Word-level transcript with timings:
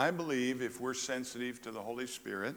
I 0.00 0.10
believe 0.10 0.62
if 0.62 0.80
we're 0.80 0.94
sensitive 0.94 1.60
to 1.60 1.70
the 1.70 1.82
Holy 1.82 2.06
Spirit, 2.06 2.56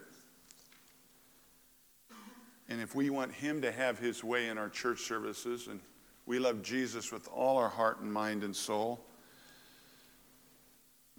and 2.70 2.80
if 2.80 2.94
we 2.94 3.10
want 3.10 3.34
Him 3.34 3.60
to 3.60 3.70
have 3.70 3.98
His 3.98 4.24
way 4.24 4.48
in 4.48 4.56
our 4.56 4.70
church 4.70 5.00
services, 5.00 5.66
and 5.66 5.78
we 6.24 6.38
love 6.38 6.62
Jesus 6.62 7.12
with 7.12 7.28
all 7.28 7.58
our 7.58 7.68
heart 7.68 8.00
and 8.00 8.10
mind 8.10 8.44
and 8.44 8.56
soul, 8.56 8.98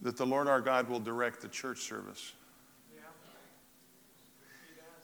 that 0.01 0.17
the 0.17 0.25
Lord 0.25 0.47
our 0.47 0.61
God 0.61 0.89
will 0.89 0.99
direct 0.99 1.41
the 1.41 1.47
church 1.47 1.81
service. 1.81 2.33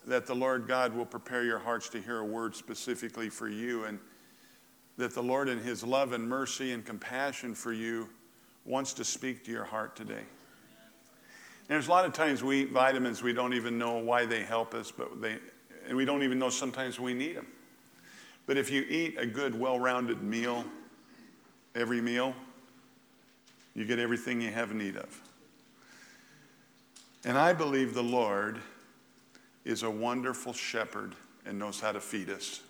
That 0.08 0.26
the 0.26 0.34
Lord 0.34 0.68
God 0.68 0.96
will 0.96 1.06
prepare 1.06 1.44
your 1.44 1.60
hearts 1.60 1.88
to 1.90 2.02
hear 2.02 2.18
a 2.18 2.26
word 2.26 2.56
specifically 2.56 3.30
for 3.30 3.48
you, 3.48 3.84
and 3.84 4.00
that 4.98 5.14
the 5.14 5.22
Lord, 5.22 5.50
in 5.50 5.60
His 5.60 5.84
love 5.84 6.14
and 6.14 6.28
mercy 6.28 6.72
and 6.72 6.84
compassion 6.84 7.54
for 7.54 7.74
you, 7.74 8.10
wants 8.66 8.94
to 8.94 9.06
speak 9.06 9.46
to 9.46 9.52
your 9.52 9.66
heart 9.66 9.96
today. 9.96 10.24
And 11.72 11.78
there's 11.78 11.88
a 11.88 11.92
lot 11.92 12.04
of 12.04 12.12
times 12.12 12.44
we 12.44 12.64
eat 12.64 12.72
vitamins, 12.72 13.24
we 13.24 13.32
don't 13.32 13.54
even 13.54 13.78
know 13.78 13.94
why 13.94 14.26
they 14.26 14.44
help 14.44 14.74
us, 14.74 14.92
but 14.92 15.22
they, 15.22 15.38
and 15.88 15.96
we 15.96 16.04
don't 16.04 16.22
even 16.22 16.38
know 16.38 16.50
sometimes 16.50 17.00
we 17.00 17.14
need 17.14 17.38
them. 17.38 17.48
But 18.46 18.58
if 18.58 18.70
you 18.70 18.82
eat 18.90 19.16
a 19.18 19.26
good, 19.26 19.58
well 19.58 19.80
rounded 19.80 20.22
meal, 20.22 20.66
every 21.74 22.02
meal, 22.02 22.36
you 23.74 23.86
get 23.86 24.00
everything 24.00 24.42
you 24.42 24.52
have 24.52 24.74
need 24.74 24.98
of. 24.98 25.22
And 27.24 27.38
I 27.38 27.54
believe 27.54 27.94
the 27.94 28.04
Lord 28.04 28.60
is 29.64 29.84
a 29.84 29.90
wonderful 29.90 30.52
shepherd 30.52 31.16
and 31.46 31.58
knows 31.58 31.80
how 31.80 31.94
to 31.94 32.02
feed 32.02 32.30
us. 32.30 32.64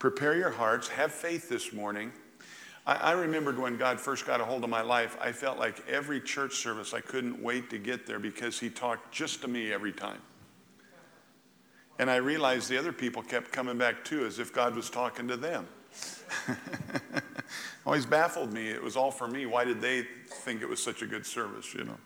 Prepare 0.00 0.34
your 0.34 0.50
hearts, 0.50 0.88
have 0.88 1.12
faith 1.12 1.48
this 1.48 1.72
morning. 1.72 2.10
I, 2.86 2.94
I, 2.94 3.12
remembered 3.12 3.58
when 3.58 3.76
God 3.76 4.00
first 4.00 4.26
got 4.26 4.40
a 4.40 4.44
hold 4.44 4.64
of 4.64 4.70
my 4.70 4.80
life, 4.82 5.16
I 5.20 5.32
felt 5.32 5.58
like 5.58 5.86
every 5.88 6.20
church 6.20 6.56
service, 6.56 6.94
I 6.94 7.00
couldn't 7.00 7.42
wait 7.42 7.70
to 7.70 7.78
get 7.78 8.06
there 8.06 8.18
because 8.18 8.58
He 8.58 8.70
talked 8.70 9.12
just 9.12 9.42
to 9.42 9.48
me 9.48 9.72
every 9.72 9.92
time. 9.92 10.20
And 11.98 12.10
I 12.10 12.16
realized 12.16 12.68
the 12.70 12.78
other 12.78 12.92
people 12.92 13.22
kept 13.22 13.52
coming 13.52 13.76
back 13.76 14.04
too, 14.04 14.24
as 14.24 14.38
if 14.38 14.52
God 14.54 14.74
was 14.74 14.88
talking 14.88 15.28
to 15.28 15.36
them. 15.36 15.68
Always 17.86 18.06
baffled 18.06 18.52
me. 18.52 18.68
It 18.68 18.82
was 18.82 18.96
all 18.96 19.10
for 19.10 19.28
me. 19.28 19.46
Why 19.46 19.64
did 19.64 19.80
they 19.80 20.06
think 20.26 20.62
it 20.62 20.68
was 20.68 20.82
such 20.82 21.02
a 21.02 21.06
good 21.06 21.26
service, 21.26 21.74
you 21.74 21.84
know? 21.84 21.96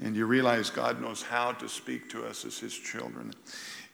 And 0.00 0.16
you 0.16 0.26
realize 0.26 0.70
God 0.70 1.00
knows 1.00 1.22
how 1.22 1.52
to 1.52 1.68
speak 1.68 2.08
to 2.10 2.24
us 2.24 2.44
as 2.44 2.58
His 2.58 2.74
children. 2.74 3.32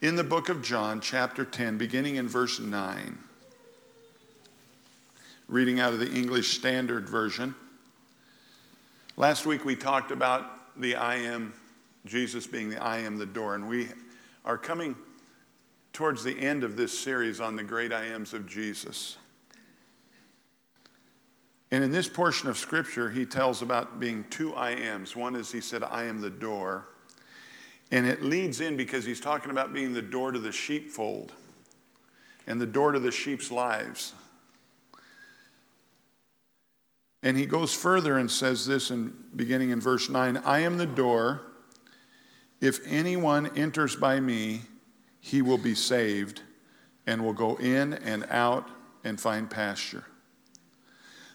In 0.00 0.16
the 0.16 0.24
book 0.24 0.48
of 0.48 0.62
John, 0.62 1.00
chapter 1.00 1.44
10, 1.44 1.76
beginning 1.76 2.16
in 2.16 2.28
verse 2.28 2.60
9, 2.60 3.18
reading 5.48 5.80
out 5.80 5.94
of 5.94 5.98
the 5.98 6.10
English 6.12 6.58
Standard 6.58 7.08
Version. 7.08 7.54
Last 9.16 9.46
week 9.46 9.64
we 9.64 9.74
talked 9.74 10.10
about 10.10 10.78
the 10.78 10.94
I 10.94 11.16
am, 11.16 11.54
Jesus 12.04 12.46
being 12.46 12.68
the 12.68 12.82
I 12.82 12.98
am 12.98 13.16
the 13.16 13.24
door, 13.24 13.54
and 13.54 13.66
we 13.66 13.88
are 14.44 14.58
coming 14.58 14.94
towards 15.94 16.22
the 16.22 16.38
end 16.38 16.64
of 16.64 16.76
this 16.76 16.96
series 16.96 17.40
on 17.40 17.56
the 17.56 17.62
great 17.62 17.94
I 17.94 18.04
ams 18.04 18.34
of 18.34 18.46
Jesus. 18.46 19.16
And 21.70 21.82
in 21.82 21.90
this 21.90 22.08
portion 22.10 22.50
of 22.50 22.58
scripture, 22.58 23.08
he 23.08 23.24
tells 23.24 23.62
about 23.62 23.98
being 23.98 24.24
two 24.28 24.54
I 24.54 24.72
ams. 24.72 25.16
One 25.16 25.34
is 25.34 25.50
he 25.50 25.62
said, 25.62 25.82
I 25.82 26.04
am 26.04 26.20
the 26.20 26.30
door. 26.30 26.88
And 27.90 28.06
it 28.06 28.22
leads 28.22 28.60
in 28.60 28.76
because 28.76 29.06
he's 29.06 29.20
talking 29.20 29.50
about 29.50 29.72
being 29.72 29.94
the 29.94 30.02
door 30.02 30.30
to 30.30 30.38
the 30.38 30.52
sheepfold 30.52 31.32
and 32.46 32.60
the 32.60 32.66
door 32.66 32.92
to 32.92 32.98
the 32.98 33.10
sheep's 33.10 33.50
lives. 33.50 34.12
And 37.22 37.36
he 37.36 37.46
goes 37.46 37.74
further 37.74 38.18
and 38.18 38.30
says 38.30 38.66
this 38.66 38.90
in 38.90 39.12
beginning 39.34 39.70
in 39.70 39.80
verse 39.80 40.08
9 40.08 40.36
I 40.38 40.60
am 40.60 40.76
the 40.76 40.86
door. 40.86 41.42
If 42.60 42.80
anyone 42.86 43.56
enters 43.56 43.94
by 43.96 44.18
me, 44.20 44.62
he 45.20 45.42
will 45.42 45.58
be 45.58 45.74
saved 45.74 46.42
and 47.06 47.24
will 47.24 47.32
go 47.32 47.56
in 47.56 47.94
and 47.94 48.26
out 48.30 48.68
and 49.04 49.20
find 49.20 49.48
pasture. 49.48 50.04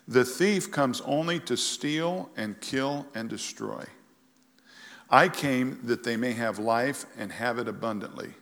The 0.07 0.25
thief 0.25 0.69
comes 0.71 1.01
only 1.01 1.39
to 1.41 1.55
steal 1.55 2.29
and 2.35 2.59
kill 2.59 3.07
and 3.15 3.29
destroy. 3.29 3.85
I 5.09 5.29
came 5.29 5.79
that 5.83 6.03
they 6.03 6.17
may 6.17 6.33
have 6.33 6.59
life 6.59 7.05
and 7.17 7.31
have 7.31 7.57
it 7.59 7.67
abundantly. 7.67 8.33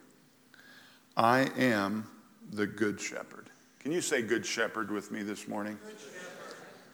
I 1.16 1.52
am 1.58 2.08
the 2.52 2.66
good 2.66 3.00
shepherd. 3.00 3.50
Can 3.80 3.92
you 3.92 4.02
say 4.02 4.22
good 4.22 4.46
shepherd 4.46 4.90
with 4.90 5.12
me 5.12 5.22
this 5.22 5.48
morning? 5.48 5.78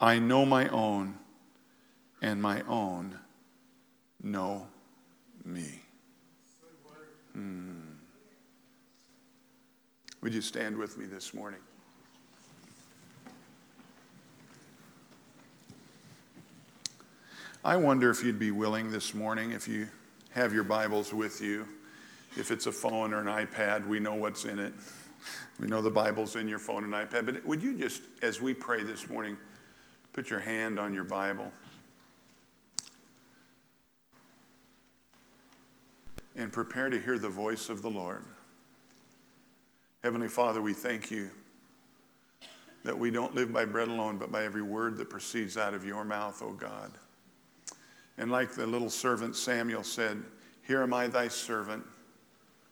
I 0.00 0.18
know 0.18 0.46
my 0.46 0.68
own, 0.68 1.18
and 2.22 2.40
my 2.40 2.62
own 2.68 3.18
know 4.22 4.66
me. 5.44 5.82
Hmm. 7.32 7.78
Would 10.20 10.34
you 10.34 10.40
stand 10.40 10.76
with 10.76 10.98
me 10.98 11.06
this 11.06 11.32
morning? 11.34 11.60
I 17.64 17.76
wonder 17.76 18.10
if 18.10 18.22
you'd 18.24 18.38
be 18.38 18.50
willing 18.52 18.90
this 18.90 19.14
morning, 19.14 19.50
if 19.52 19.66
you 19.66 19.88
have 20.30 20.54
your 20.54 20.64
Bibles 20.64 21.12
with 21.12 21.40
you, 21.40 21.66
if 22.36 22.50
it's 22.50 22.66
a 22.66 22.72
phone 22.72 23.12
or 23.12 23.20
an 23.20 23.26
iPad, 23.26 23.86
we 23.86 23.98
know 23.98 24.14
what's 24.14 24.44
in 24.44 24.60
it. 24.60 24.72
We 25.58 25.66
know 25.66 25.82
the 25.82 25.90
Bible's 25.90 26.36
in 26.36 26.46
your 26.46 26.60
phone 26.60 26.84
and 26.84 26.92
iPad. 26.92 27.26
But 27.26 27.44
would 27.44 27.62
you 27.62 27.76
just, 27.76 28.02
as 28.22 28.40
we 28.40 28.54
pray 28.54 28.84
this 28.84 29.08
morning, 29.10 29.36
put 30.18 30.30
your 30.30 30.40
hand 30.40 30.80
on 30.80 30.92
your 30.92 31.04
Bible? 31.04 31.52
and 36.34 36.52
prepare 36.52 36.90
to 36.90 36.98
hear 36.98 37.20
the 37.20 37.28
voice 37.28 37.68
of 37.68 37.82
the 37.82 37.90
Lord. 37.90 38.24
Heavenly 40.02 40.26
Father, 40.26 40.60
we 40.60 40.72
thank 40.72 41.12
you 41.12 41.30
that 42.82 42.98
we 42.98 43.12
don't 43.12 43.34
live 43.36 43.52
by 43.52 43.64
bread 43.64 43.86
alone, 43.86 44.18
but 44.18 44.32
by 44.32 44.44
every 44.44 44.62
word 44.62 44.96
that 44.98 45.08
proceeds 45.08 45.56
out 45.56 45.72
of 45.72 45.84
your 45.84 46.04
mouth, 46.04 46.42
O 46.42 46.52
God. 46.52 46.90
And 48.18 48.30
like 48.30 48.52
the 48.52 48.66
little 48.66 48.90
servant 48.90 49.36
Samuel 49.36 49.84
said, 49.84 50.20
Here 50.66 50.82
am 50.82 50.94
I, 50.94 51.06
thy 51.06 51.28
servant. 51.28 51.84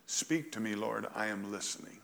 Speak 0.07 0.51
to 0.53 0.61
me, 0.61 0.75
Lord. 0.75 1.07
I 1.15 1.27
am 1.27 1.53
listening. 1.53 1.99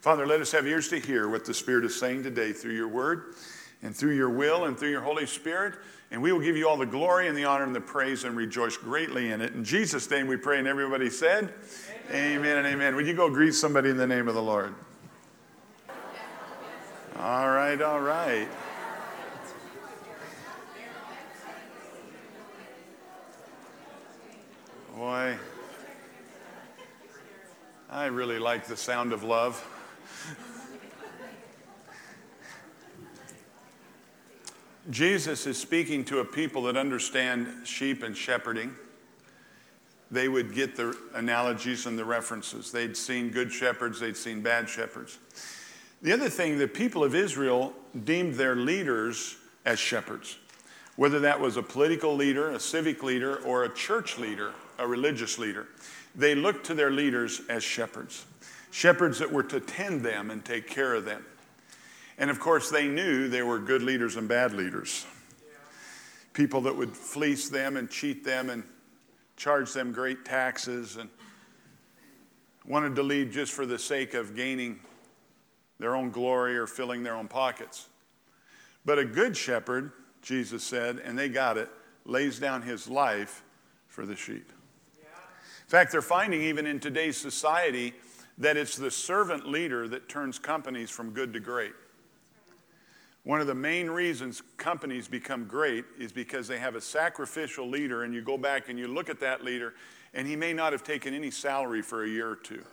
Father, 0.00 0.26
let 0.26 0.40
us 0.40 0.50
have 0.50 0.66
ears 0.66 0.88
to 0.88 0.98
hear 0.98 1.28
what 1.28 1.44
the 1.44 1.54
Spirit 1.54 1.84
is 1.84 1.98
saying 1.98 2.24
today 2.24 2.52
through 2.52 2.74
your 2.74 2.88
word 2.88 3.34
and 3.82 3.94
through 3.94 4.14
your 4.14 4.30
will 4.30 4.64
and 4.64 4.78
through 4.78 4.90
your 4.90 5.00
Holy 5.00 5.26
Spirit. 5.26 5.74
And 6.10 6.22
we 6.22 6.30
will 6.30 6.40
give 6.40 6.56
you 6.56 6.68
all 6.68 6.76
the 6.76 6.86
glory 6.86 7.28
and 7.28 7.36
the 7.36 7.44
honor 7.44 7.64
and 7.64 7.74
the 7.74 7.80
praise 7.80 8.24
and 8.24 8.36
rejoice 8.36 8.76
greatly 8.76 9.30
in 9.30 9.40
it. 9.40 9.54
In 9.54 9.64
Jesus' 9.64 10.08
name 10.10 10.26
we 10.26 10.36
pray, 10.36 10.58
and 10.58 10.68
everybody 10.68 11.08
said, 11.08 11.52
Amen, 12.10 12.38
amen 12.38 12.58
and 12.58 12.66
amen. 12.66 12.96
Would 12.96 13.06
you 13.06 13.14
go 13.14 13.30
greet 13.30 13.54
somebody 13.54 13.88
in 13.88 13.96
the 13.96 14.06
name 14.06 14.28
of 14.28 14.34
the 14.34 14.42
Lord? 14.42 14.74
All 17.18 17.48
right, 17.48 17.80
all 17.80 18.00
right. 18.00 18.48
Boy, 24.96 25.36
I 27.88 28.06
really 28.06 28.38
like 28.38 28.66
the 28.66 28.76
sound 28.76 29.12
of 29.12 29.22
love. 29.22 29.64
Jesus 34.90 35.46
is 35.46 35.56
speaking 35.56 36.04
to 36.06 36.18
a 36.18 36.24
people 36.24 36.62
that 36.62 36.76
understand 36.76 37.48
sheep 37.64 38.02
and 38.02 38.16
shepherding. 38.16 38.74
They 40.10 40.28
would 40.28 40.54
get 40.54 40.76
the 40.76 40.96
analogies 41.14 41.86
and 41.86 41.96
the 41.96 42.04
references. 42.04 42.72
They'd 42.72 42.96
seen 42.96 43.30
good 43.30 43.52
shepherds, 43.52 44.00
they'd 44.00 44.16
seen 44.16 44.42
bad 44.42 44.68
shepherds. 44.68 45.18
The 46.02 46.12
other 46.12 46.28
thing, 46.28 46.58
the 46.58 46.66
people 46.66 47.04
of 47.04 47.14
Israel 47.14 47.72
deemed 48.04 48.34
their 48.34 48.56
leaders 48.56 49.36
as 49.64 49.78
shepherds, 49.78 50.36
whether 50.96 51.20
that 51.20 51.38
was 51.38 51.56
a 51.56 51.62
political 51.62 52.16
leader, 52.16 52.50
a 52.50 52.58
civic 52.58 53.04
leader, 53.04 53.36
or 53.36 53.64
a 53.64 53.72
church 53.72 54.18
leader, 54.18 54.52
a 54.78 54.86
religious 54.86 55.38
leader. 55.38 55.68
They 56.16 56.34
looked 56.34 56.66
to 56.66 56.74
their 56.74 56.90
leaders 56.90 57.40
as 57.48 57.62
shepherds, 57.62 58.26
shepherds 58.72 59.20
that 59.20 59.32
were 59.32 59.44
to 59.44 59.60
tend 59.60 60.02
them 60.02 60.32
and 60.32 60.44
take 60.44 60.68
care 60.68 60.94
of 60.94 61.04
them. 61.04 61.24
And 62.18 62.30
of 62.30 62.38
course, 62.38 62.70
they 62.70 62.86
knew 62.86 63.28
there 63.28 63.46
were 63.46 63.58
good 63.58 63.82
leaders 63.82 64.16
and 64.16 64.28
bad 64.28 64.52
leaders. 64.52 65.06
people 66.32 66.62
that 66.62 66.76
would 66.76 66.96
fleece 66.96 67.48
them 67.48 67.76
and 67.76 67.90
cheat 67.90 68.24
them 68.24 68.50
and 68.50 68.62
charge 69.36 69.72
them 69.72 69.92
great 69.92 70.24
taxes 70.24 70.96
and 70.96 71.08
wanted 72.66 72.94
to 72.96 73.02
lead 73.02 73.32
just 73.32 73.52
for 73.52 73.66
the 73.66 73.78
sake 73.78 74.14
of 74.14 74.36
gaining 74.36 74.78
their 75.78 75.96
own 75.96 76.10
glory 76.10 76.56
or 76.56 76.66
filling 76.66 77.02
their 77.02 77.14
own 77.14 77.28
pockets. 77.28 77.88
But 78.84 78.98
a 78.98 79.04
good 79.04 79.36
shepherd, 79.36 79.92
Jesus 80.22 80.62
said, 80.62 80.98
and 81.04 81.18
they 81.18 81.28
got 81.28 81.58
it, 81.58 81.68
lays 82.04 82.38
down 82.38 82.62
his 82.62 82.88
life 82.88 83.42
for 83.88 84.06
the 84.06 84.16
sheep. 84.16 84.50
In 85.00 85.68
fact, 85.68 85.90
they're 85.92 86.02
finding 86.02 86.42
even 86.42 86.66
in 86.66 86.80
today's 86.80 87.16
society 87.16 87.94
that 88.38 88.56
it's 88.56 88.76
the 88.76 88.90
servant 88.90 89.48
leader 89.48 89.88
that 89.88 90.08
turns 90.08 90.38
companies 90.38 90.90
from 90.90 91.10
good 91.10 91.32
to 91.32 91.40
great. 91.40 91.72
One 93.24 93.40
of 93.40 93.46
the 93.46 93.54
main 93.54 93.88
reasons 93.88 94.42
companies 94.56 95.06
become 95.06 95.44
great 95.46 95.84
is 95.98 96.10
because 96.10 96.48
they 96.48 96.58
have 96.58 96.74
a 96.74 96.80
sacrificial 96.80 97.68
leader, 97.68 98.02
and 98.02 98.12
you 98.12 98.20
go 98.20 98.36
back 98.36 98.68
and 98.68 98.78
you 98.78 98.88
look 98.88 99.08
at 99.08 99.20
that 99.20 99.44
leader, 99.44 99.74
and 100.12 100.26
he 100.26 100.34
may 100.34 100.52
not 100.52 100.72
have 100.72 100.82
taken 100.82 101.14
any 101.14 101.30
salary 101.30 101.82
for 101.82 102.04
a 102.04 102.08
year 102.08 102.28
or 102.28 102.36
two. 102.36 102.64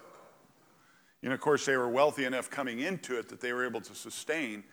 And 1.22 1.34
of 1.34 1.40
course, 1.40 1.66
they 1.66 1.78
were 1.78 1.90
wealthy 1.90 2.26
enough 2.26 2.50
coming 2.50 2.80
into 2.80 3.20
it 3.20 3.30
that 3.30 3.42
they 3.42 3.54
were 3.54 3.66
able 3.66 3.82
to 3.82 3.94
sustain, 3.94 4.64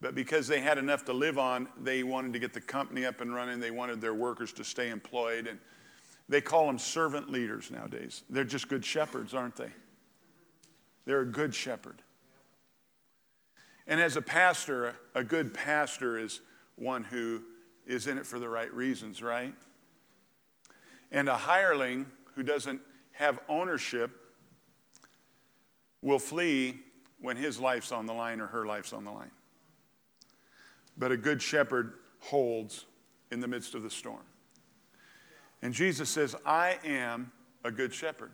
but 0.00 0.14
because 0.14 0.46
they 0.46 0.60
had 0.60 0.78
enough 0.78 1.04
to 1.04 1.12
live 1.12 1.38
on, 1.38 1.68
they 1.82 2.02
wanted 2.02 2.32
to 2.32 2.38
get 2.38 2.54
the 2.54 2.60
company 2.60 3.04
up 3.04 3.20
and 3.20 3.34
running. 3.34 3.60
They 3.60 3.70
wanted 3.70 4.00
their 4.00 4.14
workers 4.14 4.52
to 4.54 4.64
stay 4.64 4.88
employed, 4.88 5.46
and 5.46 5.58
they 6.30 6.40
call 6.40 6.66
them 6.66 6.78
servant 6.78 7.30
leaders 7.30 7.70
nowadays. 7.70 8.22
They're 8.30 8.44
just 8.44 8.68
good 8.68 8.84
shepherds, 8.84 9.34
aren't 9.34 9.56
they? 9.56 9.70
They're 11.04 11.20
a 11.20 11.26
good 11.26 11.54
shepherd. 11.54 12.02
And 13.90 14.00
as 14.00 14.16
a 14.16 14.22
pastor, 14.22 14.94
a 15.16 15.24
good 15.24 15.52
pastor 15.52 16.16
is 16.16 16.40
one 16.76 17.02
who 17.02 17.42
is 17.84 18.06
in 18.06 18.18
it 18.18 18.24
for 18.24 18.38
the 18.38 18.48
right 18.48 18.72
reasons, 18.72 19.20
right? 19.20 19.52
And 21.10 21.28
a 21.28 21.36
hireling 21.36 22.06
who 22.36 22.44
doesn't 22.44 22.80
have 23.10 23.40
ownership 23.48 24.12
will 26.02 26.20
flee 26.20 26.78
when 27.18 27.36
his 27.36 27.58
life's 27.58 27.90
on 27.90 28.06
the 28.06 28.12
line 28.12 28.40
or 28.40 28.46
her 28.46 28.64
life's 28.64 28.92
on 28.92 29.04
the 29.04 29.10
line. 29.10 29.32
But 30.96 31.10
a 31.10 31.16
good 31.16 31.42
shepherd 31.42 31.94
holds 32.20 32.84
in 33.32 33.40
the 33.40 33.48
midst 33.48 33.74
of 33.74 33.82
the 33.82 33.90
storm. 33.90 34.22
And 35.62 35.74
Jesus 35.74 36.08
says, 36.08 36.36
I 36.46 36.78
am 36.84 37.32
a 37.64 37.72
good 37.72 37.92
shepherd. 37.92 38.30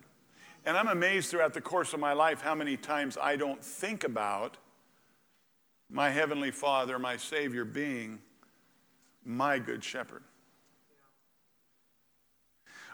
And 0.67 0.77
I'm 0.77 0.87
amazed 0.87 1.31
throughout 1.31 1.55
the 1.55 1.61
course 1.61 1.93
of 1.93 1.99
my 1.99 2.13
life 2.13 2.41
how 2.41 2.53
many 2.53 2.77
times 2.77 3.17
I 3.19 3.37
don't 3.37 3.63
think 3.63 4.03
about 4.03 4.57
my 5.89 6.09
Heavenly 6.09 6.51
Father, 6.51 6.99
my 6.99 7.17
Savior, 7.17 7.65
being 7.65 8.19
my 9.23 9.59
good 9.59 9.83
shepherd. 9.83 10.23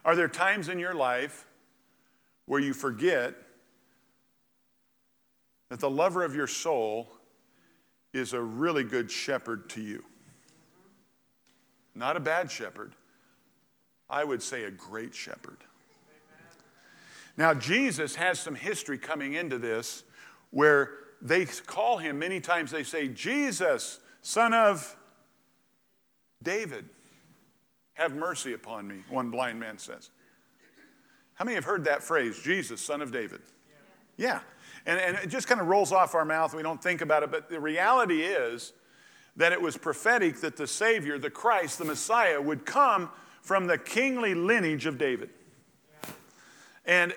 Are 0.06 0.16
there 0.16 0.28
times 0.28 0.69
in 0.69 0.80
your 0.80 0.94
life 0.94 1.45
where 2.45 2.60
you 2.60 2.74
forget 2.74 3.36
that 5.69 5.80
the 5.80 5.90
lover 5.90 6.24
of 6.24 6.36
your 6.36 6.48
soul 6.48 7.10
is 8.13 8.34
a 8.34 8.42
really 8.42 8.84
good 8.84 9.10
shepherd 9.10 9.69
to 9.69 9.81
you? 9.81 10.04
Not 11.95 12.18
a 12.18 12.19
bad 12.19 12.51
shepherd. 12.51 12.95
I 14.10 14.24
would 14.24 14.44
say 14.44 14.66
a 14.66 14.72
great 14.72 15.16
shepherd. 15.16 15.57
Now, 17.38 17.54
Jesus 17.54 18.16
has 18.16 18.40
some 18.40 18.54
history 18.54 18.98
coming 18.98 19.34
into 19.34 19.57
this 19.57 20.04
where 20.51 20.92
they 21.24 21.46
call 21.46 21.98
him, 21.98 22.20
many 22.20 22.42
times 22.42 22.70
they 22.70 22.84
say, 22.84 23.08
Jesus, 23.08 24.00
son 24.22 24.54
of 24.54 24.96
David, 26.44 26.90
have 27.94 28.14
mercy 28.14 28.54
upon 28.54 28.88
me, 28.88 29.04
one 29.10 29.31
blind 29.31 29.60
man 29.60 29.78
says. 29.78 30.10
How 31.36 31.46
many 31.46 31.56
have 31.56 31.64
heard 31.64 31.86
that 31.86 32.04
phrase, 32.04 32.40
Jesus, 32.44 32.81
son 32.81 33.02
of 33.02 33.12
David? 33.12 33.42
Yeah. 34.18 34.42
And, 34.86 35.00
and 35.00 35.18
it 35.18 35.28
just 35.28 35.48
kind 35.48 35.62
of 35.62 35.68
rolls 35.68 35.92
off 35.92 36.14
our 36.14 36.25
mouth. 36.25 36.54
We 36.54 36.62
don't 36.62 36.84
think 36.84 37.02
about 37.02 37.24
it. 37.24 37.31
But 37.31 37.50
the 37.50 37.60
reality 37.60 38.22
is 38.22 38.74
that 39.38 39.52
it 39.52 39.62
was 39.62 39.78
prophetic 39.78 40.42
that 40.42 40.58
the 40.58 40.68
Savior, 40.68 41.18
the 41.18 41.30
Christ, 41.30 41.80
the 41.80 41.86
Messiah, 41.86 42.40
would 42.42 42.66
come 42.66 43.10
from 43.42 43.66
the 43.66 43.78
kingly 43.78 44.34
lineage 44.36 44.86
of 44.86 44.98
David. 44.98 45.30
And 46.86 47.14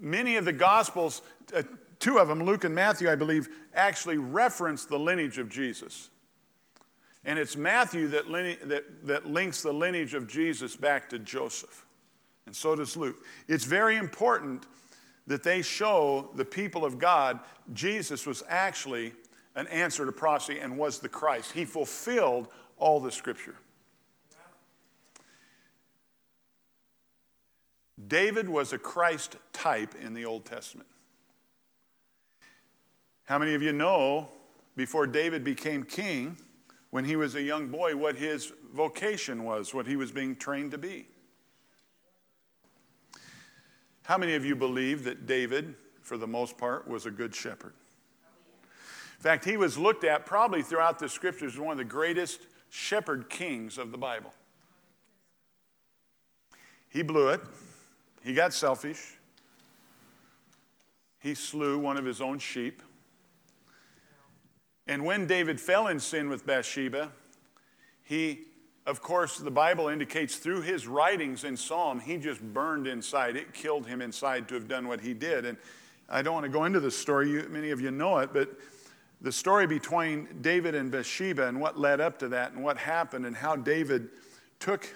many 0.00 0.36
of 0.36 0.44
the 0.44 0.52
Gospels, 0.52 1.22
uh, 1.54 1.62
two 2.00 2.18
of 2.18 2.26
them, 2.26 2.42
Luke 2.42 2.64
and 2.64 2.74
Matthew, 2.74 3.08
I 3.08 3.14
believe, 3.14 3.48
actually 3.74 4.18
reference 4.18 4.84
the 4.84 4.98
lineage 4.98 5.38
of 5.38 5.48
Jesus. 5.48 6.10
And 7.24 7.38
it's 7.38 7.56
Matthew 7.56 8.08
that, 8.08 8.26
that, 8.68 9.06
that 9.06 9.26
links 9.26 9.62
the 9.62 9.72
lineage 9.72 10.14
of 10.14 10.26
Jesus 10.26 10.74
back 10.74 11.08
to 11.10 11.18
Joseph. 11.18 11.84
And 12.46 12.56
so 12.56 12.74
does 12.74 12.96
Luke. 12.96 13.24
It's 13.46 13.64
very 13.64 13.96
important 13.96 14.66
that 15.26 15.42
they 15.42 15.62
show 15.62 16.30
the 16.34 16.44
people 16.44 16.84
of 16.84 16.98
God 16.98 17.38
Jesus 17.72 18.26
was 18.26 18.42
actually 18.48 19.12
an 19.54 19.66
answer 19.68 20.06
to 20.06 20.12
prophecy 20.12 20.58
and 20.58 20.76
was 20.76 20.98
the 20.98 21.08
Christ. 21.08 21.52
He 21.52 21.64
fulfilled 21.64 22.48
all 22.78 22.98
the 22.98 23.12
scripture. 23.12 23.56
David 28.08 28.48
was 28.48 28.72
a 28.72 28.78
Christ 28.78 29.36
type 29.52 29.94
in 30.02 30.14
the 30.14 30.24
Old 30.24 30.46
Testament. 30.46 30.88
How 33.30 33.38
many 33.38 33.54
of 33.54 33.62
you 33.62 33.72
know 33.72 34.28
before 34.74 35.06
David 35.06 35.44
became 35.44 35.84
king, 35.84 36.36
when 36.90 37.04
he 37.04 37.14
was 37.14 37.36
a 37.36 37.40
young 37.40 37.68
boy, 37.68 37.94
what 37.94 38.16
his 38.16 38.52
vocation 38.74 39.44
was, 39.44 39.72
what 39.72 39.86
he 39.86 39.94
was 39.94 40.10
being 40.10 40.34
trained 40.34 40.72
to 40.72 40.78
be? 40.78 41.06
How 44.02 44.18
many 44.18 44.34
of 44.34 44.44
you 44.44 44.56
believe 44.56 45.04
that 45.04 45.26
David, 45.26 45.76
for 46.02 46.16
the 46.16 46.26
most 46.26 46.58
part, 46.58 46.88
was 46.88 47.06
a 47.06 47.10
good 47.12 47.32
shepherd? 47.32 47.74
In 48.64 49.22
fact, 49.22 49.44
he 49.44 49.56
was 49.56 49.78
looked 49.78 50.02
at 50.02 50.26
probably 50.26 50.64
throughout 50.64 50.98
the 50.98 51.08
scriptures 51.08 51.52
as 51.52 51.60
one 51.60 51.70
of 51.70 51.78
the 51.78 51.84
greatest 51.84 52.40
shepherd 52.68 53.30
kings 53.30 53.78
of 53.78 53.92
the 53.92 53.98
Bible. 53.98 54.34
He 56.88 57.02
blew 57.02 57.28
it. 57.28 57.42
He 58.24 58.34
got 58.34 58.52
selfish. 58.52 59.18
He 61.20 61.36
slew 61.36 61.78
one 61.78 61.96
of 61.96 62.04
his 62.04 62.20
own 62.20 62.40
sheep. 62.40 62.82
And 64.86 65.04
when 65.04 65.26
David 65.26 65.60
fell 65.60 65.86
in 65.86 66.00
sin 66.00 66.28
with 66.28 66.46
Bathsheba, 66.46 67.12
he, 68.02 68.40
of 68.86 69.00
course, 69.00 69.38
the 69.38 69.50
Bible 69.50 69.88
indicates 69.88 70.36
through 70.36 70.62
his 70.62 70.86
writings 70.88 71.44
in 71.44 71.56
Psalm, 71.56 72.00
he 72.00 72.16
just 72.16 72.42
burned 72.42 72.86
inside. 72.86 73.36
It 73.36 73.52
killed 73.54 73.86
him 73.86 74.02
inside 74.02 74.48
to 74.48 74.54
have 74.54 74.66
done 74.66 74.88
what 74.88 75.00
he 75.00 75.14
did. 75.14 75.44
And 75.44 75.56
I 76.08 76.22
don't 76.22 76.34
want 76.34 76.44
to 76.44 76.50
go 76.50 76.64
into 76.64 76.80
the 76.80 76.90
story, 76.90 77.30
you, 77.30 77.46
many 77.50 77.70
of 77.70 77.80
you 77.80 77.90
know 77.90 78.18
it, 78.18 78.32
but 78.32 78.50
the 79.20 79.30
story 79.30 79.66
between 79.66 80.26
David 80.40 80.74
and 80.74 80.90
Bathsheba 80.90 81.46
and 81.46 81.60
what 81.60 81.78
led 81.78 82.00
up 82.00 82.18
to 82.20 82.28
that 82.28 82.52
and 82.52 82.64
what 82.64 82.78
happened 82.78 83.26
and 83.26 83.36
how 83.36 83.54
David 83.54 84.08
took 84.58 84.88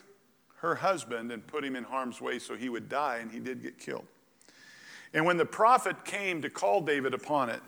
her 0.56 0.74
husband 0.74 1.30
and 1.30 1.46
put 1.46 1.62
him 1.62 1.76
in 1.76 1.84
harm's 1.84 2.20
way 2.20 2.38
so 2.38 2.56
he 2.56 2.70
would 2.70 2.88
die, 2.88 3.18
and 3.18 3.30
he 3.30 3.38
did 3.38 3.62
get 3.62 3.78
killed. 3.78 4.06
And 5.12 5.24
when 5.24 5.36
the 5.36 5.46
prophet 5.46 6.04
came 6.04 6.40
to 6.42 6.50
call 6.50 6.80
David 6.80 7.12
upon 7.12 7.50
it, 7.50 7.60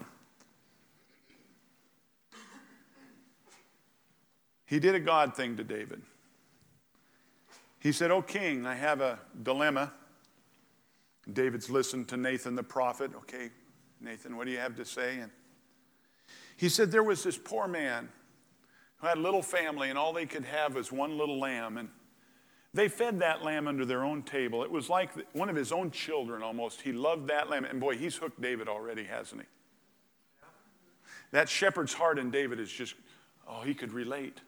He 4.66 4.80
did 4.80 4.94
a 4.94 5.00
God 5.00 5.34
thing 5.36 5.56
to 5.56 5.64
David. 5.64 6.02
He 7.78 7.92
said, 7.92 8.10
Oh, 8.10 8.20
king, 8.20 8.66
I 8.66 8.74
have 8.74 9.00
a 9.00 9.18
dilemma. 9.42 9.92
David's 11.32 11.70
listened 11.70 12.08
to 12.08 12.16
Nathan 12.16 12.54
the 12.54 12.62
prophet. 12.62 13.12
Okay, 13.16 13.50
Nathan, 14.00 14.36
what 14.36 14.46
do 14.46 14.52
you 14.52 14.58
have 14.58 14.76
to 14.76 14.84
say? 14.84 15.18
And 15.18 15.30
he 16.56 16.68
said, 16.68 16.90
There 16.90 17.02
was 17.02 17.22
this 17.22 17.38
poor 17.38 17.68
man 17.68 18.08
who 18.98 19.06
had 19.06 19.18
a 19.18 19.20
little 19.20 19.42
family, 19.42 19.88
and 19.90 19.98
all 19.98 20.12
they 20.12 20.26
could 20.26 20.44
have 20.44 20.74
was 20.74 20.90
one 20.90 21.16
little 21.16 21.38
lamb. 21.38 21.78
And 21.78 21.88
they 22.74 22.88
fed 22.88 23.20
that 23.20 23.42
lamb 23.42 23.68
under 23.68 23.84
their 23.84 24.04
own 24.04 24.22
table. 24.22 24.64
It 24.64 24.70
was 24.70 24.90
like 24.90 25.10
one 25.32 25.48
of 25.48 25.56
his 25.56 25.72
own 25.72 25.90
children 25.90 26.42
almost. 26.42 26.80
He 26.80 26.92
loved 26.92 27.28
that 27.28 27.48
lamb. 27.48 27.64
And 27.64 27.80
boy, 27.80 27.96
he's 27.96 28.16
hooked 28.16 28.40
David 28.40 28.68
already, 28.68 29.04
hasn't 29.04 29.42
he? 29.42 29.46
That 31.32 31.48
shepherd's 31.48 31.92
heart 31.92 32.18
in 32.18 32.30
David 32.30 32.60
is 32.60 32.70
just, 32.70 32.94
oh, 33.48 33.62
he 33.62 33.74
could 33.74 33.92
relate. 33.92 34.40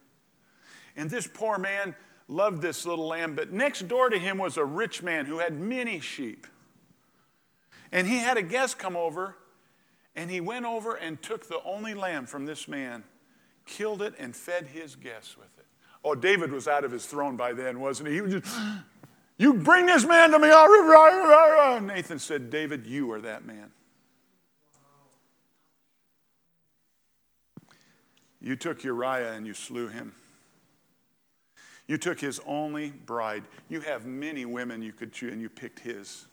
And 0.95 1.09
this 1.09 1.27
poor 1.27 1.57
man 1.57 1.95
loved 2.27 2.61
this 2.61 2.85
little 2.85 3.07
lamb, 3.07 3.35
but 3.35 3.51
next 3.51 3.87
door 3.87 4.09
to 4.09 4.17
him 4.17 4.37
was 4.37 4.57
a 4.57 4.65
rich 4.65 5.01
man 5.01 5.25
who 5.25 5.39
had 5.39 5.59
many 5.59 5.99
sheep. 5.99 6.45
And 7.91 8.07
he 8.07 8.17
had 8.17 8.37
a 8.37 8.43
guest 8.43 8.77
come 8.77 8.95
over, 8.95 9.35
and 10.15 10.29
he 10.29 10.39
went 10.39 10.65
over 10.65 10.95
and 10.95 11.21
took 11.21 11.47
the 11.47 11.61
only 11.63 11.93
lamb 11.93 12.27
from 12.27 12.45
this 12.45 12.67
man, 12.67 13.03
killed 13.65 14.01
it, 14.01 14.13
and 14.19 14.35
fed 14.35 14.67
his 14.67 14.95
guests 14.95 15.37
with 15.37 15.57
it. 15.57 15.65
Oh, 16.03 16.15
David 16.15 16.51
was 16.51 16.67
out 16.67 16.83
of 16.83 16.91
his 16.91 17.05
throne 17.05 17.35
by 17.35 17.53
then, 17.53 17.79
wasn't 17.79 18.09
he? 18.09 18.15
He 18.15 18.21
was 18.21 18.33
just, 18.33 18.55
You 19.39 19.53
bring 19.53 19.85
this 19.85 20.05
man 20.05 20.31
to 20.31 20.39
me. 20.39 20.49
Nathan 21.79 22.19
said, 22.19 22.49
David, 22.49 22.85
you 22.85 23.09
are 23.13 23.21
that 23.21 23.45
man. 23.45 23.71
You 28.41 28.57
took 28.57 28.83
Uriah 28.83 29.31
and 29.31 29.47
you 29.47 29.53
slew 29.53 29.87
him. 29.87 30.13
You 31.89 31.97
took 31.97 32.19
his 32.19 32.39
only 32.45 32.91
bride. 32.91 33.43
You 33.67 33.81
have 33.81 34.05
many 34.05 34.45
women 34.45 34.83
you 34.83 34.93
could 34.93 35.11
choose, 35.11 35.33
and 35.33 35.41
you 35.41 35.49
picked 35.49 35.79
his. 35.79 36.27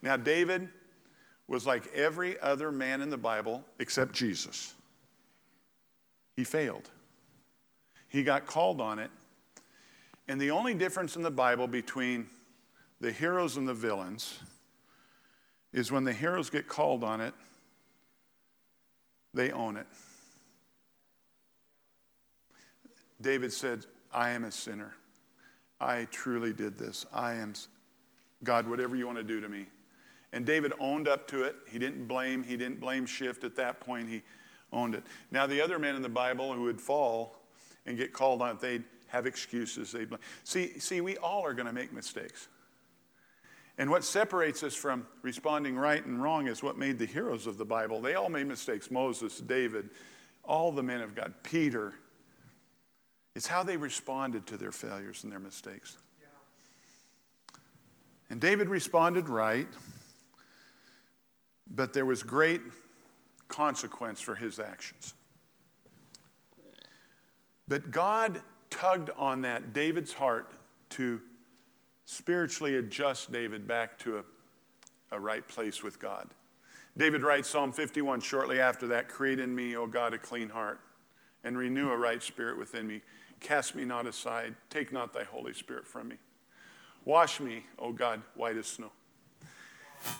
Now, 0.00 0.16
David 0.16 0.68
was 1.48 1.66
like 1.66 1.92
every 1.92 2.38
other 2.38 2.70
man 2.70 3.02
in 3.02 3.10
the 3.10 3.18
Bible 3.18 3.64
except 3.80 4.12
Jesus. 4.12 4.74
He 6.36 6.44
failed. 6.44 6.88
He 8.06 8.22
got 8.22 8.46
called 8.46 8.80
on 8.80 9.00
it. 9.00 9.10
And 10.28 10.40
the 10.40 10.52
only 10.52 10.72
difference 10.72 11.16
in 11.16 11.22
the 11.22 11.32
Bible 11.32 11.66
between 11.66 12.28
the 13.00 13.10
heroes 13.10 13.56
and 13.56 13.66
the 13.66 13.74
villains 13.74 14.38
is 15.72 15.90
when 15.90 16.04
the 16.04 16.12
heroes 16.12 16.48
get 16.48 16.68
called 16.68 17.02
on 17.02 17.20
it, 17.20 17.34
they 19.34 19.50
own 19.50 19.76
it. 19.76 19.88
David 23.24 23.52
said, 23.52 23.86
I 24.12 24.30
am 24.30 24.44
a 24.44 24.52
sinner. 24.52 24.94
I 25.80 26.06
truly 26.10 26.52
did 26.52 26.78
this. 26.78 27.06
I 27.12 27.34
am, 27.34 27.54
God, 28.44 28.68
whatever 28.68 28.94
you 28.94 29.06
want 29.06 29.18
to 29.18 29.24
do 29.24 29.40
to 29.40 29.48
me. 29.48 29.66
And 30.32 30.44
David 30.44 30.72
owned 30.78 31.08
up 31.08 31.26
to 31.28 31.42
it. 31.44 31.56
He 31.68 31.78
didn't 31.78 32.06
blame, 32.06 32.44
he 32.44 32.56
didn't 32.56 32.80
blame 32.80 33.06
shift 33.06 33.42
at 33.42 33.56
that 33.56 33.80
point. 33.80 34.08
He 34.08 34.22
owned 34.72 34.94
it. 34.94 35.04
Now, 35.30 35.46
the 35.46 35.60
other 35.60 35.78
men 35.78 35.96
in 35.96 36.02
the 36.02 36.08
Bible 36.08 36.52
who 36.52 36.64
would 36.64 36.80
fall 36.80 37.36
and 37.86 37.96
get 37.96 38.12
called 38.12 38.42
on 38.42 38.58
they'd 38.60 38.84
have 39.08 39.26
excuses. 39.26 39.90
They'd 39.90 40.08
blame. 40.08 40.20
See, 40.44 40.78
see, 40.78 41.00
we 41.00 41.16
all 41.16 41.44
are 41.44 41.54
going 41.54 41.66
to 41.66 41.72
make 41.72 41.92
mistakes. 41.92 42.48
And 43.78 43.90
what 43.90 44.04
separates 44.04 44.62
us 44.62 44.74
from 44.74 45.06
responding 45.22 45.76
right 45.76 46.04
and 46.04 46.22
wrong 46.22 46.46
is 46.46 46.62
what 46.62 46.76
made 46.76 46.98
the 46.98 47.06
heroes 47.06 47.46
of 47.46 47.56
the 47.56 47.64
Bible. 47.64 48.00
They 48.00 48.14
all 48.14 48.28
made 48.28 48.46
mistakes 48.46 48.90
Moses, 48.90 49.40
David, 49.40 49.90
all 50.44 50.72
the 50.72 50.82
men 50.82 51.00
of 51.00 51.14
God, 51.14 51.32
Peter. 51.42 51.94
It's 53.34 53.46
how 53.46 53.62
they 53.62 53.76
responded 53.76 54.46
to 54.46 54.56
their 54.56 54.72
failures 54.72 55.24
and 55.24 55.32
their 55.32 55.40
mistakes. 55.40 55.96
And 58.30 58.40
David 58.40 58.68
responded 58.68 59.28
right, 59.28 59.68
but 61.70 61.92
there 61.92 62.06
was 62.06 62.22
great 62.22 62.60
consequence 63.48 64.20
for 64.20 64.34
his 64.34 64.58
actions. 64.58 65.14
But 67.66 67.90
God 67.90 68.40
tugged 68.70 69.10
on 69.16 69.42
that 69.42 69.72
David's 69.72 70.12
heart 70.12 70.50
to 70.90 71.20
spiritually 72.04 72.76
adjust 72.76 73.32
David 73.32 73.66
back 73.66 73.98
to 74.00 74.18
a, 74.18 75.16
a 75.16 75.20
right 75.20 75.46
place 75.46 75.82
with 75.82 75.98
God. 75.98 76.28
David 76.96 77.22
writes 77.22 77.48
Psalm 77.48 77.72
51 77.72 78.20
shortly 78.20 78.60
after 78.60 78.86
that 78.88 79.08
Create 79.08 79.40
in 79.40 79.54
me, 79.54 79.76
O 79.76 79.86
God, 79.86 80.14
a 80.14 80.18
clean 80.18 80.48
heart, 80.48 80.80
and 81.42 81.56
renew 81.56 81.90
a 81.90 81.96
right 81.96 82.22
spirit 82.22 82.58
within 82.58 82.86
me. 82.86 83.00
Cast 83.44 83.76
me 83.76 83.84
not 83.84 84.06
aside, 84.06 84.56
take 84.70 84.92
not 84.92 85.12
thy 85.12 85.22
Holy 85.22 85.52
Spirit 85.52 85.86
from 85.86 86.08
me. 86.08 86.16
Wash 87.04 87.38
me, 87.38 87.64
O 87.78 87.92
God, 87.92 88.22
white 88.34 88.56
as 88.56 88.66
snow. 88.66 88.90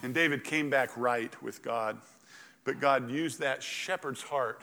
And 0.03 0.15
David 0.15 0.45
came 0.45 0.71
back 0.71 0.97
right 0.97 1.43
with 1.43 1.63
God, 1.63 1.99
but 2.63 2.81
God 2.81 3.11
used 3.11 3.41
that 3.41 3.63
shepherd's 3.63 4.23
heart 4.23 4.63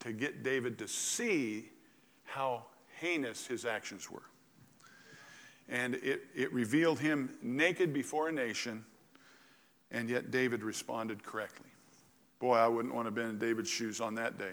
to 0.00 0.12
get 0.12 0.42
David 0.42 0.78
to 0.78 0.88
see 0.88 1.70
how 2.24 2.64
heinous 3.00 3.46
his 3.46 3.64
actions 3.64 4.10
were 4.10 4.22
and 5.68 5.96
it, 5.96 6.22
it 6.34 6.52
revealed 6.52 6.98
him 6.98 7.34
naked 7.42 7.92
before 7.92 8.28
a 8.28 8.32
nation, 8.32 8.84
and 9.90 10.08
yet 10.08 10.30
David 10.30 10.62
responded 10.62 11.22
correctly. 11.22 11.68
Boy, 12.38 12.56
I 12.56 12.68
wouldn't 12.68 12.94
want 12.94 13.04
to 13.04 13.08
have 13.08 13.14
been 13.14 13.30
in 13.30 13.38
David's 13.38 13.68
shoes 13.68 14.00
on 14.00 14.14
that 14.14 14.38
day. 14.38 14.52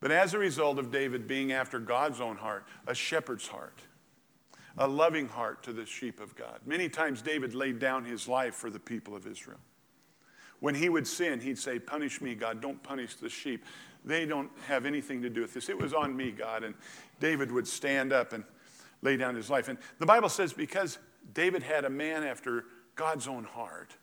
But 0.00 0.12
as 0.12 0.34
a 0.34 0.38
result 0.38 0.78
of 0.78 0.90
David 0.90 1.26
being 1.26 1.52
after 1.52 1.78
God's 1.78 2.20
own 2.20 2.36
heart, 2.36 2.66
a 2.86 2.94
shepherd's 2.94 3.48
heart, 3.48 3.80
a 4.76 4.86
loving 4.86 5.28
heart 5.28 5.62
to 5.64 5.72
the 5.72 5.86
sheep 5.86 6.20
of 6.20 6.36
God, 6.36 6.60
many 6.64 6.88
times 6.88 7.20
David 7.20 7.54
laid 7.54 7.78
down 7.78 8.04
his 8.04 8.28
life 8.28 8.54
for 8.54 8.70
the 8.70 8.78
people 8.78 9.16
of 9.16 9.26
Israel. 9.26 9.58
When 10.60 10.74
he 10.74 10.88
would 10.88 11.06
sin, 11.06 11.40
he'd 11.40 11.58
say, 11.58 11.78
Punish 11.78 12.20
me, 12.20 12.34
God, 12.34 12.60
don't 12.60 12.82
punish 12.82 13.16
the 13.16 13.28
sheep. 13.28 13.64
They 14.04 14.26
don't 14.26 14.50
have 14.66 14.86
anything 14.86 15.22
to 15.22 15.30
do 15.30 15.42
with 15.42 15.54
this. 15.54 15.68
It 15.68 15.78
was 15.78 15.92
on 15.94 16.16
me, 16.16 16.30
God. 16.30 16.64
And 16.64 16.74
David 17.20 17.52
would 17.52 17.66
stand 17.66 18.12
up 18.12 18.32
and 18.32 18.44
lay 19.02 19.16
down 19.16 19.34
his 19.34 19.50
life. 19.50 19.68
And 19.68 19.78
the 19.98 20.06
Bible 20.06 20.28
says 20.28 20.52
because 20.52 20.98
David 21.34 21.62
had 21.62 21.84
a 21.84 21.90
man 21.90 22.24
after 22.24 22.64
God's 22.94 23.28
own 23.28 23.44
heart, 23.44 23.96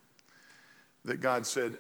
that 1.03 1.21
God 1.21 1.45
said, 1.45 1.77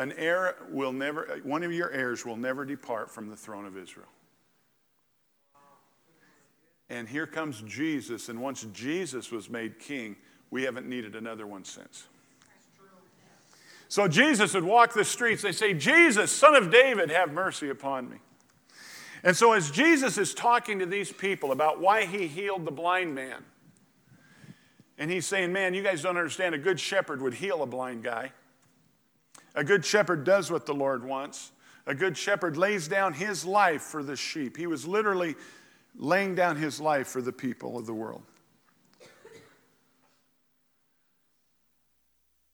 an 0.00 0.12
heir 0.16 0.56
will 0.70 0.92
never, 0.92 1.40
one 1.42 1.62
of 1.62 1.72
your 1.72 1.90
heirs 1.90 2.24
will 2.24 2.38
never 2.38 2.64
depart 2.64 3.10
from 3.10 3.28
the 3.28 3.36
throne 3.36 3.66
of 3.66 3.76
Israel. 3.76 4.08
And 6.88 7.06
here 7.06 7.26
comes 7.26 7.60
Jesus, 7.66 8.30
and 8.30 8.40
once 8.40 8.66
Jesus 8.72 9.30
was 9.30 9.50
made 9.50 9.78
king, 9.78 10.16
we 10.50 10.62
haven't 10.62 10.88
needed 10.88 11.14
another 11.14 11.46
one 11.46 11.64
since. 11.64 12.06
So 13.88 14.08
Jesus 14.08 14.54
would 14.54 14.64
walk 14.64 14.94
the 14.94 15.04
streets. 15.04 15.42
They 15.42 15.52
say, 15.52 15.74
Jesus, 15.74 16.32
son 16.32 16.54
of 16.54 16.70
David, 16.70 17.10
have 17.10 17.30
mercy 17.30 17.68
upon 17.68 18.08
me. 18.08 18.16
And 19.22 19.36
so, 19.36 19.52
as 19.52 19.70
Jesus 19.70 20.16
is 20.16 20.32
talking 20.32 20.78
to 20.78 20.86
these 20.86 21.12
people 21.12 21.52
about 21.52 21.78
why 21.78 22.06
he 22.06 22.26
healed 22.26 22.64
the 22.64 22.70
blind 22.70 23.14
man, 23.14 23.44
and 24.96 25.10
he's 25.10 25.26
saying, 25.26 25.52
Man, 25.52 25.74
you 25.74 25.82
guys 25.82 26.00
don't 26.00 26.16
understand, 26.16 26.54
a 26.54 26.58
good 26.58 26.80
shepherd 26.80 27.20
would 27.20 27.34
heal 27.34 27.62
a 27.62 27.66
blind 27.66 28.02
guy. 28.02 28.32
A 29.54 29.64
good 29.64 29.84
shepherd 29.84 30.24
does 30.24 30.50
what 30.50 30.66
the 30.66 30.74
Lord 30.74 31.04
wants. 31.04 31.52
A 31.86 31.94
good 31.94 32.16
shepherd 32.16 32.56
lays 32.56 32.88
down 32.88 33.14
his 33.14 33.44
life 33.44 33.82
for 33.82 34.02
the 34.02 34.16
sheep. 34.16 34.56
He 34.56 34.66
was 34.66 34.86
literally 34.86 35.34
laying 35.96 36.34
down 36.34 36.56
his 36.56 36.80
life 36.80 37.08
for 37.08 37.20
the 37.20 37.32
people 37.32 37.78
of 37.78 37.86
the 37.86 37.94
world. 37.94 38.22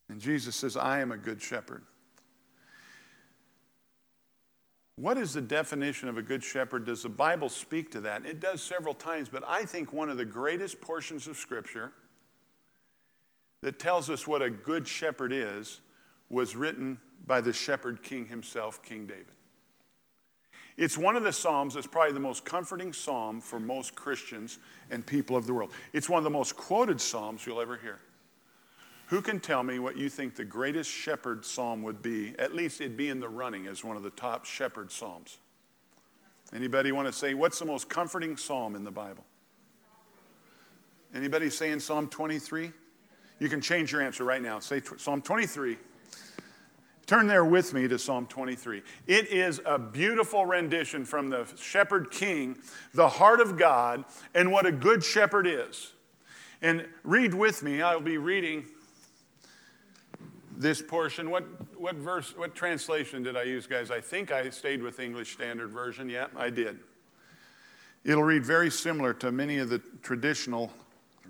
And 0.08 0.20
Jesus 0.20 0.56
says, 0.56 0.76
I 0.76 1.00
am 1.00 1.12
a 1.12 1.16
good 1.16 1.42
shepherd. 1.42 1.82
What 4.98 5.18
is 5.18 5.34
the 5.34 5.42
definition 5.42 6.08
of 6.08 6.16
a 6.16 6.22
good 6.22 6.42
shepherd? 6.42 6.86
Does 6.86 7.02
the 7.02 7.10
Bible 7.10 7.50
speak 7.50 7.90
to 7.90 8.00
that? 8.00 8.24
It 8.24 8.40
does 8.40 8.62
several 8.62 8.94
times, 8.94 9.28
but 9.28 9.42
I 9.46 9.66
think 9.66 9.92
one 9.92 10.08
of 10.08 10.16
the 10.16 10.24
greatest 10.24 10.80
portions 10.80 11.26
of 11.26 11.36
Scripture 11.36 11.92
that 13.62 13.78
tells 13.78 14.08
us 14.08 14.26
what 14.26 14.40
a 14.40 14.48
good 14.48 14.88
shepherd 14.88 15.32
is 15.34 15.80
was 16.30 16.56
written 16.56 16.98
by 17.26 17.40
the 17.40 17.52
shepherd 17.52 18.02
king 18.02 18.26
himself, 18.26 18.82
King 18.82 19.06
David. 19.06 19.26
It's 20.76 20.98
one 20.98 21.16
of 21.16 21.22
the 21.22 21.32
Psalms 21.32 21.74
that's 21.74 21.86
probably 21.86 22.12
the 22.12 22.20
most 22.20 22.44
comforting 22.44 22.92
psalm 22.92 23.40
for 23.40 23.58
most 23.58 23.94
Christians 23.94 24.58
and 24.90 25.06
people 25.06 25.36
of 25.36 25.46
the 25.46 25.54
world. 25.54 25.72
It's 25.92 26.08
one 26.08 26.18
of 26.18 26.24
the 26.24 26.30
most 26.30 26.56
quoted 26.56 27.00
Psalms 27.00 27.46
you'll 27.46 27.62
ever 27.62 27.76
hear. 27.78 27.98
Who 29.06 29.22
can 29.22 29.40
tell 29.40 29.62
me 29.62 29.78
what 29.78 29.96
you 29.96 30.08
think 30.08 30.34
the 30.34 30.44
greatest 30.44 30.90
shepherd 30.90 31.44
psalm 31.44 31.82
would 31.84 32.02
be? 32.02 32.34
At 32.38 32.54
least 32.54 32.80
it'd 32.80 32.96
be 32.96 33.08
in 33.08 33.20
the 33.20 33.28
running 33.28 33.68
as 33.68 33.84
one 33.84 33.96
of 33.96 34.02
the 34.02 34.10
top 34.10 34.44
shepherd 34.44 34.90
psalms. 34.90 35.38
Anybody 36.52 36.92
want 36.92 37.06
to 37.06 37.12
say 37.12 37.32
what's 37.34 37.58
the 37.58 37.64
most 37.64 37.88
comforting 37.88 38.36
psalm 38.36 38.74
in 38.74 38.84
the 38.84 38.90
Bible? 38.90 39.24
Anybody 41.14 41.50
saying 41.50 41.80
Psalm 41.80 42.08
23? 42.08 42.72
You 43.38 43.48
can 43.48 43.60
change 43.60 43.92
your 43.92 44.02
answer 44.02 44.24
right 44.24 44.42
now. 44.42 44.58
Say 44.58 44.82
Psalm 44.98 45.22
23. 45.22 45.78
Turn 47.06 47.28
there 47.28 47.44
with 47.44 47.72
me 47.72 47.86
to 47.86 47.98
Psalm 48.00 48.26
23. 48.26 48.82
It 49.06 49.28
is 49.28 49.60
a 49.64 49.78
beautiful 49.78 50.44
rendition 50.44 51.04
from 51.04 51.30
the 51.30 51.46
shepherd 51.56 52.10
king, 52.10 52.58
the 52.94 53.08
heart 53.08 53.40
of 53.40 53.56
God, 53.56 54.04
and 54.34 54.50
what 54.50 54.66
a 54.66 54.72
good 54.72 55.04
shepherd 55.04 55.46
is. 55.46 55.92
And 56.62 56.86
read 57.04 57.32
with 57.32 57.62
me. 57.62 57.80
I'll 57.80 58.00
be 58.00 58.18
reading 58.18 58.64
this 60.56 60.82
portion. 60.82 61.30
What, 61.30 61.44
what 61.78 61.94
verse, 61.94 62.36
what 62.36 62.56
translation 62.56 63.22
did 63.22 63.36
I 63.36 63.44
use, 63.44 63.68
guys? 63.68 63.92
I 63.92 64.00
think 64.00 64.32
I 64.32 64.50
stayed 64.50 64.82
with 64.82 64.98
English 64.98 65.32
Standard 65.32 65.70
Version. 65.70 66.08
Yeah, 66.08 66.26
I 66.36 66.50
did. 66.50 66.80
It'll 68.04 68.24
read 68.24 68.44
very 68.44 68.70
similar 68.70 69.14
to 69.14 69.30
many 69.30 69.58
of 69.58 69.68
the 69.68 69.80
traditional 70.02 70.72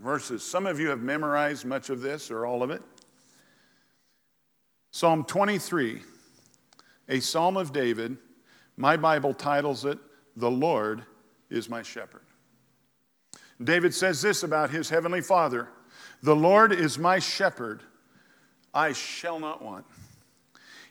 verses. 0.03 0.43
Some 0.43 0.67
of 0.67 0.81
you 0.81 0.89
have 0.89 1.03
memorized 1.03 1.67
much 1.67 1.91
of 1.91 2.01
this 2.01 2.31
or 2.31 2.47
all 2.47 2.63
of 2.63 2.71
it. 2.71 2.83
Psalm 4.97 5.25
23, 5.25 6.01
a 7.11 7.21
psalm 7.21 7.59
of 7.59 7.71
David. 7.71 8.17
My 8.79 8.97
Bible 8.97 9.35
titles 9.35 9.85
it, 9.85 9.99
The 10.39 10.51
Lord 10.51 11.03
is 11.51 11.69
My 11.69 11.83
Shepherd. 11.83 12.23
David 13.63 13.93
says 13.93 14.23
this 14.23 14.43
about 14.43 14.71
his 14.71 14.89
heavenly 14.89 15.21
Father 15.21 15.69
The 16.23 16.35
Lord 16.35 16.73
is 16.73 16.99
my 16.99 17.19
shepherd. 17.19 17.83
I 18.73 18.95
shall 18.95 19.39
not 19.39 19.61
want. 19.61 19.85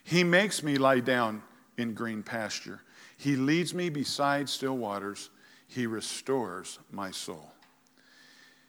He 0.04 0.22
makes 0.22 0.62
me 0.62 0.76
lie 0.76 1.00
down 1.00 1.42
in 1.76 1.92
green 1.92 2.22
pasture. 2.22 2.82
He 3.16 3.34
leads 3.34 3.74
me 3.74 3.88
beside 3.88 4.48
still 4.48 4.76
waters. 4.76 5.30
He 5.66 5.84
restores 5.84 6.78
my 6.92 7.10
soul. 7.10 7.50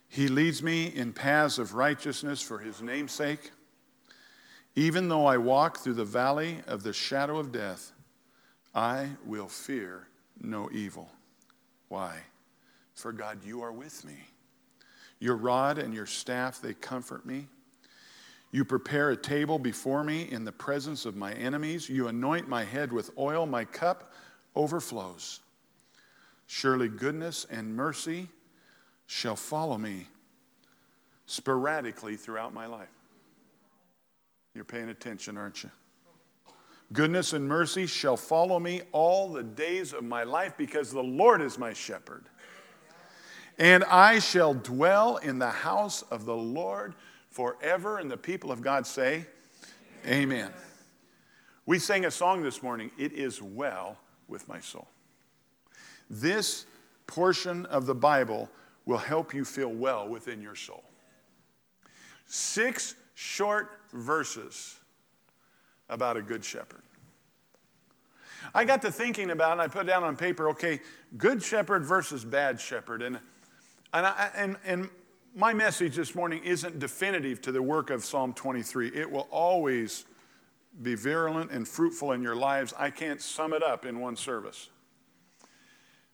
He 0.10 0.30
leads 0.30 0.64
me 0.64 0.88
in 0.88 1.14
paths 1.14 1.60
of 1.60 1.76
righteousness 1.76 2.42
for 2.42 2.58
his 2.58 2.82
name's 2.82 3.12
sake. 3.12 3.52
Even 4.78 5.10
though 5.10 5.26
I 5.26 5.38
walk 5.38 5.80
through 5.80 5.96
the 5.96 6.06
valley 6.06 6.60
of 6.68 6.84
the 6.84 6.94
shadow 6.94 7.40
of 7.40 7.52
death, 7.52 7.94
I 8.76 9.10
will 9.26 9.48
fear 9.48 10.08
no 10.40 10.70
evil. 10.72 11.10
Why? 11.88 12.20
For 12.94 13.12
God, 13.12 13.44
you 13.44 13.64
are 13.64 13.72
with 13.72 14.06
me. 14.06 14.20
Your 15.20 15.36
rod 15.36 15.80
and 15.80 15.96
your 15.96 16.06
staff, 16.06 16.62
they 16.62 16.76
comfort 16.76 17.26
me. 17.26 17.48
You 18.52 18.64
prepare 18.64 19.10
a 19.10 19.18
table 19.18 19.58
before 19.58 20.04
me 20.04 20.30
in 20.30 20.46
the 20.46 20.52
presence 20.52 21.08
of 21.08 21.16
my 21.16 21.34
enemies. 21.34 21.90
You 21.90 22.08
anoint 22.08 22.48
my 22.48 22.64
head 22.64 22.94
with 22.94 23.10
oil. 23.18 23.48
My 23.48 23.66
cup 23.66 24.14
overflows. 24.56 25.40
Surely 26.46 26.88
goodness 26.88 27.48
and 27.50 27.76
mercy 27.76 28.30
shall 29.08 29.36
follow 29.36 29.80
me 29.80 30.08
sporadically 31.26 32.16
throughout 32.16 32.54
my 32.54 32.68
life. 32.68 32.97
You're 34.58 34.66
paying 34.66 34.90
attention, 34.90 35.38
aren't 35.38 35.62
you? 35.62 35.70
Goodness 36.92 37.34
and 37.34 37.48
mercy 37.48 37.86
shall 37.86 38.18
follow 38.18 38.60
me 38.60 38.82
all 38.92 39.32
the 39.32 39.44
days 39.44 39.94
of 39.94 40.04
my 40.04 40.24
life 40.24 40.58
because 40.58 40.92
the 40.92 41.04
Lord 41.04 41.44
is 41.44 41.60
my 41.60 41.74
shepherd. 41.74 42.24
And 43.60 43.84
I 43.84 44.18
shall 44.18 44.56
dwell 44.56 45.18
in 45.18 45.38
the 45.38 45.52
house 45.52 46.02
of 46.10 46.26
the 46.26 46.36
Lord 46.36 46.96
forever. 47.30 48.00
And 48.00 48.10
the 48.10 48.18
people 48.18 48.52
of 48.52 48.62
God 48.62 48.88
say, 48.88 49.28
Amen. 50.08 50.52
We 51.68 51.78
sang 51.78 52.06
a 52.06 52.12
song 52.12 52.42
this 52.42 52.64
morning, 52.64 52.90
It 52.98 53.14
is 53.14 53.44
Well 53.44 53.96
with 54.28 54.48
My 54.48 54.60
Soul. 54.60 54.88
This 56.10 56.66
portion 57.06 57.68
of 57.68 57.86
the 57.86 57.94
Bible 57.94 58.50
will 58.88 58.98
help 58.98 59.36
you 59.36 59.46
feel 59.46 59.70
well 59.70 60.10
within 60.10 60.42
your 60.42 60.56
soul. 60.56 60.84
Six 62.26 62.96
short 63.20 63.80
verses 63.94 64.76
about 65.90 66.18
a 66.18 66.22
good 66.22 66.46
shepherd. 66.46 66.84
I 68.54 68.64
got 68.64 68.84
to 68.84 68.92
thinking 68.92 69.32
about 69.32 69.50
it, 69.50 69.52
and 69.54 69.62
I 69.62 69.68
put 69.68 69.88
down 69.88 70.04
on 70.04 70.16
paper, 70.16 70.50
okay, 70.50 70.82
good 71.18 71.42
shepherd 71.42 71.84
versus 71.84 72.24
bad 72.24 72.62
shepherd. 72.62 73.02
And, 73.02 73.20
and, 73.92 74.06
I, 74.06 74.30
and, 74.36 74.56
and 74.64 74.90
my 75.34 75.52
message 75.52 75.96
this 75.96 76.14
morning 76.14 76.44
isn't 76.44 76.78
definitive 76.78 77.42
to 77.42 77.52
the 77.52 77.60
work 77.60 77.90
of 77.90 78.06
Psalm 78.06 78.34
23. 78.34 78.90
It 78.90 79.10
will 79.10 79.28
always 79.32 80.06
be 80.84 80.94
virulent 80.94 81.50
and 81.50 81.68
fruitful 81.68 82.12
in 82.12 82.22
your 82.22 82.36
lives. 82.36 82.72
I 82.78 82.92
can't 82.92 83.20
sum 83.20 83.52
it 83.52 83.64
up 83.64 83.84
in 83.84 84.00
one 84.00 84.16
service. 84.16 84.70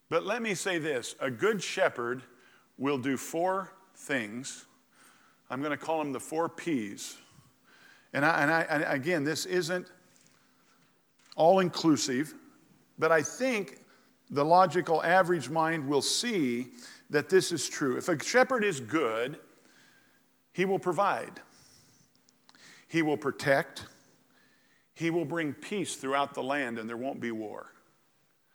But 0.07 0.25
let 0.25 0.41
me 0.41 0.53
say 0.53 0.77
this 0.77 1.17
a 1.19 1.29
good 1.29 1.61
shepherd 1.61 2.21
will 2.77 2.97
do 2.97 3.17
four 3.17 3.73
things. 3.93 4.67
I'm 5.53 5.59
going 5.61 5.77
to 5.77 5.77
call 5.77 5.99
them 5.99 6.11
the 6.11 6.19
four 6.19 6.49
P's. 6.49 7.15
And, 8.11 8.25
I, 8.25 8.41
and, 8.41 8.51
I, 8.51 8.61
and 8.61 8.83
again, 8.85 9.23
this 9.23 9.45
isn't 9.45 9.85
all 11.35 11.59
inclusive, 11.59 12.33
but 12.97 13.11
I 13.11 13.21
think 13.21 13.79
the 14.31 14.43
logical 14.43 15.03
average 15.03 15.49
mind 15.49 15.87
will 15.87 16.01
see 16.01 16.69
that 17.11 17.29
this 17.29 17.51
is 17.51 17.69
true. 17.69 17.97
If 17.97 18.09
a 18.09 18.21
shepherd 18.21 18.63
is 18.63 18.79
good, 18.79 19.37
he 20.53 20.65
will 20.65 20.79
provide, 20.79 21.39
he 22.87 23.03
will 23.03 23.17
protect, 23.17 23.85
he 24.95 25.11
will 25.11 25.25
bring 25.25 25.53
peace 25.53 25.95
throughout 25.95 26.33
the 26.33 26.41
land, 26.41 26.79
and 26.79 26.89
there 26.89 26.97
won't 26.97 27.19
be 27.19 27.31
war. 27.31 27.73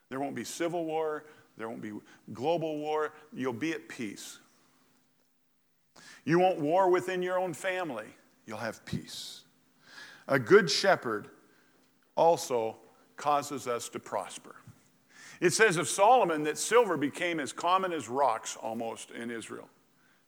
There 0.09 0.19
won't 0.19 0.35
be 0.35 0.43
civil 0.45 0.85
war, 0.85 1.25
there 1.59 1.69
won't 1.69 1.83
be 1.83 1.93
global 2.33 2.79
war. 2.79 3.13
You'll 3.33 3.53
be 3.53 3.73
at 3.73 3.89
peace. 3.89 4.39
You 6.25 6.39
won't 6.39 6.61
war 6.61 6.91
within 6.91 7.23
your 7.23 7.39
own 7.39 7.55
family, 7.55 8.07
you'll 8.47 8.59
have 8.59 8.85
peace. 8.85 9.43
A 10.27 10.39
good 10.39 10.71
shepherd 10.71 11.29
also 12.17 12.77
causes 13.17 13.67
us 13.67 13.89
to 13.91 13.99
prosper. 13.99 14.57
It 15.41 15.53
says 15.53 15.77
of 15.77 15.89
Solomon 15.89 16.43
that 16.45 16.59
silver 16.59 16.97
became 16.97 17.39
as 17.41 17.53
common 17.53 17.93
as 17.93 18.09
rocks 18.09 18.57
almost 18.57 19.11
in 19.13 19.31
Israel. 19.31 19.69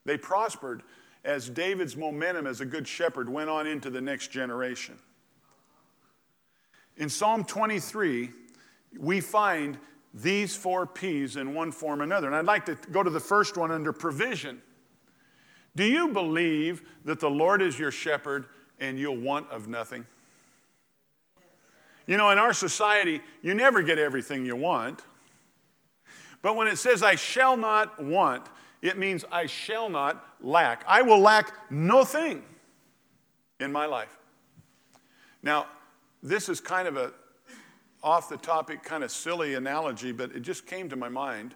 They 0.05 0.17
prospered 0.17 0.83
as 1.25 1.49
David's 1.49 1.97
momentum 1.97 2.47
as 2.47 2.61
a 2.61 2.65
good 2.65 2.87
shepherd 2.87 3.29
went 3.29 3.51
on 3.51 3.67
into 3.67 3.91
the 3.91 4.01
next 4.01 4.29
generation. 4.29 4.97
In 6.97 7.09
Psalm 7.09 7.45
23, 7.45 8.31
we 8.99 9.21
find 9.21 9.79
these 10.15 10.57
four 10.57 10.87
P's 10.87 11.37
in 11.37 11.55
one 11.55 11.73
form 11.73 12.01
or 12.01 12.05
another. 12.05 12.27
And 12.27 12.37
I'd 12.37 12.47
like 12.47 12.65
to 12.67 12.77
go 12.91 13.03
to 13.03 13.11
the 13.11 13.21
first 13.21 13.57
one 13.57 13.71
under 13.71 13.93
provision. 13.93 14.61
Do 15.77 15.85
you 15.85 16.09
believe 16.09 16.83
that 17.05 17.21
the 17.21 17.31
Lord 17.31 17.63
is 17.63 17.79
your 17.79 17.91
shepherd 17.91 18.47
and 18.79 18.99
you'll 18.99 19.17
want 19.17 19.49
of 19.51 19.69
nothing? 19.69 20.07
You 22.07 22.17
know, 22.17 22.31
in 22.31 22.39
our 22.39 22.53
society, 22.53 23.21
you 23.43 23.55
never 23.55 23.83
get 23.83 23.99
everything 23.99 24.45
you 24.45 24.57
want. 24.57 25.03
But 26.43 26.57
when 26.57 26.67
it 26.67 26.77
says, 26.77 27.03
I 27.03 27.15
shall 27.15 27.57
not 27.57 28.03
want, 28.03 28.47
it 28.83 28.99
means 28.99 29.25
I 29.31 29.47
shall 29.47 29.89
not 29.89 30.25
lack. 30.41 30.85
I 30.89 31.03
will 31.03 31.21
lack 31.21 31.53
no 31.71 32.05
thing 32.05 32.43
in 33.61 33.71
my 33.71 33.87
life. 33.87 34.19
Now, 35.43 35.67
this 36.23 36.49
is 36.49 36.61
kind 36.61 36.89
of 36.89 36.97
a 36.97 37.13
off 38.03 38.29
the 38.29 38.37
topic, 38.39 38.83
kind 38.83 39.05
of 39.05 39.11
silly 39.11 39.55
analogy, 39.55 40.11
but 40.11 40.35
it 40.35 40.41
just 40.41 40.67
came 40.67 40.89
to 40.89 40.97
my 40.97 41.09
mind. 41.09 41.55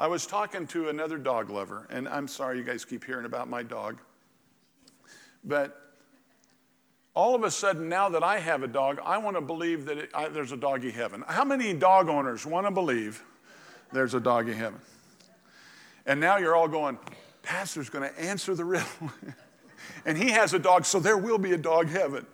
I 0.00 0.06
was 0.06 0.24
talking 0.24 0.66
to 0.68 0.88
another 0.88 1.18
dog 1.18 1.50
lover, 1.50 1.86
and 1.90 2.08
I'm 2.08 2.26
sorry 2.26 2.56
you 2.56 2.64
guys 2.64 2.86
keep 2.86 3.04
hearing 3.04 3.26
about 3.26 3.50
my 3.50 3.62
dog. 3.62 3.98
But 5.44 5.78
all 7.12 7.34
of 7.34 7.44
a 7.44 7.50
sudden, 7.50 7.90
now 7.90 8.08
that 8.08 8.22
I 8.22 8.38
have 8.38 8.62
a 8.62 8.66
dog, 8.66 8.98
I 9.04 9.18
want 9.18 9.36
to 9.36 9.42
believe 9.42 9.84
that 9.84 9.98
it, 9.98 10.10
I, 10.14 10.28
there's 10.28 10.52
a 10.52 10.56
doggy 10.56 10.90
heaven. 10.90 11.22
How 11.28 11.44
many 11.44 11.74
dog 11.74 12.08
owners 12.08 12.46
want 12.46 12.66
to 12.66 12.70
believe 12.70 13.22
there's 13.92 14.14
a 14.14 14.20
doggy 14.20 14.54
heaven? 14.54 14.80
And 16.06 16.18
now 16.18 16.38
you're 16.38 16.56
all 16.56 16.68
going, 16.68 16.98
Pastor's 17.42 17.90
going 17.90 18.08
to 18.08 18.18
answer 18.18 18.54
the 18.54 18.64
riddle. 18.64 18.88
and 20.06 20.16
he 20.16 20.30
has 20.30 20.54
a 20.54 20.58
dog, 20.58 20.86
so 20.86 20.98
there 20.98 21.18
will 21.18 21.36
be 21.36 21.52
a 21.52 21.58
dog 21.58 21.90
heaven. 21.90 22.24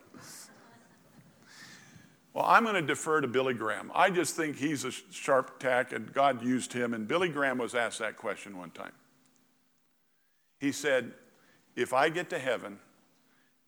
Well, 2.36 2.44
I'm 2.44 2.64
going 2.64 2.74
to 2.74 2.82
defer 2.82 3.22
to 3.22 3.28
Billy 3.28 3.54
Graham. 3.54 3.90
I 3.94 4.10
just 4.10 4.36
think 4.36 4.58
he's 4.58 4.84
a 4.84 4.90
sharp 4.90 5.58
tack, 5.58 5.92
and 5.92 6.12
God 6.12 6.44
used 6.44 6.70
him. 6.70 6.92
And 6.92 7.08
Billy 7.08 7.30
Graham 7.30 7.56
was 7.56 7.74
asked 7.74 7.98
that 8.00 8.18
question 8.18 8.58
one 8.58 8.70
time. 8.72 8.92
He 10.58 10.70
said, 10.70 11.12
If 11.76 11.94
I 11.94 12.10
get 12.10 12.28
to 12.28 12.38
heaven 12.38 12.78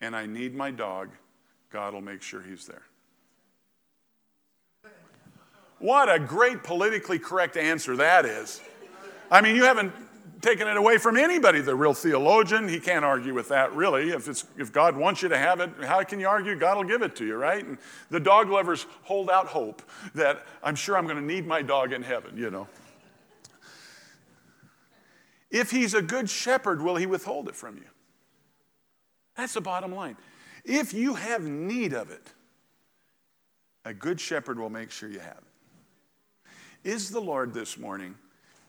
and 0.03 0.15
I 0.15 0.27
need 0.27 0.55
my 0.55 0.71
dog, 0.71 1.09
God 1.73 1.95
will 1.95 2.03
make 2.03 2.21
sure 2.21 2.43
he's 2.43 2.67
there. 2.67 2.83
What 5.79 6.15
a 6.15 6.19
great 6.19 6.63
politically 6.63 7.19
correct 7.19 7.57
answer 7.57 7.97
that 7.97 8.27
is. 8.27 8.61
I 9.31 9.41
mean, 9.41 9.57
you 9.57 9.65
haven't 9.65 9.95
taken 10.41 10.69
it 10.69 10.77
away 10.77 10.99
from 10.99 11.17
anybody, 11.17 11.61
the 11.61 11.75
real 11.75 11.95
theologian. 11.95 12.69
He 12.69 12.81
can't 12.81 13.05
argue 13.05 13.35
with 13.35 13.49
that, 13.49 13.75
really. 13.75 14.11
If, 14.11 14.29
it's, 14.29 14.45
if 14.57 14.73
God 14.73 14.97
wants 14.97 15.23
you 15.23 15.29
to 15.29 15.39
have 15.39 15.61
it, 15.61 15.71
how 15.83 16.03
can 16.05 16.21
you 16.21 16.29
argue? 16.29 16.57
God 16.57 16.77
will 16.77 16.85
give 16.85 17.03
it 17.03 17.17
to 17.17 17.27
you, 17.27 17.37
right? 17.37 17.65
And 17.65 17.79
the 18.11 18.21
dog 18.21 18.49
lovers 18.49 18.87
hold 19.03 19.31
out 19.31 19.47
hope 19.47 19.83
that 20.15 20.47
I'm 20.63 20.75
sure 20.75 20.97
I'm 20.97 21.05
going 21.05 21.17
to 21.17 21.23
need 21.23 21.47
my 21.47 21.63
dog 21.63 21.93
in 21.93 22.03
heaven, 22.03 22.37
you 22.37 22.51
know. 22.51 22.69
If 25.51 25.71
he's 25.71 25.95
a 25.95 26.03
good 26.03 26.29
shepherd, 26.29 26.83
will 26.83 26.97
he 26.97 27.07
withhold 27.07 27.49
it 27.49 27.57
from 27.57 27.77
you? 27.77 27.87
That's 29.37 29.55
the 29.55 29.61
bottom 29.61 29.95
line. 29.95 30.17
If 30.65 30.93
you 30.93 31.15
have 31.15 31.43
need 31.43 31.95
of 31.95 32.11
it, 32.11 32.33
a 33.85 33.95
good 33.95 34.21
shepherd 34.21 34.59
will 34.59 34.69
make 34.69 34.91
sure 34.91 35.09
you 35.09 35.21
have 35.21 35.39
it. 35.39 36.91
Is 36.91 37.11
the 37.11 37.21
Lord 37.21 37.55
this 37.55 37.79
morning 37.79 38.15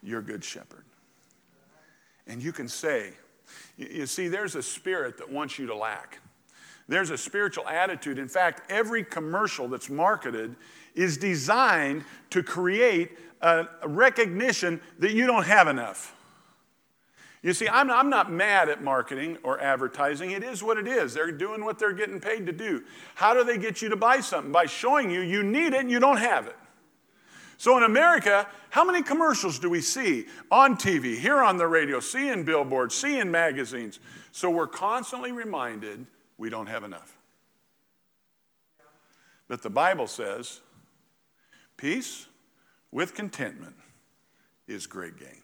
your 0.02 0.22
good 0.22 0.42
shepherd? 0.42 0.84
And 2.30 2.40
you 2.40 2.52
can 2.52 2.68
say, 2.68 3.10
you 3.76 4.06
see, 4.06 4.28
there's 4.28 4.54
a 4.54 4.62
spirit 4.62 5.18
that 5.18 5.30
wants 5.30 5.58
you 5.58 5.66
to 5.66 5.74
lack. 5.74 6.20
There's 6.86 7.10
a 7.10 7.18
spiritual 7.18 7.66
attitude. 7.68 8.18
In 8.18 8.28
fact, 8.28 8.70
every 8.70 9.02
commercial 9.02 9.66
that's 9.66 9.90
marketed 9.90 10.54
is 10.94 11.16
designed 11.16 12.04
to 12.30 12.44
create 12.44 13.18
a 13.40 13.66
recognition 13.84 14.80
that 15.00 15.12
you 15.12 15.26
don't 15.26 15.44
have 15.44 15.66
enough. 15.66 16.14
You 17.42 17.52
see, 17.52 17.68
I'm, 17.68 17.90
I'm 17.90 18.10
not 18.10 18.30
mad 18.30 18.68
at 18.68 18.82
marketing 18.82 19.38
or 19.42 19.60
advertising. 19.60 20.30
It 20.30 20.44
is 20.44 20.62
what 20.62 20.78
it 20.78 20.86
is. 20.86 21.14
They're 21.14 21.32
doing 21.32 21.64
what 21.64 21.78
they're 21.80 21.92
getting 21.94 22.20
paid 22.20 22.46
to 22.46 22.52
do. 22.52 22.84
How 23.16 23.34
do 23.34 23.42
they 23.42 23.58
get 23.58 23.82
you 23.82 23.88
to 23.88 23.96
buy 23.96 24.20
something? 24.20 24.52
By 24.52 24.66
showing 24.66 25.10
you 25.10 25.20
you 25.20 25.42
need 25.42 25.72
it 25.72 25.80
and 25.80 25.90
you 25.90 25.98
don't 25.98 26.18
have 26.18 26.46
it. 26.46 26.56
So 27.60 27.76
in 27.76 27.82
America, 27.82 28.46
how 28.70 28.86
many 28.86 29.02
commercials 29.02 29.58
do 29.58 29.68
we 29.68 29.82
see 29.82 30.24
on 30.50 30.78
TV, 30.78 31.18
here 31.18 31.42
on 31.42 31.58
the 31.58 31.66
radio, 31.66 32.00
see 32.00 32.30
in 32.30 32.42
billboards, 32.42 32.94
see 32.94 33.18
in 33.18 33.30
magazines? 33.30 34.00
So 34.32 34.48
we're 34.48 34.66
constantly 34.66 35.30
reminded 35.30 36.06
we 36.38 36.48
don't 36.48 36.68
have 36.68 36.84
enough. 36.84 37.18
But 39.46 39.60
the 39.60 39.68
Bible 39.68 40.06
says 40.06 40.62
peace 41.76 42.28
with 42.90 43.12
contentment 43.12 43.76
is 44.66 44.86
great 44.86 45.18
gain. 45.18 45.42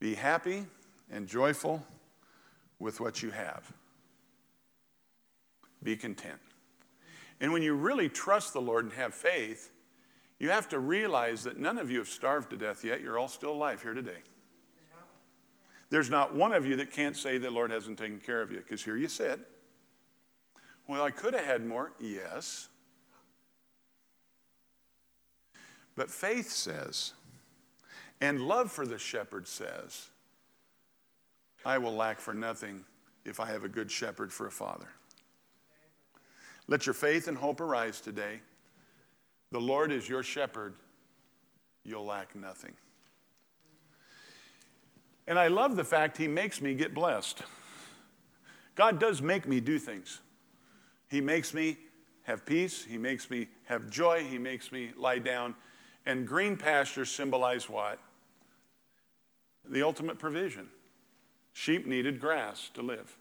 Be 0.00 0.14
happy 0.14 0.66
and 1.12 1.28
joyful 1.28 1.86
with 2.78 2.98
what 3.00 3.22
you 3.22 3.30
have. 3.30 3.72
Be 5.82 5.96
content. 5.96 6.40
And 7.40 7.52
when 7.52 7.62
you 7.62 7.74
really 7.74 8.08
trust 8.08 8.52
the 8.52 8.60
Lord 8.60 8.84
and 8.84 8.92
have 8.94 9.14
faith, 9.14 9.70
you 10.38 10.50
have 10.50 10.68
to 10.70 10.78
realize 10.78 11.44
that 11.44 11.58
none 11.58 11.78
of 11.78 11.90
you 11.90 11.98
have 11.98 12.08
starved 12.08 12.50
to 12.50 12.56
death 12.56 12.84
yet. 12.84 13.00
You're 13.00 13.18
all 13.18 13.28
still 13.28 13.52
alive 13.52 13.82
here 13.82 13.94
today. 13.94 14.22
There's 15.90 16.08
not 16.08 16.34
one 16.34 16.52
of 16.52 16.64
you 16.64 16.76
that 16.76 16.90
can't 16.90 17.16
say 17.16 17.36
the 17.36 17.50
Lord 17.50 17.70
hasn't 17.70 17.98
taken 17.98 18.18
care 18.18 18.40
of 18.40 18.50
you, 18.50 18.58
because 18.58 18.82
here 18.82 18.96
you 18.96 19.08
sit. 19.08 19.38
Well, 20.88 21.02
I 21.02 21.10
could 21.10 21.34
have 21.34 21.44
had 21.44 21.66
more. 21.66 21.92
Yes. 22.00 22.68
But 25.94 26.10
faith 26.10 26.50
says, 26.50 27.12
and 28.20 28.40
love 28.40 28.72
for 28.72 28.86
the 28.86 28.98
shepherd 28.98 29.46
says, 29.46 30.08
I 31.64 31.78
will 31.78 31.94
lack 31.94 32.20
for 32.20 32.34
nothing 32.34 32.84
if 33.24 33.40
I 33.40 33.46
have 33.46 33.64
a 33.64 33.68
good 33.68 33.90
shepherd 33.90 34.32
for 34.32 34.46
a 34.46 34.50
father. 34.50 34.88
Let 36.68 36.86
your 36.86 36.94
faith 36.94 37.28
and 37.28 37.36
hope 37.36 37.60
arise 37.60 38.00
today. 38.00 38.40
The 39.50 39.60
Lord 39.60 39.92
is 39.92 40.08
your 40.08 40.22
shepherd, 40.22 40.74
you'll 41.84 42.06
lack 42.06 42.34
nothing. 42.34 42.72
And 45.26 45.38
I 45.38 45.48
love 45.48 45.76
the 45.76 45.84
fact 45.84 46.16
He 46.16 46.28
makes 46.28 46.60
me 46.60 46.74
get 46.74 46.94
blessed. 46.94 47.42
God 48.74 48.98
does 48.98 49.20
make 49.20 49.46
me 49.46 49.60
do 49.60 49.78
things. 49.78 50.20
He 51.10 51.20
makes 51.20 51.52
me 51.52 51.76
have 52.22 52.46
peace, 52.46 52.84
He 52.84 52.96
makes 52.96 53.30
me 53.30 53.48
have 53.64 53.90
joy, 53.90 54.24
He 54.24 54.38
makes 54.38 54.72
me 54.72 54.92
lie 54.96 55.18
down. 55.18 55.54
And 56.06 56.26
green 56.26 56.56
pastures 56.56 57.10
symbolize 57.10 57.68
what? 57.68 57.98
The 59.68 59.82
ultimate 59.82 60.18
provision. 60.18 60.68
Sheep 61.52 61.86
needed 61.86 62.20
grass 62.20 62.70
to 62.74 62.82
live. 62.82 63.16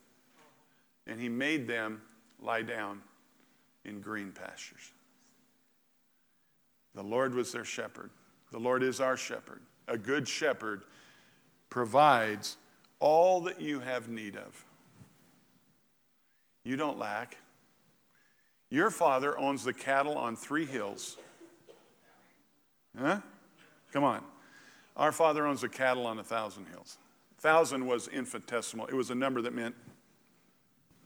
And 1.07 1.19
He 1.19 1.29
made 1.29 1.67
them 1.67 2.01
lie 2.39 2.61
down 2.61 3.01
in 3.85 4.01
green 4.01 4.31
pastures. 4.31 4.91
The 6.95 7.03
Lord 7.03 7.33
was 7.33 7.51
their 7.51 7.65
shepherd. 7.65 8.09
The 8.51 8.59
Lord 8.59 8.83
is 8.83 8.99
our 8.99 9.17
shepherd. 9.17 9.61
A 9.87 9.97
good 9.97 10.27
shepherd 10.27 10.83
provides 11.69 12.57
all 12.99 13.41
that 13.41 13.61
you 13.61 13.79
have 13.79 14.09
need 14.09 14.35
of. 14.35 14.65
You 16.63 16.75
don't 16.75 16.99
lack. 16.99 17.37
Your 18.69 18.91
father 18.91 19.37
owns 19.37 19.63
the 19.63 19.73
cattle 19.73 20.17
on 20.17 20.35
three 20.35 20.65
hills. 20.65 21.17
Huh? 22.97 23.19
Come 23.91 24.03
on. 24.03 24.21
Our 24.95 25.11
father 25.11 25.45
owns 25.47 25.61
the 25.61 25.69
cattle 25.69 26.05
on 26.05 26.19
a 26.19 26.23
thousand 26.23 26.67
hills. 26.67 26.97
Thousand 27.41 27.87
was 27.87 28.07
infinitesimal, 28.07 28.85
it 28.85 28.93
was 28.93 29.09
a 29.09 29.15
number 29.15 29.41
that 29.41 29.53
meant 29.53 29.73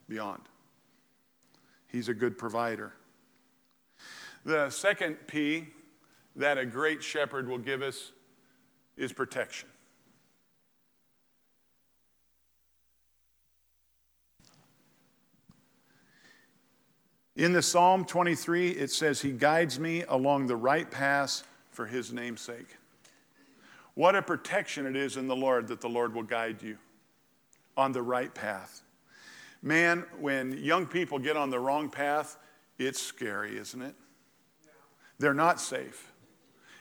beyond. 0.09 0.41
He's 1.87 2.09
a 2.09 2.13
good 2.13 2.37
provider. 2.37 2.91
The 4.43 4.69
second 4.69 5.15
P 5.27 5.69
that 6.35 6.57
a 6.57 6.65
great 6.65 7.01
shepherd 7.01 7.47
will 7.47 7.57
give 7.57 7.81
us 7.81 8.11
is 8.97 9.13
protection. 9.13 9.69
In 17.37 17.53
the 17.53 17.61
Psalm 17.61 18.03
23, 18.03 18.71
it 18.71 18.91
says, 18.91 19.21
He 19.21 19.31
guides 19.31 19.79
me 19.79 20.03
along 20.09 20.47
the 20.47 20.55
right 20.55 20.89
path 20.89 21.47
for 21.71 21.85
His 21.85 22.11
name's 22.11 22.41
sake. 22.41 22.75
What 23.95 24.15
a 24.15 24.21
protection 24.21 24.86
it 24.86 24.95
is 24.95 25.17
in 25.17 25.27
the 25.27 25.36
Lord 25.36 25.69
that 25.69 25.81
the 25.81 25.89
Lord 25.89 26.13
will 26.13 26.23
guide 26.23 26.62
you 26.62 26.77
on 27.75 27.91
the 27.91 28.01
right 28.01 28.34
path. 28.34 28.81
Man, 29.62 30.05
when 30.19 30.58
young 30.58 30.86
people 30.86 31.17
get 31.17 31.36
on 31.36 31.49
the 31.49 31.60
wrong 31.60 31.89
path, 31.89 32.38
it's 32.77 33.01
scary, 33.01 33.58
isn't 33.58 33.81
it? 33.81 33.95
They're 35.17 35.34
not 35.34 35.60
safe. 35.60 36.12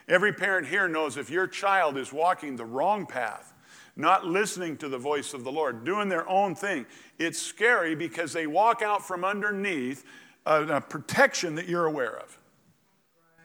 Every 0.07 0.33
parent 0.33 0.67
here 0.67 0.87
knows 0.87 1.17
if 1.17 1.29
your 1.29 1.47
child 1.47 1.97
is 1.97 2.13
walking 2.13 2.57
the 2.57 2.65
wrong 2.65 3.05
path, 3.05 3.53
not 3.95 4.25
listening 4.25 4.77
to 4.77 4.89
the 4.89 4.97
voice 4.97 5.33
of 5.33 5.43
the 5.43 5.51
Lord, 5.51 5.83
doing 5.83 6.09
their 6.09 6.27
own 6.29 6.53
thing, 6.53 6.85
it's 7.17 7.41
scary 7.41 7.95
because 7.95 8.33
they 8.33 8.45
walk 8.45 8.81
out 8.81 9.07
from 9.07 9.23
underneath 9.23 10.03
a, 10.45 10.63
a 10.63 10.81
protection 10.81 11.55
that 11.55 11.67
you're 11.67 11.85
aware 11.85 12.17
of. 12.17 12.37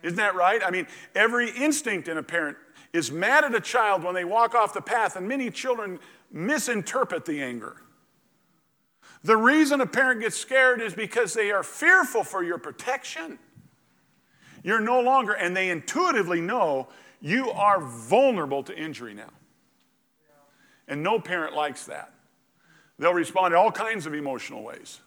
Isn't 0.02 0.16
that 0.16 0.34
right? 0.34 0.60
I 0.64 0.70
mean, 0.70 0.86
every 1.14 1.50
instinct 1.50 2.08
in 2.08 2.18
a 2.18 2.22
parent 2.22 2.56
is 2.92 3.12
mad 3.12 3.44
at 3.44 3.54
a 3.54 3.60
child 3.60 4.02
when 4.02 4.14
they 4.14 4.24
walk 4.24 4.54
off 4.54 4.74
the 4.74 4.80
path, 4.80 5.16
and 5.16 5.28
many 5.28 5.50
children 5.50 5.98
misinterpret 6.32 7.24
the 7.24 7.42
anger. 7.42 7.76
The 9.22 9.36
reason 9.36 9.80
a 9.80 9.86
parent 9.86 10.20
gets 10.20 10.36
scared 10.36 10.80
is 10.80 10.94
because 10.94 11.34
they 11.34 11.50
are 11.50 11.62
fearful 11.62 12.24
for 12.24 12.42
your 12.42 12.58
protection. 12.58 13.38
You're 14.62 14.80
no 14.80 15.00
longer, 15.00 15.32
and 15.32 15.56
they 15.56 15.70
intuitively 15.70 16.40
know 16.40 16.88
you 17.20 17.50
are 17.50 17.80
vulnerable 17.80 18.62
to 18.64 18.76
injury 18.76 19.14
now. 19.14 19.30
And 20.88 21.02
no 21.02 21.20
parent 21.20 21.54
likes 21.54 21.84
that. 21.84 22.12
They'll 22.98 23.14
respond 23.14 23.54
in 23.54 23.58
all 23.58 23.70
kinds 23.70 24.06
of 24.06 24.14
emotional 24.14 24.62
ways. 24.62 25.00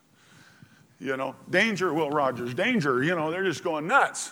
You 1.00 1.18
know, 1.18 1.36
danger, 1.50 1.94
Will 1.94 2.10
Rogers, 2.10 2.54
danger. 2.54 3.04
You 3.04 3.16
know, 3.16 3.30
they're 3.30 3.44
just 3.44 3.64
going 3.64 3.88
nuts. 3.88 4.32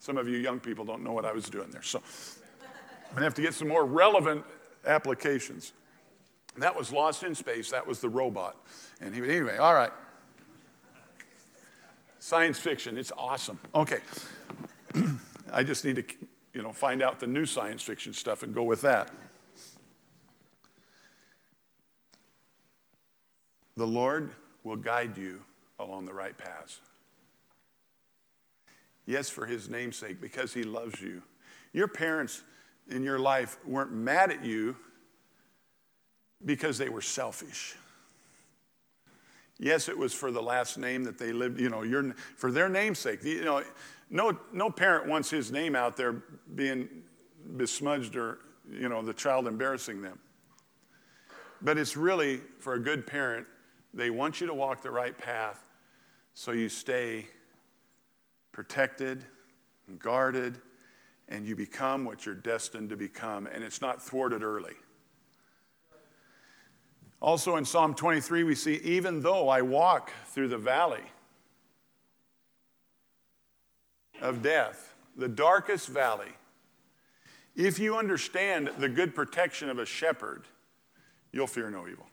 Some 0.00 0.16
of 0.16 0.26
you 0.26 0.38
young 0.38 0.58
people 0.58 0.84
don't 0.84 1.04
know 1.04 1.12
what 1.12 1.26
I 1.26 1.32
was 1.32 1.48
doing 1.48 1.70
there. 1.70 1.82
So 1.82 1.98
I'm 1.98 3.10
going 3.10 3.18
to 3.18 3.24
have 3.24 3.34
to 3.34 3.42
get 3.42 3.54
some 3.54 3.68
more 3.68 3.84
relevant 3.84 4.44
applications. 4.86 5.72
That 6.56 6.74
was 6.74 6.90
Lost 6.90 7.22
in 7.22 7.34
Space. 7.34 7.70
That 7.70 7.86
was 7.86 8.00
the 8.00 8.08
robot. 8.08 8.56
And 9.00 9.14
he, 9.14 9.20
anyway, 9.22 9.58
all 9.58 9.74
right. 9.74 9.92
Science 12.18 12.58
fiction, 12.58 12.98
it's 12.98 13.12
awesome. 13.16 13.58
Okay. 13.74 14.00
I 15.52 15.62
just 15.62 15.84
need 15.84 15.96
to, 15.96 16.04
you 16.54 16.62
know, 16.62 16.72
find 16.72 17.02
out 17.02 17.20
the 17.20 17.26
new 17.26 17.44
science 17.44 17.82
fiction 17.82 18.12
stuff 18.14 18.42
and 18.42 18.54
go 18.54 18.62
with 18.62 18.80
that. 18.80 19.10
The 23.76 23.86
Lord 23.86 24.30
will 24.64 24.76
guide 24.76 25.16
you 25.16 25.42
along 25.78 26.06
the 26.06 26.12
right 26.12 26.36
paths. 26.36 26.80
Yes, 29.06 29.28
for 29.28 29.46
his 29.46 29.68
namesake, 29.68 30.20
because 30.20 30.54
he 30.54 30.62
loves 30.62 31.00
you. 31.00 31.22
Your 31.72 31.88
parents 31.88 32.42
in 32.90 33.02
your 33.02 33.18
life 33.18 33.58
weren't 33.66 33.92
mad 33.92 34.30
at 34.30 34.44
you 34.44 34.76
because 36.44 36.78
they 36.78 36.88
were 36.88 37.00
selfish. 37.00 37.76
Yes, 39.58 39.88
it 39.88 39.98
was 39.98 40.14
for 40.14 40.30
the 40.30 40.40
last 40.40 40.78
name 40.78 41.04
that 41.04 41.18
they 41.18 41.32
lived, 41.32 41.60
you 41.60 41.68
know, 41.68 41.82
your, 41.82 42.14
for 42.36 42.50
their 42.50 42.68
namesake. 42.68 43.22
You 43.22 43.44
know, 43.44 43.62
no, 44.08 44.38
no 44.52 44.70
parent 44.70 45.06
wants 45.06 45.30
his 45.30 45.52
name 45.52 45.76
out 45.76 45.96
there 45.96 46.22
being 46.54 46.88
besmudged 47.56 48.16
or, 48.16 48.38
you 48.70 48.88
know, 48.88 49.02
the 49.02 49.12
child 49.12 49.46
embarrassing 49.46 50.00
them. 50.00 50.18
But 51.62 51.76
it's 51.76 51.96
really, 51.96 52.40
for 52.58 52.74
a 52.74 52.78
good 52.78 53.06
parent, 53.06 53.46
they 53.92 54.08
want 54.08 54.40
you 54.40 54.46
to 54.46 54.54
walk 54.54 54.82
the 54.82 54.90
right 54.90 55.16
path 55.16 55.62
so 56.32 56.52
you 56.52 56.68
stay 56.68 57.26
protected 58.52 59.24
and 59.88 59.98
guarded 59.98 60.60
and 61.28 61.46
you 61.46 61.54
become 61.54 62.04
what 62.04 62.26
you're 62.26 62.34
destined 62.34 62.90
to 62.90 62.96
become, 62.96 63.46
and 63.46 63.62
it's 63.62 63.80
not 63.80 64.02
thwarted 64.02 64.42
early. 64.42 64.74
Also 67.22 67.56
in 67.56 67.64
Psalm 67.64 67.94
23, 67.94 68.44
we 68.44 68.54
see, 68.54 68.76
even 68.82 69.20
though 69.20 69.48
I 69.48 69.62
walk 69.62 70.10
through 70.26 70.48
the 70.48 70.58
valley 70.58 71.04
of 74.20 74.42
death, 74.42 74.94
the 75.16 75.28
darkest 75.28 75.88
valley, 75.88 76.32
if 77.54 77.78
you 77.78 77.96
understand 77.96 78.70
the 78.78 78.88
good 78.88 79.14
protection 79.14 79.68
of 79.68 79.78
a 79.78 79.86
shepherd, 79.86 80.44
you'll 81.32 81.46
fear 81.46 81.70
no 81.70 81.86
evil. 81.86 82.06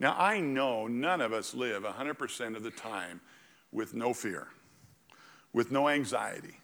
Now, 0.00 0.16
I 0.18 0.40
know 0.40 0.86
none 0.86 1.20
of 1.20 1.32
us 1.32 1.54
live 1.54 1.84
100% 1.84 2.56
of 2.56 2.62
the 2.62 2.70
time 2.70 3.20
with 3.70 3.94
no 3.94 4.14
fear, 4.14 4.48
with 5.54 5.70
no 5.70 5.88
anxiety. 5.88 6.60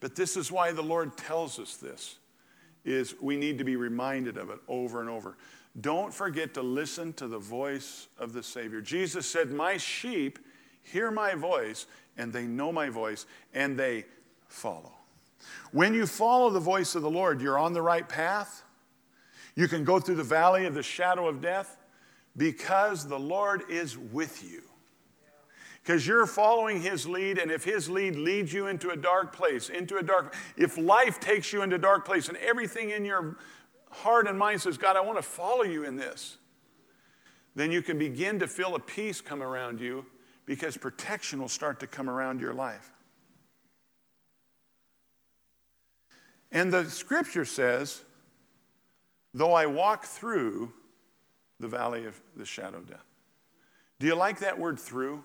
But 0.00 0.16
this 0.16 0.38
is 0.38 0.50
why 0.50 0.72
the 0.72 0.82
Lord 0.82 1.18
tells 1.18 1.58
us 1.58 1.76
this 1.76 2.16
is 2.82 3.14
we 3.20 3.36
need 3.36 3.58
to 3.58 3.64
be 3.64 3.76
reminded 3.76 4.38
of 4.38 4.48
it 4.48 4.58
over 4.66 5.02
and 5.02 5.10
over. 5.10 5.36
Don't 5.82 6.14
forget 6.14 6.54
to 6.54 6.62
listen 6.62 7.12
to 7.14 7.28
the 7.28 7.38
voice 7.38 8.08
of 8.18 8.32
the 8.32 8.42
Savior. 8.42 8.80
Jesus 8.80 9.26
said, 9.26 9.50
My 9.50 9.76
sheep 9.76 10.38
hear 10.82 11.10
my 11.10 11.34
voice, 11.34 11.86
and 12.16 12.32
they 12.32 12.44
know 12.44 12.72
my 12.72 12.88
voice, 12.88 13.26
and 13.52 13.78
they 13.78 14.06
follow. 14.48 14.92
When 15.72 15.92
you 15.92 16.06
follow 16.06 16.50
the 16.50 16.60
voice 16.60 16.94
of 16.94 17.02
the 17.02 17.10
Lord, 17.10 17.40
you're 17.40 17.58
on 17.58 17.74
the 17.74 17.82
right 17.82 18.08
path. 18.08 18.62
You 19.54 19.68
can 19.68 19.84
go 19.84 20.00
through 20.00 20.16
the 20.16 20.24
valley 20.24 20.64
of 20.64 20.74
the 20.74 20.82
shadow 20.82 21.28
of 21.28 21.40
death 21.40 21.76
because 22.36 23.06
the 23.06 23.18
Lord 23.18 23.62
is 23.68 23.98
with 23.98 24.42
you. 24.42 24.62
Because 25.82 26.06
you're 26.06 26.26
following 26.26 26.82
his 26.82 27.06
lead, 27.06 27.38
and 27.38 27.50
if 27.50 27.64
his 27.64 27.88
lead 27.88 28.14
leads 28.16 28.52
you 28.52 28.66
into 28.66 28.90
a 28.90 28.96
dark 28.96 29.34
place, 29.34 29.70
into 29.70 29.96
a 29.96 30.02
dark, 30.02 30.34
if 30.56 30.76
life 30.76 31.18
takes 31.20 31.52
you 31.52 31.62
into 31.62 31.76
a 31.76 31.78
dark 31.78 32.04
place 32.04 32.28
and 32.28 32.36
everything 32.36 32.90
in 32.90 33.04
your 33.04 33.38
heart 33.90 34.28
and 34.28 34.38
mind 34.38 34.60
says, 34.60 34.76
God, 34.76 34.96
I 34.96 35.00
want 35.00 35.18
to 35.18 35.22
follow 35.22 35.62
you 35.62 35.84
in 35.84 35.96
this. 35.96 36.36
then 37.54 37.72
you 37.72 37.82
can 37.82 37.98
begin 37.98 38.38
to 38.38 38.46
feel 38.46 38.74
a 38.74 38.80
peace 38.80 39.20
come 39.20 39.42
around 39.42 39.80
you 39.80 40.06
because 40.46 40.76
protection 40.76 41.40
will 41.40 41.48
start 41.48 41.80
to 41.80 41.86
come 41.86 42.08
around 42.08 42.40
your 42.40 42.54
life. 42.54 42.92
And 46.52 46.72
the 46.72 46.84
scripture 46.90 47.44
says, 47.44 48.02
though 49.32 49.52
I 49.52 49.66
walk 49.66 50.04
through 50.04 50.72
the 51.60 51.68
valley 51.68 52.06
of 52.06 52.20
the 52.36 52.44
shadow 52.44 52.78
of 52.78 52.88
death. 52.88 53.04
Do 53.98 54.06
you 54.06 54.14
like 54.14 54.40
that 54.40 54.58
word 54.58 54.78
through? 54.78 55.22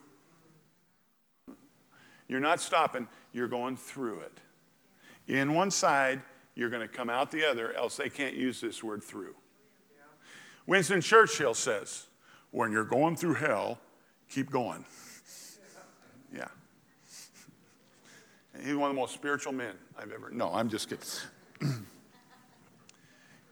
You're 2.27 2.39
not 2.39 2.59
stopping, 2.59 3.07
you're 3.33 3.47
going 3.47 3.77
through 3.77 4.19
it. 4.21 4.39
In 5.27 5.53
one 5.53 5.71
side, 5.71 6.21
you're 6.55 6.69
going 6.69 6.81
to 6.81 6.93
come 6.93 7.09
out 7.09 7.31
the 7.31 7.45
other, 7.45 7.73
else 7.73 7.97
they 7.97 8.09
can't 8.09 8.35
use 8.35 8.61
this 8.61 8.83
word 8.83 9.03
through. 9.03 9.35
Winston 10.67 11.01
Churchill 11.01 11.53
says, 11.53 12.07
when 12.51 12.71
you're 12.71 12.85
going 12.85 13.15
through 13.15 13.35
hell, 13.35 13.79
keep 14.29 14.49
going. 14.51 14.85
Yeah. 16.33 16.47
He's 18.61 18.75
one 18.75 18.89
of 18.89 18.95
the 18.95 18.99
most 18.99 19.13
spiritual 19.13 19.53
men 19.53 19.73
I've 19.97 20.11
ever. 20.11 20.29
No, 20.31 20.51
I'm 20.53 20.67
just 20.67 20.89
kidding. 20.89 21.07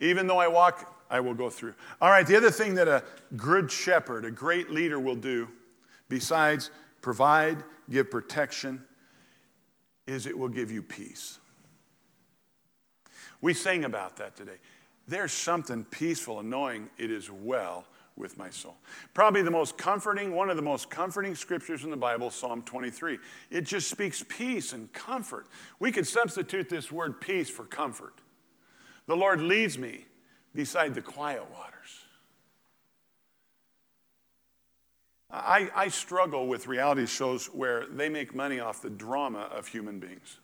Even 0.01 0.27
though 0.27 0.39
I 0.39 0.49
walk, 0.49 0.93
I 1.09 1.21
will 1.21 1.33
go 1.33 1.49
through. 1.49 1.75
All 2.01 2.09
right, 2.09 2.27
the 2.27 2.35
other 2.35 2.51
thing 2.51 2.75
that 2.75 2.89
a 2.89 3.03
good 3.37 3.71
shepherd, 3.71 4.25
a 4.25 4.31
great 4.31 4.69
leader 4.69 4.99
will 4.99 5.15
do, 5.15 5.47
besides 6.09 6.71
provide, 7.01 7.63
give 7.89 8.09
protection, 8.09 8.83
is 10.07 10.25
it 10.25 10.37
will 10.37 10.49
give 10.49 10.71
you 10.71 10.81
peace. 10.81 11.39
We 13.41 13.53
sang 13.53 13.83
about 13.83 14.17
that 14.17 14.35
today. 14.35 14.57
There's 15.07 15.33
something 15.33 15.83
peaceful 15.85 16.39
in 16.39 16.49
knowing 16.49 16.89
it 16.97 17.11
is 17.11 17.29
well 17.29 17.85
with 18.15 18.37
my 18.37 18.49
soul. 18.49 18.77
Probably 19.13 19.41
the 19.41 19.51
most 19.51 19.77
comforting, 19.77 20.33
one 20.33 20.49
of 20.49 20.55
the 20.55 20.61
most 20.61 20.89
comforting 20.89 21.35
scriptures 21.35 21.83
in 21.83 21.89
the 21.89 21.97
Bible, 21.97 22.29
Psalm 22.29 22.61
23. 22.61 23.17
It 23.49 23.61
just 23.61 23.89
speaks 23.89 24.23
peace 24.27 24.71
and 24.71 24.91
comfort. 24.93 25.47
We 25.79 25.91
could 25.91 26.07
substitute 26.07 26.69
this 26.69 26.91
word 26.91 27.19
peace 27.19 27.49
for 27.49 27.63
comfort. 27.63 28.13
The 29.07 29.15
Lord 29.15 29.41
leads 29.41 29.77
me 29.77 30.05
beside 30.53 30.93
the 30.93 31.01
quiet 31.01 31.43
waters. 31.51 31.72
I, 35.33 35.71
I 35.75 35.87
struggle 35.87 36.47
with 36.47 36.67
reality 36.67 37.07
shows 37.07 37.47
where 37.47 37.87
they 37.87 38.07
make 38.07 38.35
money 38.35 38.59
off 38.59 38.83
the 38.83 38.89
drama 38.91 39.49
of 39.51 39.67
human 39.67 39.99
beings. 39.99 40.37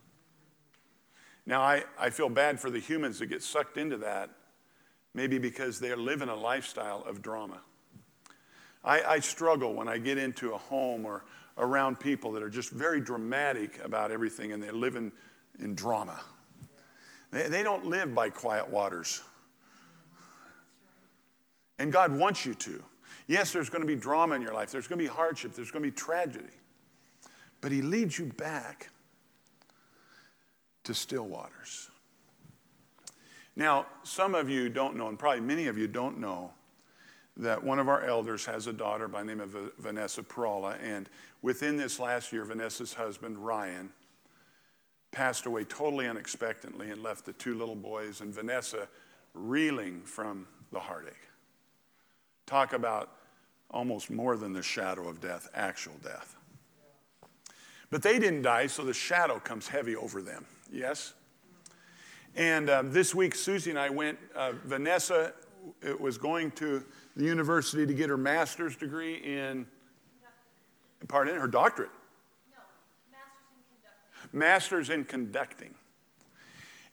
Now, 1.45 1.61
I, 1.61 1.83
I 1.99 2.09
feel 2.09 2.27
bad 2.27 2.59
for 2.59 2.71
the 2.71 2.79
humans 2.79 3.19
that 3.19 3.27
get 3.27 3.43
sucked 3.43 3.77
into 3.77 3.97
that, 3.97 4.31
maybe 5.13 5.37
because 5.37 5.79
they're 5.79 5.95
living 5.95 6.27
a 6.27 6.35
lifestyle 6.35 7.03
of 7.03 7.21
drama. 7.21 7.61
I, 8.83 9.01
I 9.03 9.19
struggle 9.19 9.75
when 9.75 9.87
I 9.87 9.99
get 9.99 10.17
into 10.17 10.53
a 10.53 10.57
home 10.57 11.05
or 11.05 11.23
around 11.59 11.99
people 11.99 12.31
that 12.31 12.41
are 12.41 12.49
just 12.49 12.71
very 12.71 12.99
dramatic 12.99 13.79
about 13.83 14.11
everything 14.11 14.53
and 14.53 14.63
they're 14.63 14.73
living 14.73 15.11
in 15.59 15.75
drama. 15.75 16.19
They, 17.31 17.47
they 17.47 17.61
don't 17.61 17.85
live 17.85 18.15
by 18.15 18.31
quiet 18.31 18.67
waters. 18.67 19.21
And 21.77 21.91
God 21.93 22.11
wants 22.11 22.43
you 22.43 22.55
to. 22.55 22.83
Yes, 23.29 23.53
there's 23.53 23.69
going 23.69 23.83
to 23.83 23.87
be 23.87 23.95
drama 23.95 24.33
in 24.33 24.41
your 24.41 24.55
life, 24.55 24.71
there's 24.71 24.87
going 24.87 24.97
to 24.97 25.05
be 25.05 25.07
hardship, 25.07 25.53
there's 25.53 25.69
going 25.69 25.83
to 25.83 25.91
be 25.91 25.95
tragedy. 25.95 26.49
But 27.61 27.71
He 27.71 27.83
leads 27.83 28.17
you 28.17 28.25
back 28.25 28.89
to 30.85 30.95
still 30.95 31.27
waters. 31.27 31.91
Now, 33.55 33.85
some 34.01 34.33
of 34.33 34.49
you 34.49 34.67
don't 34.67 34.95
know, 34.95 35.09
and 35.09 35.19
probably 35.19 35.41
many 35.41 35.67
of 35.67 35.77
you 35.77 35.87
don't 35.87 36.17
know, 36.17 36.51
that 37.37 37.63
one 37.63 37.77
of 37.77 37.87
our 37.87 38.03
elders 38.03 38.47
has 38.47 38.65
a 38.65 38.73
daughter 38.73 39.07
by 39.07 39.19
the 39.19 39.27
name 39.27 39.41
of 39.41 39.55
Vanessa 39.77 40.23
Perala. 40.23 40.77
And 40.83 41.07
within 41.43 41.77
this 41.77 41.99
last 41.99 42.33
year, 42.33 42.43
Vanessa's 42.45 42.95
husband, 42.95 43.37
Ryan, 43.37 43.91
passed 45.11 45.45
away 45.45 45.65
totally 45.65 46.07
unexpectedly 46.07 46.89
and 46.89 47.03
left 47.03 47.25
the 47.25 47.33
two 47.33 47.53
little 47.53 47.75
boys 47.75 48.21
and 48.21 48.33
Vanessa 48.33 48.87
reeling 49.35 50.01
from 50.01 50.47
the 50.71 50.79
heartache. 50.79 51.13
Talk 52.47 52.73
about 52.73 53.18
almost 53.71 54.09
more 54.09 54.35
than 54.37 54.53
the 54.53 54.63
shadow 54.63 55.07
of 55.07 55.21
death, 55.21 55.47
actual 55.53 55.95
death. 56.03 56.35
But 57.91 58.03
they 58.03 58.19
didn't 58.19 58.43
die, 58.43 58.67
so 58.67 58.83
the 58.83 58.93
shadow 58.93 59.39
comes 59.39 59.67
heavy 59.67 59.95
over 59.95 60.21
them. 60.21 60.45
Yes? 60.71 61.13
And 62.35 62.69
um, 62.69 62.91
this 62.91 63.15
week, 63.15 63.35
Susie 63.35 63.71
and 63.71 63.79
I 63.79 63.89
went, 63.89 64.17
uh, 64.35 64.53
Vanessa 64.65 65.33
was 65.99 66.17
going 66.17 66.51
to 66.51 66.83
the 67.15 67.25
university 67.25 67.85
to 67.85 67.93
get 67.93 68.09
her 68.09 68.17
master's 68.17 68.75
degree 68.75 69.15
in, 69.15 69.65
pardon, 71.07 71.35
her 71.35 71.47
doctorate. 71.47 71.89
No, 72.51 72.61
master's 73.11 73.29
in 73.49 73.63
conducting. 73.75 74.39
Master's 74.39 74.89
in 74.89 75.05
conducting. 75.05 75.73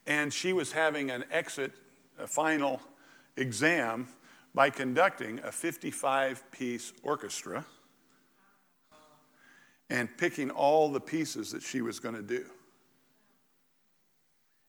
And 0.06 0.32
she 0.32 0.52
was 0.52 0.72
having 0.72 1.10
an 1.10 1.24
exit, 1.30 1.72
a 2.18 2.26
final 2.26 2.80
exam 3.36 4.08
by 4.56 4.70
conducting 4.70 5.38
a 5.44 5.52
55 5.52 6.50
piece 6.50 6.94
orchestra 7.02 7.62
and 9.90 10.08
picking 10.16 10.50
all 10.50 10.90
the 10.90 10.98
pieces 10.98 11.52
that 11.52 11.62
she 11.62 11.82
was 11.82 12.00
going 12.00 12.14
to 12.14 12.22
do. 12.22 12.46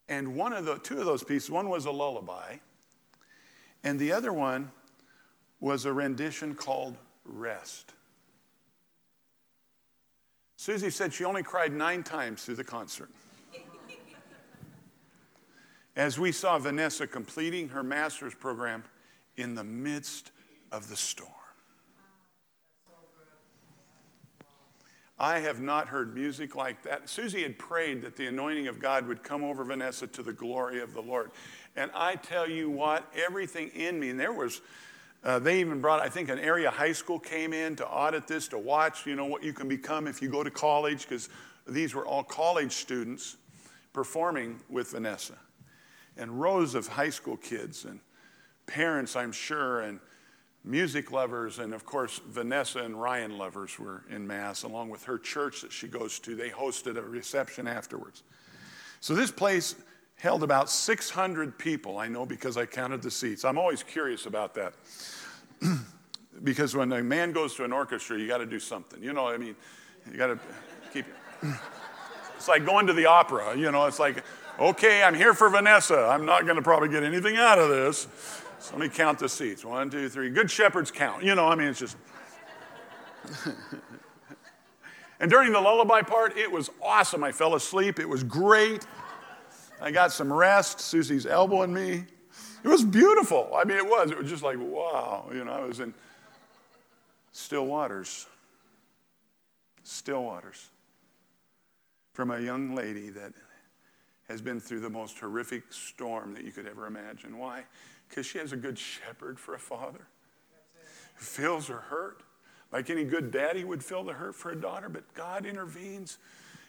And 0.09 0.35
one 0.35 0.51
of 0.51 0.65
the 0.65 0.77
two 0.79 0.99
of 0.99 1.05
those 1.05 1.23
pieces, 1.23 1.49
one 1.49 1.69
was 1.69 1.85
a 1.85 1.91
lullaby, 1.91 2.57
and 3.81 3.97
the 3.97 4.11
other 4.11 4.33
one 4.33 4.71
was 5.61 5.85
a 5.85 5.93
rendition 5.93 6.53
called 6.53 6.97
Rest. 7.23 7.93
Susie 10.57 10.89
said 10.89 11.13
she 11.13 11.23
only 11.23 11.43
cried 11.43 11.71
nine 11.71 12.03
times 12.03 12.43
through 12.43 12.55
the 12.55 12.63
concert. 12.63 13.09
As 15.95 16.19
we 16.19 16.33
saw 16.33 16.59
Vanessa 16.59 17.07
completing 17.07 17.69
her 17.69 17.83
master's 17.83 18.35
program 18.35 18.83
in 19.37 19.55
the 19.55 19.63
midst 19.63 20.31
of 20.71 20.89
the 20.89 20.95
storm. 20.95 21.31
I 25.19 25.39
have 25.39 25.59
not 25.59 25.87
heard 25.87 26.13
music 26.13 26.55
like 26.55 26.83
that. 26.83 27.09
Susie 27.09 27.41
had 27.41 27.57
prayed 27.57 28.03
that 28.03 28.15
the 28.15 28.27
anointing 28.27 28.67
of 28.67 28.79
God 28.79 29.07
would 29.07 29.23
come 29.23 29.43
over 29.43 29.63
Vanessa 29.63 30.05
to 30.05 30.21
the 30.21 30.33
glory 30.33 30.79
of 30.79 30.93
the 30.93 31.01
Lord. 31.01 31.31
And 31.75 31.89
I 31.95 32.15
tell 32.15 32.47
you 32.47 32.69
what, 32.69 33.11
everything 33.15 33.69
in 33.69 33.99
me, 33.99 34.11
and 34.11 34.19
there 34.19 34.33
was, 34.33 34.61
uh, 35.23 35.39
they 35.39 35.59
even 35.59 35.81
brought, 35.81 36.01
I 36.01 36.09
think, 36.09 36.29
an 36.29 36.37
area 36.37 36.69
high 36.69 36.91
school 36.91 37.17
came 37.17 37.51
in 37.51 37.75
to 37.77 37.87
audit 37.87 38.27
this, 38.27 38.47
to 38.49 38.59
watch, 38.59 39.07
you 39.07 39.15
know, 39.15 39.25
what 39.25 39.43
you 39.43 39.53
can 39.53 39.67
become 39.67 40.05
if 40.05 40.21
you 40.21 40.29
go 40.29 40.43
to 40.43 40.51
college, 40.51 41.07
because 41.07 41.29
these 41.67 41.95
were 41.95 42.05
all 42.05 42.23
college 42.23 42.73
students 42.73 43.37
performing 43.93 44.59
with 44.69 44.91
Vanessa. 44.91 45.37
And 46.15 46.39
rows 46.39 46.75
of 46.75 46.87
high 46.87 47.09
school 47.09 47.37
kids 47.37 47.85
and 47.85 47.99
parents, 48.67 49.15
I'm 49.15 49.31
sure, 49.31 49.81
and 49.81 49.99
music 50.63 51.11
lovers, 51.11 51.59
and 51.59 51.73
of 51.73 51.85
course, 51.85 52.19
Vanessa 52.27 52.79
and 52.79 53.01
Ryan 53.01 53.37
lovers 53.37 53.79
were 53.79 54.03
in 54.09 54.27
Mass, 54.27 54.63
along 54.63 54.89
with 54.89 55.05
her 55.05 55.17
church 55.17 55.61
that 55.61 55.71
she 55.71 55.87
goes 55.87 56.19
to. 56.19 56.35
They 56.35 56.49
hosted 56.49 56.97
a 56.97 57.01
reception 57.01 57.67
afterwards. 57.67 58.23
So 58.99 59.15
this 59.15 59.31
place 59.31 59.75
held 60.15 60.43
about 60.43 60.69
600 60.69 61.57
people, 61.57 61.97
I 61.97 62.07
know 62.07 62.25
because 62.25 62.57
I 62.57 62.65
counted 62.65 63.01
the 63.01 63.11
seats. 63.11 63.45
I'm 63.45 63.57
always 63.57 63.83
curious 63.83 64.25
about 64.25 64.53
that. 64.55 64.73
because 66.43 66.75
when 66.75 66.91
a 66.91 67.03
man 67.03 67.31
goes 67.31 67.55
to 67.55 67.63
an 67.63 67.71
orchestra, 67.71 68.19
you 68.19 68.27
got 68.27 68.39
to 68.39 68.45
do 68.45 68.59
something. 68.59 69.01
You 69.01 69.13
know, 69.13 69.27
I 69.27 69.37
mean, 69.37 69.55
you 70.11 70.17
got 70.17 70.27
to 70.27 70.39
keep. 70.93 71.05
it. 71.07 71.49
It's 72.35 72.47
like 72.47 72.67
going 72.67 72.85
to 72.85 72.93
the 72.93 73.07
opera, 73.07 73.57
you 73.57 73.71
know, 73.71 73.87
it's 73.87 73.97
like, 73.97 74.23
okay, 74.59 75.01
I'm 75.01 75.15
here 75.15 75.33
for 75.33 75.49
Vanessa. 75.49 76.07
I'm 76.07 76.23
not 76.23 76.43
going 76.43 76.55
to 76.55 76.61
probably 76.61 76.87
get 76.87 77.01
anything 77.01 77.35
out 77.35 77.57
of 77.57 77.69
this. 77.69 78.07
So 78.59 78.75
let 78.75 78.81
me 78.81 78.89
count 78.89 79.19
the 79.19 79.29
seats. 79.29 79.63
One, 79.63 79.89
two, 79.89 80.09
three. 80.09 80.29
Good 80.29 80.49
shepherds 80.49 80.91
count. 80.91 81.23
You 81.23 81.35
know, 81.35 81.47
I 81.47 81.55
mean, 81.55 81.67
it's 81.67 81.79
just. 81.79 81.97
and 85.19 85.29
during 85.29 85.51
the 85.51 85.61
lullaby 85.61 86.01
part, 86.01 86.37
it 86.37 86.51
was 86.51 86.69
awesome. 86.81 87.23
I 87.23 87.31
fell 87.31 87.55
asleep. 87.55 87.99
It 87.99 88.09
was 88.09 88.23
great. 88.23 88.85
I 89.79 89.91
got 89.91 90.11
some 90.11 90.33
rest. 90.33 90.79
Susie's 90.79 91.25
elbowing 91.25 91.73
me. 91.73 92.05
It 92.63 92.67
was 92.67 92.83
beautiful. 92.83 93.51
I 93.55 93.63
mean, 93.63 93.77
it 93.77 93.85
was. 93.85 94.11
It 94.11 94.17
was 94.17 94.29
just 94.29 94.43
like, 94.43 94.57
wow. 94.59 95.29
You 95.31 95.43
know, 95.45 95.51
I 95.51 95.61
was 95.61 95.79
in 95.79 95.93
still 97.31 97.67
waters. 97.67 98.25
Still 99.83 100.23
waters. 100.23 100.69
From 102.13 102.31
a 102.31 102.39
young 102.39 102.73
lady 102.73 103.09
that 103.11 103.33
has 104.27 104.41
been 104.41 104.59
through 104.59 104.79
the 104.79 104.89
most 104.89 105.17
horrific 105.19 105.63
storm 105.69 106.33
that 106.33 106.43
you 106.43 106.51
could 106.51 106.67
ever 106.67 106.87
imagine. 106.87 107.37
Why? 107.37 107.63
Because 108.07 108.25
she 108.25 108.37
has 108.37 108.51
a 108.51 108.57
good 108.57 108.77
shepherd 108.77 109.39
for 109.39 109.53
a 109.53 109.59
father 109.59 110.07
who 111.15 111.25
feels 111.25 111.67
her 111.67 111.77
hurt. 111.77 112.23
Like 112.71 112.89
any 112.89 113.03
good 113.03 113.31
daddy 113.31 113.63
would 113.63 113.83
feel 113.83 114.03
the 114.03 114.13
hurt 114.13 114.35
for 114.35 114.51
a 114.51 114.55
daughter, 114.55 114.89
but 114.89 115.13
God 115.13 115.45
intervenes 115.45 116.17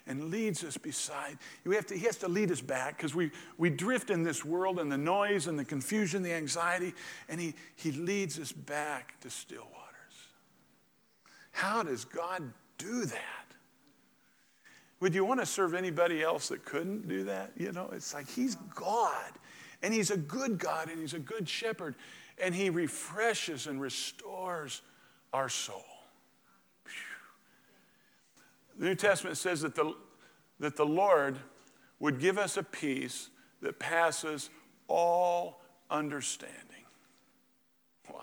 and 0.07 0.31
leads 0.31 0.65
us 0.65 0.77
beside. 0.77 1.39
To, 1.65 1.95
he 1.95 2.07
has 2.07 2.17
to 2.19 2.29
lead 2.29 2.51
us 2.51 2.61
back 2.61 2.97
because 2.97 3.15
we, 3.15 3.31
we 3.59 3.69
drift 3.69 4.11
in 4.11 4.23
this 4.23 4.45
world 4.45 4.79
and 4.79 4.91
the 4.91 4.99
noise 4.99 5.47
and 5.47 5.59
the 5.59 5.65
confusion, 5.65 6.23
the 6.23 6.33
anxiety, 6.33 6.95
and 7.29 7.41
he, 7.41 7.55
he 7.77 7.93
leads 7.93 8.39
us 8.39 8.51
back 8.51 9.21
to 9.21 9.31
still 9.31 9.65
waters. 9.65 9.79
How 11.53 11.83
does 11.83 12.05
God 12.05 12.53
do 12.79 13.05
that? 13.05 13.39
Would 15.01 15.15
you 15.15 15.25
want 15.25 15.41
to 15.41 15.47
serve 15.47 15.75
anybody 15.75 16.23
else 16.23 16.49
that 16.49 16.65
couldn't 16.65 17.07
do 17.07 17.25
that? 17.25 17.53
You 17.57 17.73
know, 17.73 17.91
it's 17.93 18.15
like 18.15 18.29
He's 18.29 18.57
God, 18.75 19.31
and 19.83 19.95
He's 19.95 20.11
a 20.11 20.17
good 20.17 20.59
God, 20.59 20.89
and 20.89 21.01
He's 21.01 21.15
a 21.15 21.19
good 21.19 21.49
shepherd, 21.49 21.95
and 22.43 22.55
He 22.55 22.71
refreshes 22.71 23.67
and 23.67 23.81
restores 23.81 24.83
our 25.33 25.49
soul. 25.49 25.85
The 28.79 28.85
New 28.87 28.95
Testament 28.95 29.37
says 29.37 29.61
that 29.63 29.75
the, 29.75 29.93
that 30.61 30.77
the 30.77 30.87
Lord 30.87 31.37
would 31.99 32.21
give 32.21 32.39
us 32.39 32.57
a 32.57 32.63
peace 32.63 33.29
that 33.61 33.79
passes 33.79 34.51
all 34.87 35.61
understanding. 35.91 36.55
Wow. 38.09 38.21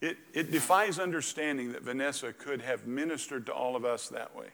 It, 0.00 0.16
it 0.32 0.50
defies 0.50 0.98
understanding 0.98 1.72
that 1.72 1.82
Vanessa 1.82 2.32
could 2.32 2.62
have 2.62 2.86
ministered 2.86 3.44
to 3.46 3.52
all 3.52 3.76
of 3.76 3.84
us 3.84 4.08
that 4.08 4.34
way 4.34 4.48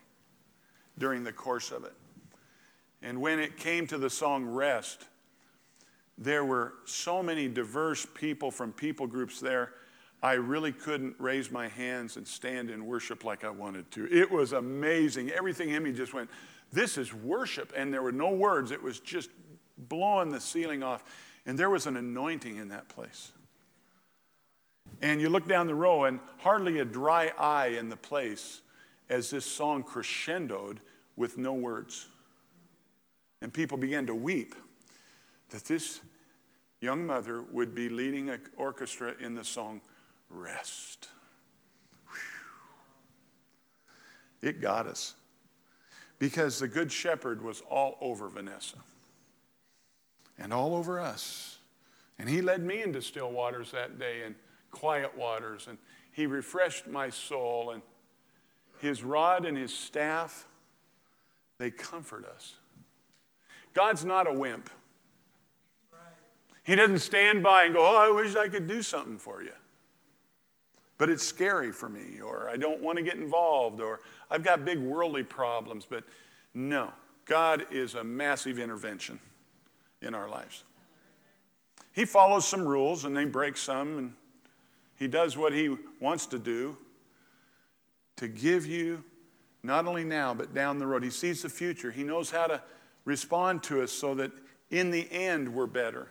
during 0.99 1.23
the 1.23 1.33
course 1.33 1.71
of 1.71 1.85
it. 1.85 1.95
And 3.01 3.21
when 3.21 3.39
it 3.39 3.57
came 3.57 3.87
to 3.89 3.99
the 3.99 4.11
song 4.11 4.47
Rest, 4.47 5.07
there 6.17 6.45
were 6.45 6.75
so 6.85 7.23
many 7.23 7.49
diverse 7.49 8.07
people 8.15 8.51
from 8.51 8.73
people 8.73 9.07
groups 9.07 9.41
there 9.41 9.73
I 10.25 10.33
really 10.33 10.73
couldn't 10.73 11.17
raise 11.19 11.51
my 11.51 11.69
hands 11.69 12.17
and 12.17 12.27
stand 12.27 12.71
in 12.71 12.87
worship 12.87 13.25
like 13.25 13.45
I 13.45 13.51
wanted 13.51 13.91
to. 13.91 14.09
It 14.11 14.31
was 14.31 14.55
amazing. 14.55 15.31
Everything 15.31 15.69
in 15.69 15.83
me 15.83 15.93
just 15.93 16.15
went, 16.15 16.31
This 16.73 16.97
is 16.97 17.13
worship. 17.13 17.75
And 17.77 17.93
there 17.93 18.01
were 18.01 18.11
no 18.11 18.31
words, 18.31 18.71
it 18.71 18.83
was 18.83 19.01
just 19.01 19.29
blowing 19.77 20.31
the 20.31 20.41
ceiling 20.41 20.83
off. 20.83 21.05
And 21.45 21.59
there 21.59 21.69
was 21.69 21.87
an 21.87 21.99
anointing 21.99 22.57
in 22.57 22.69
that 22.69 22.89
place. 22.89 23.33
And 25.03 25.21
you 25.21 25.29
look 25.29 25.47
down 25.47 25.67
the 25.67 25.75
row, 25.75 26.05
and 26.05 26.21
hardly 26.39 26.79
a 26.79 26.87
dry 26.87 27.31
eye 27.39 27.77
in 27.79 27.91
the 27.91 27.97
place 27.97 28.63
as 29.11 29.29
this 29.29 29.45
song 29.45 29.83
crescendoed 29.83 30.79
with 31.17 31.37
no 31.37 31.53
words. 31.53 32.07
And 33.43 33.53
people 33.53 33.77
began 33.77 34.07
to 34.07 34.15
weep 34.15 34.55
that 35.55 35.65
this 35.67 36.01
young 36.81 37.07
mother 37.07 37.43
would 37.53 37.77
be 37.77 37.89
leading 37.89 38.29
an 38.29 38.41
orchestra 38.57 39.15
in 39.21 39.37
the 39.37 39.45
song 39.45 39.81
rest. 40.29 41.07
It 44.43 44.61
got 44.61 44.89
us. 44.89 45.15
Because 46.19 46.59
the 46.59 46.67
Good 46.67 46.91
Shepherd 46.91 47.41
was 47.41 47.61
all 47.71 47.97
over 48.01 48.29
Vanessa 48.29 48.79
and 50.37 50.53
all 50.53 50.75
over 50.75 50.99
us. 50.99 51.59
And 52.19 52.29
he 52.29 52.43
led 52.43 52.65
me 52.65 52.83
into 52.83 53.01
still 53.01 53.31
waters 53.31 53.71
that 53.71 53.97
day 53.97 54.23
and 54.27 54.35
quiet 54.73 55.17
waters, 55.17 55.69
and 55.69 55.79
he 56.11 56.27
refreshed 56.27 56.89
my 56.89 57.11
soul. 57.11 57.71
And 57.71 57.83
his 58.81 59.05
rod 59.05 59.47
and 59.47 59.57
his 59.57 59.73
staff, 59.73 60.49
they 61.59 61.71
comfort 61.71 62.25
us. 62.25 62.57
God's 63.73 64.05
not 64.05 64.27
a 64.27 64.33
wimp. 64.33 64.69
He 66.65 66.75
doesn't 66.75 66.99
stand 66.99 67.43
by 67.43 67.65
and 67.65 67.75
go, 67.75 67.81
Oh, 67.81 67.97
I 67.97 68.11
wish 68.11 68.35
I 68.35 68.49
could 68.49 68.67
do 68.67 68.83
something 68.83 69.19
for 69.19 69.43
you 69.43 69.53
but 70.99 71.11
it's 71.11 71.25
scary 71.25 71.73
for 71.73 71.89
me, 71.89 72.21
or 72.21 72.49
I 72.49 72.57
don't 72.57 72.81
want 72.81 72.99
to 72.99 73.05
get 73.05 73.17
involved, 73.17 73.81
or 73.81 74.01
I've 74.31 74.45
got 74.45 74.65
big 74.65 74.79
worldly 74.79 75.25
problems. 75.25 75.87
But 75.89 76.05
no, 76.55 76.93
God 77.25 77.67
is 77.71 77.95
a 77.95 78.05
massive 78.05 78.59
intervention 78.59 79.19
in 80.03 80.15
our 80.15 80.29
lives. 80.29 80.65
He 81.93 82.05
follows 82.05 82.47
some 82.47 82.67
rules 82.67 83.05
and 83.05 83.17
they 83.17 83.25
break 83.25 83.57
some, 83.57 83.99
and 83.99 84.13
He 84.97 85.09
does 85.09 85.37
what 85.37 85.53
He 85.53 85.77
wants 86.01 86.27
to 86.27 86.39
do 86.39 86.77
to 88.17 88.29
give 88.29 88.67
you 88.67 89.03
not 89.65 89.87
only 89.87 90.05
now, 90.05 90.35
but 90.35 90.55
down 90.55 90.79
the 90.79 90.87
road. 90.87 91.03
He 91.03 91.11
sees 91.11 91.43
the 91.43 91.49
future, 91.49 91.91
He 91.91 92.05
knows 92.05 92.31
how 92.31 92.47
to 92.47 92.63
respond 93.05 93.63
to 93.65 93.83
us 93.83 93.91
so 93.91 94.15
that 94.15 94.31
in 94.71 94.91
the 94.91 95.11
end 95.11 95.53
we're 95.53 95.67
better. 95.67 96.09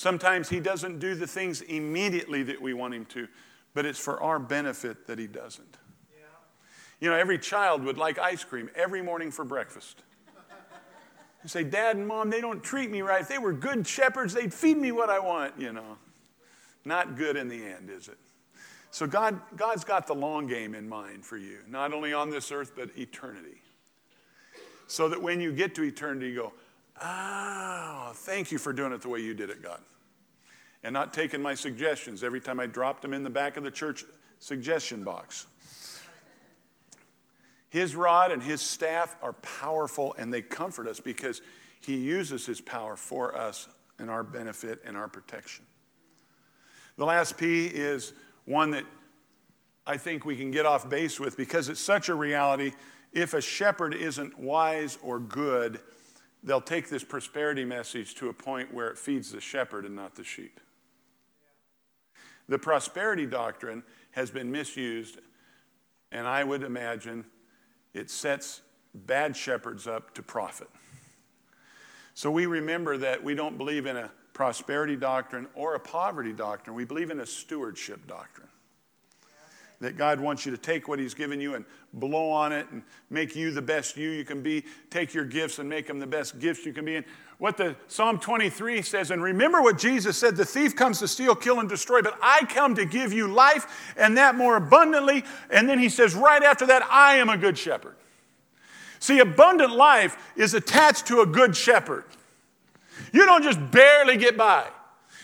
Sometimes 0.00 0.48
He 0.48 0.60
doesn't 0.60 0.98
do 0.98 1.14
the 1.14 1.26
things 1.26 1.60
immediately 1.60 2.42
that 2.44 2.60
we 2.60 2.72
want 2.72 2.94
Him 2.94 3.04
to 3.06 3.28
but 3.74 3.86
it's 3.86 3.98
for 3.98 4.20
our 4.22 4.38
benefit 4.38 5.06
that 5.06 5.18
he 5.18 5.26
doesn't. 5.26 5.76
Yeah. 6.12 6.26
You 7.00 7.10
know, 7.10 7.16
every 7.16 7.38
child 7.38 7.84
would 7.84 7.98
like 7.98 8.18
ice 8.18 8.44
cream 8.44 8.70
every 8.74 9.02
morning 9.02 9.30
for 9.30 9.44
breakfast. 9.44 10.02
You 11.42 11.48
say, 11.48 11.64
Dad 11.64 11.96
and 11.96 12.06
Mom, 12.06 12.28
they 12.28 12.42
don't 12.42 12.62
treat 12.62 12.90
me 12.90 13.00
right. 13.00 13.22
If 13.22 13.28
they 13.28 13.38
were 13.38 13.54
good 13.54 13.86
shepherds, 13.86 14.34
they'd 14.34 14.52
feed 14.52 14.76
me 14.76 14.92
what 14.92 15.08
I 15.08 15.18
want, 15.18 15.58
you 15.58 15.72
know. 15.72 15.96
Not 16.84 17.16
good 17.16 17.36
in 17.36 17.48
the 17.48 17.64
end, 17.64 17.88
is 17.88 18.08
it? 18.08 18.18
So 18.90 19.06
God, 19.06 19.40
God's 19.56 19.84
got 19.84 20.06
the 20.06 20.14
long 20.14 20.46
game 20.46 20.74
in 20.74 20.86
mind 20.86 21.24
for 21.24 21.38
you, 21.38 21.60
not 21.66 21.94
only 21.94 22.12
on 22.12 22.28
this 22.28 22.52
earth, 22.52 22.72
but 22.76 22.90
eternity. 22.98 23.62
So 24.86 25.08
that 25.08 25.22
when 25.22 25.40
you 25.40 25.52
get 25.52 25.74
to 25.76 25.82
eternity, 25.82 26.28
you 26.28 26.34
go, 26.34 26.52
oh, 27.02 28.12
thank 28.14 28.52
you 28.52 28.58
for 28.58 28.72
doing 28.72 28.92
it 28.92 29.02
the 29.02 29.08
way 29.08 29.20
you 29.20 29.34
did 29.34 29.50
it, 29.50 29.62
God 29.62 29.80
and 30.82 30.92
not 30.92 31.12
taking 31.12 31.42
my 31.42 31.54
suggestions 31.54 32.24
every 32.24 32.40
time 32.40 32.58
I 32.58 32.66
dropped 32.66 33.02
them 33.02 33.12
in 33.12 33.22
the 33.22 33.30
back 33.30 33.56
of 33.56 33.64
the 33.64 33.70
church 33.70 34.04
suggestion 34.38 35.04
box. 35.04 35.46
His 37.68 37.94
rod 37.94 38.32
and 38.32 38.42
his 38.42 38.60
staff 38.60 39.14
are 39.22 39.34
powerful 39.34 40.14
and 40.18 40.32
they 40.32 40.42
comfort 40.42 40.88
us 40.88 40.98
because 40.98 41.40
he 41.80 41.96
uses 41.96 42.46
his 42.46 42.60
power 42.60 42.96
for 42.96 43.36
us 43.36 43.68
and 43.98 44.10
our 44.10 44.22
benefit 44.22 44.80
and 44.84 44.96
our 44.96 45.08
protection. 45.08 45.64
The 46.96 47.04
last 47.04 47.38
P 47.38 47.66
is 47.66 48.12
one 48.44 48.72
that 48.72 48.84
I 49.86 49.96
think 49.96 50.24
we 50.24 50.36
can 50.36 50.50
get 50.50 50.66
off 50.66 50.88
base 50.88 51.20
with 51.20 51.36
because 51.36 51.68
it's 51.68 51.80
such 51.80 52.08
a 52.08 52.14
reality. 52.14 52.72
If 53.12 53.34
a 53.34 53.40
shepherd 53.40 53.94
isn't 53.94 54.38
wise 54.38 54.98
or 55.02 55.20
good, 55.20 55.80
they'll 56.42 56.60
take 56.60 56.88
this 56.88 57.04
prosperity 57.04 57.64
message 57.64 58.14
to 58.16 58.28
a 58.28 58.32
point 58.32 58.72
where 58.72 58.88
it 58.88 58.98
feeds 58.98 59.32
the 59.32 59.40
shepherd 59.40 59.84
and 59.84 59.94
not 59.94 60.14
the 60.14 60.24
sheep. 60.24 60.60
The 62.48 62.58
prosperity 62.58 63.26
doctrine 63.26 63.82
has 64.12 64.30
been 64.30 64.50
misused, 64.50 65.18
and 66.10 66.26
I 66.26 66.42
would 66.42 66.62
imagine 66.62 67.24
it 67.94 68.10
sets 68.10 68.62
bad 68.94 69.36
shepherds 69.36 69.86
up 69.86 70.14
to 70.14 70.22
profit. 70.22 70.68
So 72.14 72.30
we 72.30 72.46
remember 72.46 72.98
that 72.98 73.22
we 73.22 73.34
don't 73.34 73.56
believe 73.56 73.86
in 73.86 73.96
a 73.96 74.10
prosperity 74.32 74.96
doctrine 74.96 75.46
or 75.54 75.74
a 75.74 75.80
poverty 75.80 76.32
doctrine, 76.32 76.74
we 76.74 76.84
believe 76.84 77.10
in 77.10 77.20
a 77.20 77.26
stewardship 77.26 78.06
doctrine 78.06 78.49
that 79.80 79.96
God 79.96 80.20
wants 80.20 80.44
you 80.44 80.52
to 80.52 80.58
take 80.58 80.88
what 80.88 80.98
He's 80.98 81.14
given 81.14 81.40
you 81.40 81.54
and 81.54 81.64
blow 81.94 82.30
on 82.30 82.52
it 82.52 82.66
and 82.70 82.82
make 83.08 83.34
you 83.34 83.50
the 83.50 83.62
best 83.62 83.96
you 83.96 84.10
you 84.10 84.24
can 84.24 84.42
be. 84.42 84.64
Take 84.90 85.14
your 85.14 85.24
gifts 85.24 85.58
and 85.58 85.68
make 85.68 85.86
them 85.86 85.98
the 85.98 86.06
best 86.06 86.38
gifts 86.38 86.66
you 86.66 86.72
can 86.72 86.84
be. 86.84 86.96
And 86.96 87.06
what 87.38 87.56
the 87.56 87.74
Psalm 87.88 88.18
23 88.18 88.82
says, 88.82 89.10
and 89.10 89.22
remember 89.22 89.62
what 89.62 89.78
Jesus 89.78 90.18
said 90.18 90.36
the 90.36 90.44
thief 90.44 90.76
comes 90.76 90.98
to 90.98 91.08
steal, 91.08 91.34
kill, 91.34 91.60
and 91.60 91.68
destroy, 91.68 92.02
but 92.02 92.18
I 92.22 92.44
come 92.44 92.74
to 92.74 92.84
give 92.84 93.12
you 93.12 93.28
life 93.28 93.94
and 93.96 94.18
that 94.18 94.34
more 94.34 94.56
abundantly. 94.56 95.24
And 95.50 95.68
then 95.68 95.78
He 95.78 95.88
says, 95.88 96.14
right 96.14 96.42
after 96.42 96.66
that, 96.66 96.82
I 96.90 97.16
am 97.16 97.30
a 97.30 97.38
good 97.38 97.56
shepherd. 97.56 97.96
See, 98.98 99.18
abundant 99.18 99.72
life 99.74 100.18
is 100.36 100.52
attached 100.52 101.06
to 101.06 101.22
a 101.22 101.26
good 101.26 101.56
shepherd. 101.56 102.04
You 103.14 103.24
don't 103.24 103.42
just 103.42 103.70
barely 103.70 104.18
get 104.18 104.36
by. 104.36 104.68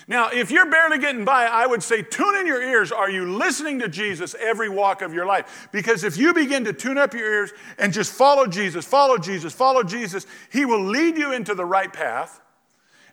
Now, 0.08 0.30
if 0.30 0.52
you're 0.52 0.70
barely 0.70 0.98
getting 0.98 1.24
by, 1.24 1.46
I 1.46 1.66
would 1.66 1.82
say 1.82 2.00
tune 2.00 2.36
in 2.36 2.46
your 2.46 2.62
ears. 2.62 2.92
Are 2.92 3.10
you 3.10 3.36
listening 3.36 3.80
to 3.80 3.88
Jesus 3.88 4.36
every 4.38 4.68
walk 4.68 5.02
of 5.02 5.12
your 5.12 5.26
life? 5.26 5.68
Because 5.72 6.04
if 6.04 6.16
you 6.16 6.32
begin 6.32 6.64
to 6.64 6.72
tune 6.72 6.96
up 6.96 7.12
your 7.12 7.30
ears 7.30 7.52
and 7.76 7.92
just 7.92 8.12
follow 8.12 8.46
Jesus, 8.46 8.84
follow 8.84 9.18
Jesus, 9.18 9.52
follow 9.52 9.82
Jesus, 9.82 10.26
He 10.52 10.64
will 10.64 10.84
lead 10.84 11.16
you 11.16 11.32
into 11.32 11.54
the 11.56 11.64
right 11.64 11.92
path 11.92 12.40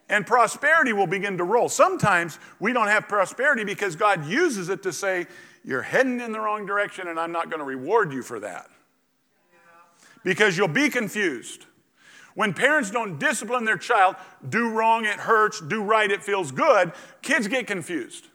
and 0.09 0.27
prosperity 0.27 0.93
will 0.93 1.07
begin 1.07 1.37
to 1.39 1.43
roll. 1.43 1.69
Sometimes 1.69 2.37
we 2.59 2.73
don't 2.73 2.87
have 2.87 3.07
prosperity 3.07 3.63
because 3.63 3.95
God 3.95 4.27
uses 4.27 4.69
it 4.69 4.83
to 4.83 4.93
say, 4.93 5.25
You're 5.63 5.81
heading 5.81 6.19
in 6.19 6.31
the 6.31 6.39
wrong 6.39 6.67
direction 6.67 7.07
and 7.07 7.19
I'm 7.19 7.31
not 7.31 7.49
going 7.49 7.59
to 7.59 7.65
reward 7.65 8.13
you 8.13 8.21
for 8.21 8.39
that. 8.41 8.67
Because 10.23 10.57
you'll 10.57 10.67
be 10.67 10.89
confused. 10.89 11.65
When 12.35 12.53
parents 12.53 12.89
don't 12.89 13.19
discipline 13.19 13.65
their 13.65 13.77
child, 13.77 14.15
do 14.47 14.71
wrong, 14.71 15.05
it 15.05 15.19
hurts, 15.19 15.61
do 15.61 15.83
right, 15.83 16.09
it 16.09 16.23
feels 16.23 16.51
good, 16.51 16.91
kids 17.21 17.47
get 17.47 17.67
confused. 17.67 18.27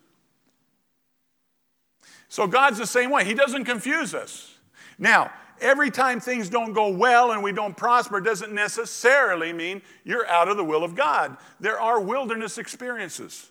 So 2.28 2.46
God's 2.46 2.78
the 2.78 2.86
same 2.86 3.10
way. 3.10 3.24
He 3.24 3.34
doesn't 3.34 3.64
confuse 3.64 4.14
us. 4.14 4.54
Now, 4.98 5.32
every 5.60 5.90
time 5.90 6.20
things 6.20 6.48
don't 6.48 6.72
go 6.72 6.88
well 6.88 7.32
and 7.32 7.42
we 7.42 7.52
don't 7.52 7.76
prosper 7.76 8.20
doesn't 8.20 8.52
necessarily 8.52 9.52
mean 9.52 9.82
you're 10.04 10.28
out 10.28 10.48
of 10.48 10.56
the 10.56 10.64
will 10.64 10.84
of 10.84 10.94
God. 10.94 11.36
There 11.58 11.80
are 11.80 12.00
wilderness 12.00 12.58
experiences. 12.58 13.50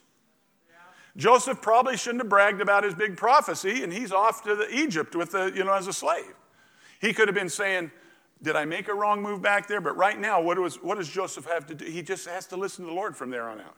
Joseph 1.18 1.62
probably 1.62 1.98
shouldn't 1.98 2.22
have 2.22 2.30
bragged 2.30 2.62
about 2.62 2.84
his 2.84 2.94
big 2.94 3.18
prophecy 3.18 3.84
and 3.84 3.92
he's 3.92 4.12
off 4.12 4.44
to 4.44 4.68
Egypt 4.72 5.16
with 5.16 5.32
the, 5.32 5.52
you 5.56 5.64
know, 5.64 5.74
as 5.74 5.88
a 5.88 5.94
slave. 5.94 6.36
He 7.02 7.12
could 7.12 7.28
have 7.28 7.36
been 7.36 7.50
saying, 7.50 7.92
did 8.42 8.56
I 8.56 8.66
make 8.66 8.88
a 8.88 8.94
wrong 8.94 9.22
move 9.22 9.42
back 9.42 9.68
there? 9.68 9.82
But 9.82 9.98
right 9.98 10.20
now, 10.20 10.42
what, 10.42 10.60
was, 10.60 10.76
what 10.84 10.98
does 10.98 11.10
Joseph 11.10 11.46
have 11.46 11.66
to 11.68 11.76
do? 11.76 11.86
He 11.86 12.02
just 12.02 12.28
has 12.28 12.46
to 12.48 12.58
listen 12.58 12.86
to 12.86 12.90
the 12.90 12.96
Lord 12.96 13.16
from 13.16 13.30
there 13.30 13.50
on 13.50 13.60
out. 13.60 13.76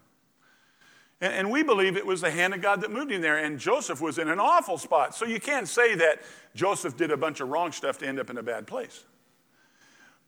And, 1.21 1.33
and 1.33 1.51
we 1.51 1.63
believe 1.63 1.95
it 1.97 2.05
was 2.05 2.21
the 2.21 2.31
hand 2.31 2.53
of 2.53 2.61
God 2.61 2.81
that 2.81 2.91
moved 2.91 3.11
him 3.11 3.21
there. 3.21 3.37
And 3.37 3.59
Joseph 3.59 4.01
was 4.01 4.17
in 4.17 4.29
an 4.29 4.39
awful 4.39 4.77
spot. 4.77 5.15
So 5.15 5.25
you 5.25 5.39
can't 5.39 5.67
say 5.67 5.95
that 5.95 6.21
Joseph 6.55 6.97
did 6.97 7.11
a 7.11 7.17
bunch 7.17 7.39
of 7.39 7.49
wrong 7.49 7.71
stuff 7.71 7.97
to 7.99 8.07
end 8.07 8.19
up 8.19 8.29
in 8.29 8.37
a 8.37 8.43
bad 8.43 8.67
place. 8.67 9.05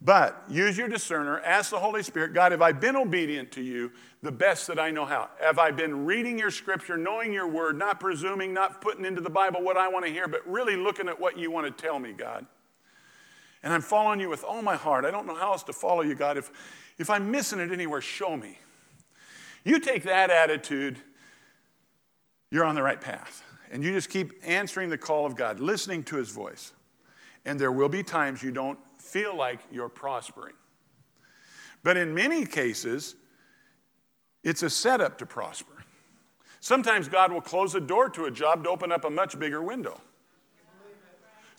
But 0.03 0.43
use 0.49 0.79
your 0.79 0.87
discerner, 0.87 1.41
ask 1.41 1.69
the 1.69 1.77
Holy 1.77 2.01
Spirit, 2.01 2.33
God, 2.33 2.51
have 2.53 2.61
I 2.63 2.71
been 2.71 2.95
obedient 2.95 3.51
to 3.51 3.61
you 3.61 3.91
the 4.23 4.31
best 4.31 4.65
that 4.65 4.79
I 4.79 4.89
know 4.89 5.05
how? 5.05 5.29
Have 5.39 5.59
I 5.59 5.69
been 5.69 6.05
reading 6.05 6.39
your 6.39 6.49
scripture, 6.49 6.97
knowing 6.97 7.31
your 7.31 7.47
word, 7.47 7.77
not 7.77 7.99
presuming, 7.99 8.51
not 8.51 8.81
putting 8.81 9.05
into 9.05 9.21
the 9.21 9.29
Bible 9.29 9.61
what 9.61 9.77
I 9.77 9.87
want 9.89 10.05
to 10.05 10.11
hear, 10.11 10.27
but 10.27 10.41
really 10.47 10.75
looking 10.75 11.07
at 11.07 11.19
what 11.19 11.37
you 11.37 11.51
want 11.51 11.67
to 11.67 11.83
tell 11.83 11.99
me, 11.99 12.13
God? 12.13 12.47
And 13.63 13.73
I'm 13.73 13.81
following 13.81 14.19
you 14.19 14.29
with 14.29 14.43
all 14.43 14.61
my 14.61 14.75
heart. 14.75 15.05
I 15.05 15.11
don't 15.11 15.27
know 15.27 15.35
how 15.35 15.51
else 15.51 15.63
to 15.63 15.73
follow 15.73 16.01
you, 16.01 16.15
God. 16.15 16.37
If, 16.37 16.51
if 16.97 17.09
I'm 17.09 17.29
missing 17.29 17.59
it 17.59 17.71
anywhere, 17.71 18.01
show 18.01 18.35
me. 18.35 18.57
You 19.63 19.79
take 19.79 20.03
that 20.03 20.31
attitude, 20.31 20.97
you're 22.49 22.65
on 22.65 22.75
the 22.75 22.83
right 22.83 22.99
path. 22.99 23.43
And 23.71 23.83
you 23.83 23.93
just 23.93 24.09
keep 24.09 24.33
answering 24.43 24.89
the 24.89 24.97
call 24.97 25.25
of 25.25 25.35
God, 25.35 25.59
listening 25.59 26.03
to 26.05 26.17
his 26.17 26.29
voice. 26.29 26.73
And 27.45 27.59
there 27.59 27.71
will 27.71 27.89
be 27.89 28.03
times 28.03 28.43
you 28.43 28.51
don't 28.51 28.79
feel 28.99 29.35
like 29.35 29.59
you're 29.71 29.89
prospering. 29.89 30.55
But 31.83 31.97
in 31.97 32.13
many 32.13 32.45
cases, 32.45 33.15
it's 34.43 34.63
a 34.63 34.69
setup 34.69 35.17
to 35.19 35.25
prosper. 35.25 35.85
Sometimes 36.59 37.07
God 37.07 37.31
will 37.31 37.41
close 37.41 37.73
a 37.73 37.79
door 37.79 38.09
to 38.09 38.25
a 38.25 38.31
job 38.31 38.63
to 38.65 38.69
open 38.69 38.91
up 38.91 39.05
a 39.05 39.09
much 39.09 39.39
bigger 39.39 39.61
window. 39.61 39.99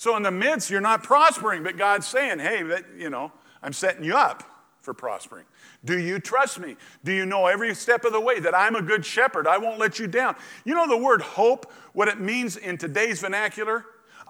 So 0.03 0.17
in 0.17 0.25
the 0.25 0.33
midst, 0.33 0.69
you're 0.69 0.81
not 0.81 1.05
prospering, 1.05 1.63
but 1.63 1.77
God's 1.77 2.09
saying, 2.09 2.41
hey, 2.41 2.65
that, 2.65 2.87
you 2.99 3.09
know, 3.09 3.31
I'm 3.63 3.73
setting 3.73 4.03
you 4.03 4.17
up 4.17 4.43
for 4.81 4.93
prospering. 4.93 5.45
Do 5.85 5.97
you 5.97 6.19
trust 6.19 6.59
me? 6.59 6.75
Do 7.05 7.13
you 7.13 7.25
know 7.25 7.47
every 7.47 7.73
step 7.77 8.05
of 8.05 8.13
the 8.13 8.21
way 8.21 8.41
that 8.41 8.53
I'm 8.53 8.75
a 8.75 8.83
good 8.83 9.07
shepherd? 9.07 9.47
I 9.47 9.59
won't 9.59 9.79
let 9.79 10.01
you 10.01 10.09
down. 10.09 10.35
You 10.65 10.75
know 10.75 10.89
the 10.89 10.97
word 10.97 11.23
hope, 11.23 11.71
what 11.93 12.09
it 12.09 12.19
means 12.19 12.57
in 12.57 12.79
today's 12.79 13.21
vernacular? 13.21 13.85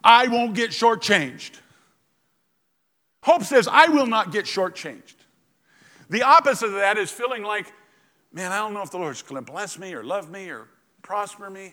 I 0.04 0.28
won't 0.28 0.54
get 0.54 0.72
shortchanged. 0.72 1.52
Hope 3.22 3.42
says, 3.42 3.66
I 3.66 3.88
will 3.88 4.06
not 4.06 4.30
get 4.30 4.44
shortchanged. 4.44 5.14
The 6.10 6.22
opposite 6.22 6.66
of 6.66 6.72
that 6.74 6.98
is 6.98 7.10
feeling 7.10 7.44
like, 7.44 7.72
man, 8.30 8.52
I 8.52 8.58
don't 8.58 8.74
know 8.74 8.82
if 8.82 8.90
the 8.90 8.98
Lord's 8.98 9.22
going 9.22 9.42
to 9.42 9.50
bless 9.50 9.78
me 9.78 9.94
or 9.94 10.04
love 10.04 10.30
me 10.30 10.50
or 10.50 10.68
prosper 11.00 11.48
me. 11.48 11.72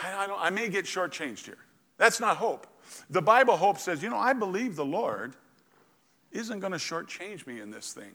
I, 0.00 0.26
I, 0.26 0.46
I 0.46 0.50
may 0.50 0.68
get 0.68 0.84
shortchanged 0.84 1.46
here. 1.46 1.58
That's 1.98 2.20
not 2.20 2.36
hope. 2.36 2.68
The 3.10 3.22
Bible 3.22 3.56
hope 3.56 3.78
says, 3.78 4.02
you 4.02 4.10
know, 4.10 4.18
I 4.18 4.32
believe 4.32 4.76
the 4.76 4.84
Lord 4.84 5.34
isn't 6.32 6.60
going 6.60 6.72
to 6.72 6.78
shortchange 6.78 7.46
me 7.46 7.60
in 7.60 7.70
this 7.70 7.92
thing. 7.92 8.12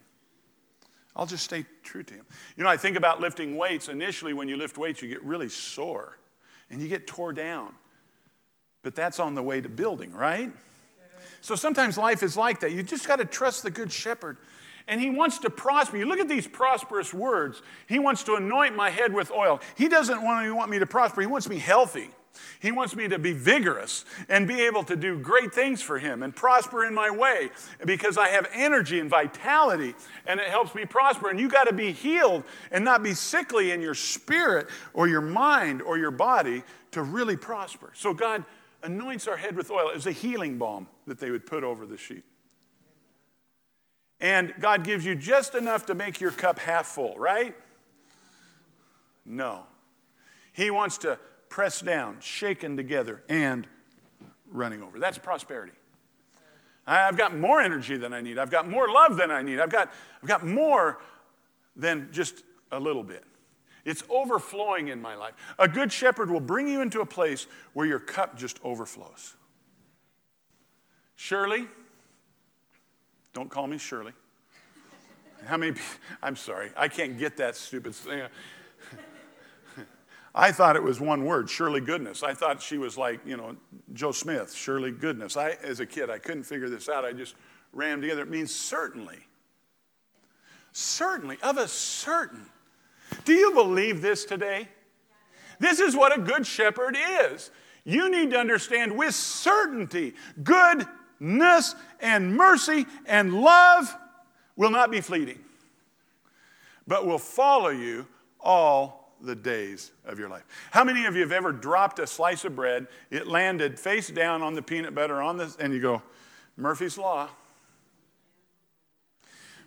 I'll 1.16 1.26
just 1.26 1.44
stay 1.44 1.64
true 1.82 2.02
to 2.02 2.14
Him. 2.14 2.24
You 2.56 2.64
know, 2.64 2.70
I 2.70 2.76
think 2.76 2.96
about 2.96 3.20
lifting 3.20 3.56
weights. 3.56 3.88
Initially, 3.88 4.32
when 4.32 4.48
you 4.48 4.56
lift 4.56 4.78
weights, 4.78 5.02
you 5.02 5.08
get 5.08 5.22
really 5.24 5.48
sore 5.48 6.18
and 6.70 6.80
you 6.80 6.88
get 6.88 7.06
tore 7.06 7.32
down. 7.32 7.72
But 8.82 8.94
that's 8.94 9.20
on 9.20 9.34
the 9.34 9.42
way 9.42 9.60
to 9.60 9.68
building, 9.68 10.12
right? 10.12 10.50
So 11.42 11.54
sometimes 11.54 11.96
life 11.98 12.22
is 12.22 12.36
like 12.36 12.60
that. 12.60 12.72
You 12.72 12.82
just 12.82 13.08
got 13.08 13.16
to 13.16 13.24
trust 13.24 13.62
the 13.62 13.70
good 13.70 13.90
shepherd. 13.90 14.36
And 14.90 15.00
he 15.00 15.08
wants 15.08 15.38
to 15.38 15.50
prosper. 15.50 15.96
You 15.96 16.06
look 16.06 16.18
at 16.18 16.28
these 16.28 16.48
prosperous 16.48 17.14
words. 17.14 17.62
He 17.86 18.00
wants 18.00 18.24
to 18.24 18.34
anoint 18.34 18.74
my 18.74 18.90
head 18.90 19.14
with 19.14 19.30
oil. 19.30 19.60
He 19.76 19.88
doesn't 19.88 20.20
want, 20.20 20.68
me 20.68 20.80
to 20.80 20.86
prosper, 20.86 21.20
he 21.20 21.28
wants 21.28 21.48
me 21.48 21.58
healthy. 21.58 22.10
He 22.58 22.72
wants 22.72 22.96
me 22.96 23.08
to 23.08 23.18
be 23.18 23.32
vigorous 23.32 24.04
and 24.28 24.46
be 24.46 24.62
able 24.62 24.82
to 24.84 24.96
do 24.96 25.18
great 25.18 25.52
things 25.52 25.82
for 25.82 25.98
Him 25.98 26.22
and 26.22 26.34
prosper 26.34 26.84
in 26.84 26.94
my 26.94 27.10
way 27.10 27.50
because 27.84 28.16
I 28.16 28.28
have 28.28 28.48
energy 28.52 29.00
and 29.00 29.10
vitality 29.10 29.94
and 30.26 30.38
it 30.38 30.46
helps 30.46 30.74
me 30.74 30.84
prosper. 30.84 31.28
And 31.28 31.40
you 31.40 31.48
got 31.48 31.64
to 31.64 31.74
be 31.74 31.92
healed 31.92 32.44
and 32.70 32.84
not 32.84 33.02
be 33.02 33.14
sickly 33.14 33.72
in 33.72 33.80
your 33.80 33.94
spirit 33.94 34.68
or 34.94 35.08
your 35.08 35.20
mind 35.20 35.82
or 35.82 35.98
your 35.98 36.12
body 36.12 36.62
to 36.92 37.02
really 37.02 37.36
prosper. 37.36 37.90
So, 37.94 38.14
God, 38.14 38.44
anoints 38.82 39.26
our 39.26 39.36
head 39.36 39.56
with 39.56 39.70
oil. 39.70 39.88
It 39.88 39.94
was 39.94 40.06
a 40.06 40.12
healing 40.12 40.56
balm 40.56 40.86
that 41.06 41.18
they 41.18 41.30
would 41.30 41.46
put 41.46 41.64
over 41.64 41.84
the 41.84 41.98
sheep. 41.98 42.24
And 44.20 44.52
God 44.60 44.84
gives 44.84 45.04
you 45.04 45.14
just 45.14 45.54
enough 45.54 45.86
to 45.86 45.94
make 45.94 46.20
your 46.20 46.30
cup 46.30 46.58
half 46.58 46.86
full, 46.86 47.14
right? 47.16 47.56
No. 49.24 49.64
He 50.52 50.70
wants 50.70 50.98
to 50.98 51.18
press 51.48 51.80
down, 51.80 52.18
shaken 52.20 52.76
together, 52.76 53.22
and 53.28 53.66
running 54.50 54.82
over. 54.82 54.98
That's 54.98 55.18
prosperity. 55.18 55.72
I've 56.86 57.16
got 57.16 57.36
more 57.36 57.60
energy 57.60 57.96
than 57.96 58.12
I 58.12 58.20
need. 58.20 58.38
I've 58.38 58.50
got 58.50 58.68
more 58.68 58.88
love 58.88 59.16
than 59.16 59.30
I 59.30 59.42
need. 59.42 59.60
I've 59.60 59.70
got, 59.70 59.92
I've 60.22 60.28
got 60.28 60.44
more 60.44 61.00
than 61.76 62.08
just 62.10 62.42
a 62.72 62.80
little 62.80 63.04
bit. 63.04 63.24
It's 63.84 64.02
overflowing 64.10 64.88
in 64.88 65.00
my 65.00 65.14
life. 65.14 65.34
A 65.58 65.68
good 65.68 65.92
shepherd 65.92 66.30
will 66.30 66.40
bring 66.40 66.68
you 66.68 66.82
into 66.82 67.00
a 67.00 67.06
place 67.06 67.46
where 67.72 67.86
your 67.86 67.98
cup 67.98 68.36
just 68.36 68.58
overflows. 68.62 69.34
Shirley, 71.16 71.68
don't 73.32 73.48
call 73.48 73.66
me 73.66 73.78
Shirley. 73.78 74.12
How 75.46 75.56
many? 75.56 75.76
I'm 76.22 76.36
sorry, 76.36 76.70
I 76.76 76.88
can't 76.88 77.18
get 77.18 77.36
that 77.38 77.56
stupid 77.56 77.94
thing. 77.94 78.22
I 80.34 80.52
thought 80.52 80.76
it 80.76 80.82
was 80.82 81.00
one 81.00 81.24
word, 81.24 81.50
Shirley 81.50 81.80
Goodness. 81.80 82.22
I 82.22 82.34
thought 82.34 82.62
she 82.62 82.78
was 82.78 82.96
like, 82.96 83.20
you 83.26 83.36
know, 83.36 83.56
Joe 83.94 84.12
Smith, 84.12 84.54
Shirley 84.54 84.92
Goodness. 84.92 85.36
I, 85.36 85.56
as 85.62 85.80
a 85.80 85.86
kid, 85.86 86.08
I 86.08 86.18
couldn't 86.18 86.44
figure 86.44 86.68
this 86.68 86.88
out. 86.88 87.04
I 87.04 87.12
just 87.12 87.34
them 87.90 88.00
together. 88.00 88.22
It 88.22 88.30
means 88.30 88.54
certainly. 88.54 89.18
Certainly, 90.72 91.38
of 91.42 91.58
a 91.58 91.66
certain. 91.66 92.46
Do 93.24 93.32
you 93.32 93.52
believe 93.54 94.02
this 94.02 94.24
today? 94.24 94.68
This 95.58 95.80
is 95.80 95.96
what 95.96 96.16
a 96.16 96.20
good 96.20 96.46
shepherd 96.46 96.96
is. 96.96 97.50
You 97.84 98.08
need 98.08 98.30
to 98.30 98.38
understand 98.38 98.96
with 98.96 99.14
certainty 99.14 100.14
goodness 101.20 101.74
and 102.00 102.34
mercy 102.34 102.86
and 103.06 103.34
love 103.34 103.94
will 104.56 104.70
not 104.70 104.90
be 104.90 105.00
fleeting, 105.00 105.38
but 106.86 107.06
will 107.06 107.18
follow 107.18 107.68
you 107.68 108.06
all 108.40 109.14
the 109.22 109.34
days 109.34 109.92
of 110.06 110.18
your 110.18 110.28
life. 110.28 110.44
How 110.70 110.82
many 110.82 111.04
of 111.04 111.14
you 111.14 111.20
have 111.20 111.32
ever 111.32 111.52
dropped 111.52 111.98
a 111.98 112.06
slice 112.06 112.44
of 112.44 112.56
bread, 112.56 112.86
it 113.10 113.26
landed 113.26 113.78
face 113.78 114.08
down 114.08 114.42
on 114.42 114.54
the 114.54 114.62
peanut 114.62 114.94
butter 114.94 115.20
on 115.20 115.36
this, 115.36 115.56
and 115.56 115.74
you 115.74 115.80
go, 115.80 116.02
Murphy's 116.56 116.96
Law. 116.96 117.28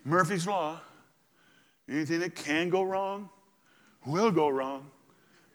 Murphy's 0.04 0.48
Law. 0.48 0.80
Anything 1.88 2.22
that 2.22 2.36
can 2.36 2.70
go 2.70 2.82
wrong 2.82 3.30
will 4.06 4.32
go 4.32 4.50
wrong. 4.50 4.90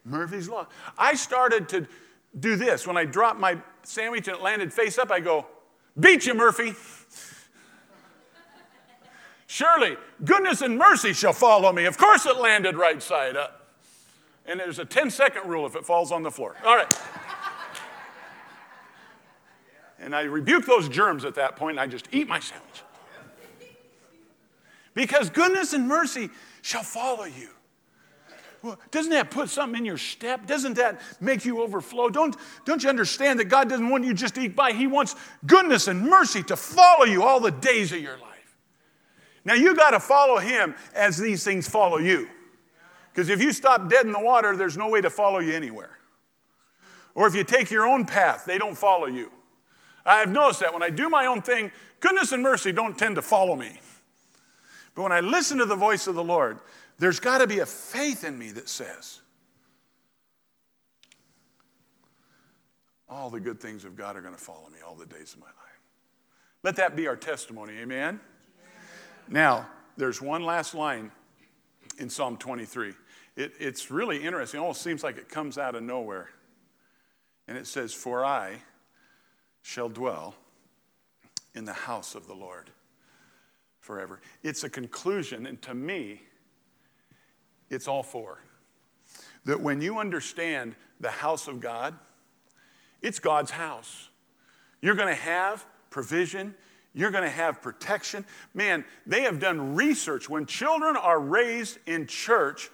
Murphy's 0.05 0.49
Law. 0.49 0.69
I 0.97 1.15
started 1.15 1.69
to 1.71 1.89
do 2.39 2.57
this. 2.57 2.87
When 2.87 2.97
I 2.97 3.05
dropped 3.05 3.41
my 3.41 3.59
sandwich 3.83 4.29
and 4.29 4.37
it 4.37 4.43
landed 4.43 4.73
face 4.73 4.97
up, 4.99 5.11
I 5.11 5.21
go, 5.21 5.47
Beat 5.99 6.27
you, 6.27 6.35
Murphy. 6.35 6.75
Surely 9.47 9.97
goodness 10.25 10.63
and 10.63 10.79
mercy 10.79 11.13
shall 11.13 11.33
follow 11.33 11.73
me. 11.73 11.87
Of 11.87 11.99
course, 11.99 12.27
it 12.27 12.37
landed 12.37 12.77
right 12.77 13.03
side 13.03 13.37
up. 13.37 13.67
And 14.47 14.61
there's 14.61 14.79
a 14.79 14.85
10 14.85 15.11
second 15.11 15.49
rule 15.49 15.67
if 15.67 15.75
it 15.75 15.85
falls 15.85 16.13
on 16.13 16.23
the 16.23 16.31
floor. 16.31 16.57
All 16.65 16.77
right. 16.77 17.01
And 19.99 20.15
I 20.15 20.23
rebuke 20.23 20.65
those 20.65 20.89
germs 20.89 21.25
at 21.25 21.35
that 21.35 21.57
point 21.57 21.73
and 21.73 21.81
I 21.81 21.87
just 21.87 22.09
eat 22.13 22.29
my 22.29 22.39
sandwich. 22.39 22.83
Because 24.95 25.29
goodness 25.31 25.73
and 25.73 25.89
mercy 25.89 26.31
shall 26.63 26.83
follow 26.83 27.25
you. 27.25 27.49
Doesn't 28.91 29.13
that 29.13 29.31
put 29.31 29.49
something 29.49 29.79
in 29.79 29.85
your 29.85 29.99
step? 29.99 30.47
Doesn't 30.47 30.75
that 30.75 31.01
make 31.21 31.45
you 31.45 31.63
overflow? 31.63 32.09
Don't, 32.09 32.37
don't 32.65 32.83
you 32.83 32.89
understand 32.89 33.39
that 33.39 33.45
God 33.45 33.69
doesn't 33.69 33.89
want 33.89 34.05
you 34.05 34.15
just 34.15 34.35
to 34.35 34.41
eat 34.41 34.57
by? 34.57 34.73
He 34.73 34.87
wants 34.87 35.15
goodness 35.47 35.87
and 35.87 36.03
mercy 36.03 36.43
to 36.45 36.57
follow 36.57 37.05
you 37.05 37.23
all 37.23 37.41
the 37.41 37.51
days 37.51 37.93
of 37.93 38.01
your 38.01 38.19
life. 38.19 38.57
Now 39.45 39.55
you 39.55 39.75
got 39.75 39.91
to 39.91 40.01
follow 40.01 40.39
Him 40.39 40.75
as 40.95 41.17
these 41.17 41.45
things 41.45 41.69
follow 41.69 41.99
you. 41.99 42.29
Because 43.13 43.31
if 43.31 43.41
you 43.41 43.53
stop 43.53 43.89
dead 43.89 44.07
in 44.07 44.13
the 44.13 44.21
water, 44.21 44.57
there's 44.57 44.77
no 44.77 44.89
way 44.89 45.01
to 45.01 45.11
follow 45.11 45.39
you 45.39 45.53
anywhere. 45.53 45.99
Or 47.15 47.27
if 47.27 47.35
you 47.35 47.45
take 47.45 47.71
your 47.71 47.87
own 47.87 48.05
path, 48.05 48.45
they 48.45 48.59
don't 48.59 48.77
follow 48.77 49.07
you. 49.07 49.33
I've 50.05 50.31
noticed 50.31 50.61
that 50.61 50.73
when 50.73 50.83
I 50.83 50.91
do 50.91 51.09
my 51.09 51.27
own 51.27 51.43
thing, 51.43 51.71
goodness 52.01 52.33
and 52.33 52.43
mercy 52.43 52.73
don't 52.73 52.97
tend 52.97 53.17
to 53.17 53.23
follow 53.23 53.57
me. 53.57 53.81
But 54.95 55.03
when 55.03 55.13
I 55.13 55.21
listen 55.21 55.59
to 55.59 55.65
the 55.65 55.77
voice 55.77 56.07
of 56.07 56.15
the 56.15 56.25
Lord, 56.25 56.61
there's 56.99 57.21
got 57.21 57.39
to 57.39 57.47
be 57.47 57.61
a 57.61 57.67
faith 57.67 58.25
in 58.25 58.39
me 58.39 58.51
that 58.53 58.69
says, 58.69 59.21
all 63.09 63.31
the 63.31 63.41
good 63.41 63.61
things 63.61 63.85
of 63.85 63.97
God 63.97 64.17
are 64.17 64.21
going 64.21 64.35
to 64.35 64.41
follow 64.41 64.69
me 64.69 64.79
all 64.87 64.95
the 64.95 65.07
days 65.07 65.33
of 65.35 65.41
my 65.41 65.47
life. 65.47 65.55
Let 66.63 66.77
that 66.77 66.97
be 66.97 67.07
our 67.07 67.17
testimony. 67.17 67.75
Amen? 67.79 68.21
Now, 69.29 69.69
there's 69.97 70.21
one 70.21 70.43
last 70.43 70.75
line 70.75 71.11
in 71.99 72.11
Psalm 72.11 72.37
23. 72.37 72.95
It, 73.37 73.53
it's 73.59 73.91
really 73.91 74.25
interesting. 74.25 74.59
It 74.59 74.63
almost 74.63 74.83
seems 74.83 75.03
like 75.03 75.17
it 75.17 75.29
comes 75.29 75.59
out 75.59 75.75
of 75.75 75.83
nowhere. 75.83 76.31
And 77.47 77.57
it 77.57 77.67
says, 77.67 77.95
For 77.95 78.25
I 78.25 78.57
shall 79.63 79.89
dwell 79.89 80.35
in 81.55 81.65
the 81.65 81.73
house 81.73 82.15
of 82.15 82.27
the 82.27 82.35
Lord 82.35 82.71
forever. 83.81 84.21
It's 84.43 84.65
a 84.65 84.71
conclusion, 84.71 85.47
and 85.47 85.61
to 85.63 85.75
me, 85.75 86.23
it's 87.71 87.89
all 87.89 88.03
four. 88.03 88.41
that 89.45 89.61
when 89.61 89.81
you 89.81 89.99
understand 89.99 90.75
the 91.01 91.11
house 91.11 91.49
of 91.49 91.61
God, 91.61 91.95
it's 93.01 93.19
God's 93.19 93.51
house. 93.51 94.09
You're 94.81 94.95
going 94.95 95.09
to 95.09 95.15
have 95.15 95.65
provision, 95.91 96.55
you're 96.95 97.11
going 97.11 97.25
to 97.25 97.31
have 97.31 97.63
protection. 97.63 98.25
Man, 98.55 98.85
they 99.07 99.23
have 99.23 99.39
done 99.41 99.75
research. 99.75 100.29
When 100.29 100.47
children 100.47 100.97
are 100.97 101.21
raised 101.21 101.79
in 101.87 102.07
church, 102.07 102.71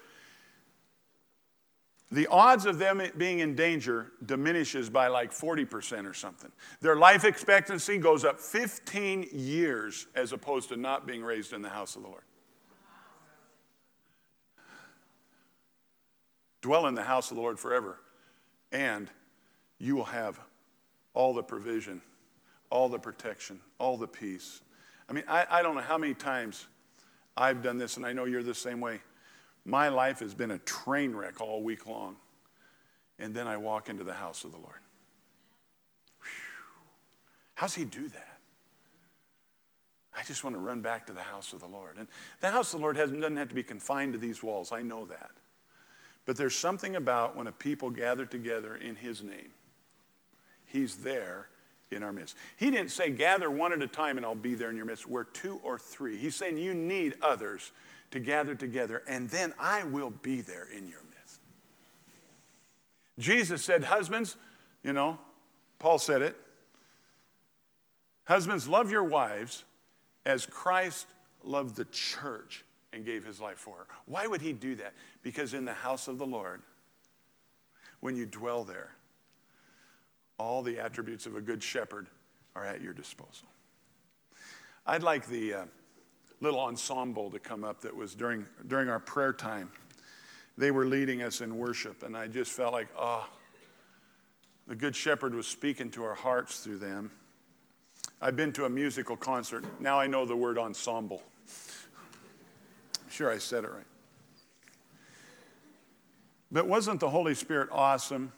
the 2.10 2.26
odds 2.28 2.64
of 2.64 2.78
them 2.78 3.02
being 3.18 3.40
in 3.40 3.54
danger 3.56 4.12
diminishes 4.24 4.88
by 4.88 5.08
like 5.08 5.32
40% 5.32 6.08
or 6.08 6.14
something. 6.14 6.52
Their 6.80 6.96
life 6.96 7.24
expectancy 7.24 7.98
goes 7.98 8.24
up 8.24 8.40
15 8.40 9.28
years 9.32 10.06
as 10.14 10.32
opposed 10.32 10.68
to 10.68 10.76
not 10.76 11.06
being 11.06 11.22
raised 11.22 11.52
in 11.52 11.60
the 11.60 11.68
house 11.68 11.96
of 11.96 12.02
the 12.02 12.08
Lord. 12.08 12.22
Dwell 16.64 16.86
in 16.86 16.94
the 16.94 17.02
house 17.02 17.30
of 17.30 17.36
the 17.36 17.42
Lord 17.42 17.58
forever, 17.58 18.00
and 18.72 19.10
you 19.78 19.96
will 19.96 20.04
have 20.04 20.40
all 21.12 21.34
the 21.34 21.42
provision, 21.42 22.00
all 22.70 22.88
the 22.88 22.98
protection, 22.98 23.60
all 23.78 23.98
the 23.98 24.08
peace. 24.08 24.62
I 25.06 25.12
mean, 25.12 25.24
I, 25.28 25.46
I 25.50 25.62
don't 25.62 25.74
know 25.74 25.82
how 25.82 25.98
many 25.98 26.14
times 26.14 26.66
I've 27.36 27.62
done 27.62 27.76
this, 27.76 27.98
and 27.98 28.06
I 28.06 28.14
know 28.14 28.24
you're 28.24 28.42
the 28.42 28.54
same 28.54 28.80
way. 28.80 29.02
My 29.66 29.90
life 29.90 30.20
has 30.20 30.32
been 30.32 30.52
a 30.52 30.58
train 30.60 31.14
wreck 31.14 31.42
all 31.42 31.62
week 31.62 31.86
long. 31.86 32.16
And 33.18 33.34
then 33.34 33.46
I 33.46 33.58
walk 33.58 33.90
into 33.90 34.02
the 34.02 34.14
house 34.14 34.44
of 34.44 34.52
the 34.52 34.56
Lord. 34.56 34.80
Whew. 36.22 36.28
How's 37.56 37.74
He 37.74 37.84
do 37.84 38.08
that? 38.08 38.38
I 40.16 40.22
just 40.22 40.44
want 40.44 40.56
to 40.56 40.60
run 40.60 40.80
back 40.80 41.08
to 41.08 41.12
the 41.12 41.20
house 41.20 41.52
of 41.52 41.60
the 41.60 41.66
Lord. 41.66 41.98
And 41.98 42.08
the 42.40 42.50
house 42.50 42.72
of 42.72 42.80
the 42.80 42.84
Lord 42.84 42.96
doesn't 42.96 43.36
have 43.36 43.48
to 43.50 43.54
be 43.54 43.62
confined 43.62 44.14
to 44.14 44.18
these 44.18 44.42
walls. 44.42 44.72
I 44.72 44.80
know 44.80 45.04
that. 45.04 45.30
But 46.26 46.36
there's 46.36 46.56
something 46.56 46.96
about 46.96 47.36
when 47.36 47.46
a 47.46 47.52
people 47.52 47.90
gather 47.90 48.24
together 48.24 48.76
in 48.76 48.96
His 48.96 49.22
name, 49.22 49.50
He's 50.66 50.96
there 50.96 51.48
in 51.90 52.02
our 52.02 52.12
midst. 52.12 52.36
He 52.56 52.70
didn't 52.70 52.90
say, 52.90 53.10
gather 53.10 53.50
one 53.50 53.72
at 53.72 53.82
a 53.82 53.86
time 53.86 54.16
and 54.16 54.26
I'll 54.26 54.34
be 54.34 54.54
there 54.54 54.70
in 54.70 54.76
your 54.76 54.86
midst. 54.86 55.06
We're 55.06 55.24
two 55.24 55.60
or 55.62 55.78
three. 55.78 56.16
He's 56.16 56.34
saying, 56.34 56.58
you 56.58 56.74
need 56.74 57.14
others 57.22 57.72
to 58.10 58.20
gather 58.20 58.54
together, 58.54 59.02
and 59.08 59.28
then 59.28 59.52
I 59.58 59.84
will 59.84 60.10
be 60.10 60.40
there 60.40 60.68
in 60.70 60.86
your 60.86 61.00
midst. 61.10 61.40
Jesus 63.18 63.64
said, 63.64 63.84
Husbands, 63.84 64.36
you 64.82 64.92
know, 64.92 65.18
Paul 65.78 65.98
said 65.98 66.22
it. 66.22 66.36
Husbands, 68.24 68.68
love 68.68 68.90
your 68.90 69.04
wives 69.04 69.64
as 70.24 70.46
Christ 70.46 71.06
loved 71.42 71.76
the 71.76 71.84
church 71.86 72.64
and 72.94 73.04
gave 73.04 73.24
his 73.24 73.40
life 73.40 73.58
for 73.58 73.76
her. 73.76 73.86
Why 74.06 74.26
would 74.26 74.40
he 74.40 74.52
do 74.52 74.74
that? 74.76 74.94
Because 75.22 75.54
in 75.54 75.64
the 75.64 75.74
house 75.74 76.08
of 76.08 76.18
the 76.18 76.26
Lord, 76.26 76.62
when 78.00 78.16
you 78.16 78.26
dwell 78.26 78.64
there, 78.64 78.90
all 80.38 80.62
the 80.62 80.78
attributes 80.78 81.26
of 81.26 81.36
a 81.36 81.40
good 81.40 81.62
shepherd 81.62 82.06
are 82.54 82.64
at 82.64 82.80
your 82.80 82.92
disposal. 82.92 83.48
I'd 84.86 85.02
like 85.02 85.26
the. 85.26 85.54
Uh, 85.54 85.64
little 86.44 86.60
ensemble 86.60 87.30
to 87.30 87.38
come 87.38 87.64
up 87.64 87.80
that 87.80 87.96
was 87.96 88.14
during, 88.14 88.46
during 88.66 88.88
our 88.88 89.00
prayer 89.00 89.32
time. 89.32 89.70
They 90.58 90.70
were 90.70 90.84
leading 90.84 91.22
us 91.22 91.40
in 91.40 91.56
worship, 91.56 92.02
and 92.02 92.16
I 92.16 92.28
just 92.28 92.52
felt 92.52 92.72
like, 92.72 92.88
oh, 92.98 93.26
the 94.66 94.76
Good 94.76 94.94
Shepherd 94.94 95.34
was 95.34 95.46
speaking 95.46 95.90
to 95.92 96.04
our 96.04 96.14
hearts 96.14 96.60
through 96.60 96.78
them. 96.78 97.10
I've 98.20 98.36
been 98.36 98.52
to 98.52 98.66
a 98.66 98.68
musical 98.68 99.16
concert. 99.16 99.64
Now 99.80 99.98
I 99.98 100.06
know 100.06 100.26
the 100.26 100.36
word 100.36 100.58
ensemble. 100.58 101.22
Sure 103.14 103.30
I 103.30 103.38
said 103.38 103.62
it 103.62 103.70
right. 103.70 103.86
But 106.50 106.66
wasn't 106.66 106.98
the 106.98 107.10
Holy 107.10 107.36
Spirit 107.36 107.68
awesome 107.70 108.32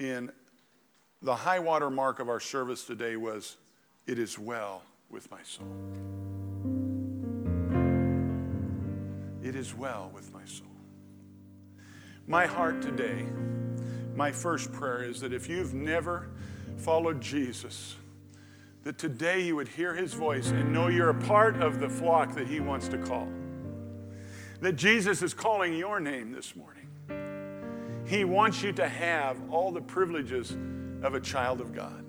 in 0.00 0.32
the 1.22 1.36
high 1.36 1.60
water 1.60 1.88
mark 1.88 2.18
of 2.18 2.28
our 2.28 2.40
service 2.40 2.82
today 2.82 3.14
was, 3.14 3.58
It 4.08 4.18
is 4.18 4.40
well 4.40 4.82
with 5.08 5.30
my 5.30 5.38
soul. 5.44 5.68
It 9.40 9.54
is 9.54 9.72
well 9.72 10.10
with 10.12 10.32
my 10.34 10.44
soul. 10.46 10.66
My 12.26 12.46
heart 12.46 12.82
today, 12.82 13.24
my 14.16 14.32
first 14.32 14.72
prayer 14.72 15.04
is 15.04 15.20
that 15.20 15.32
if 15.32 15.48
you've 15.48 15.74
never 15.74 16.28
followed 16.76 17.20
Jesus, 17.20 17.94
that 18.82 18.98
today 18.98 19.42
you 19.42 19.54
would 19.54 19.68
hear 19.68 19.94
his 19.94 20.12
voice 20.12 20.50
and 20.50 20.72
know 20.72 20.88
you're 20.88 21.10
a 21.10 21.22
part 21.22 21.62
of 21.62 21.78
the 21.78 21.88
flock 21.88 22.34
that 22.34 22.48
he 22.48 22.58
wants 22.58 22.88
to 22.88 22.98
call. 22.98 23.28
That 24.62 24.76
Jesus 24.76 25.22
is 25.22 25.34
calling 25.34 25.74
your 25.74 25.98
name 25.98 26.30
this 26.30 26.54
morning. 26.54 26.86
He 28.06 28.24
wants 28.24 28.62
you 28.62 28.70
to 28.74 28.88
have 28.88 29.36
all 29.50 29.72
the 29.72 29.80
privileges 29.80 30.56
of 31.02 31.14
a 31.14 31.20
child 31.20 31.60
of 31.60 31.74
God. 31.74 32.04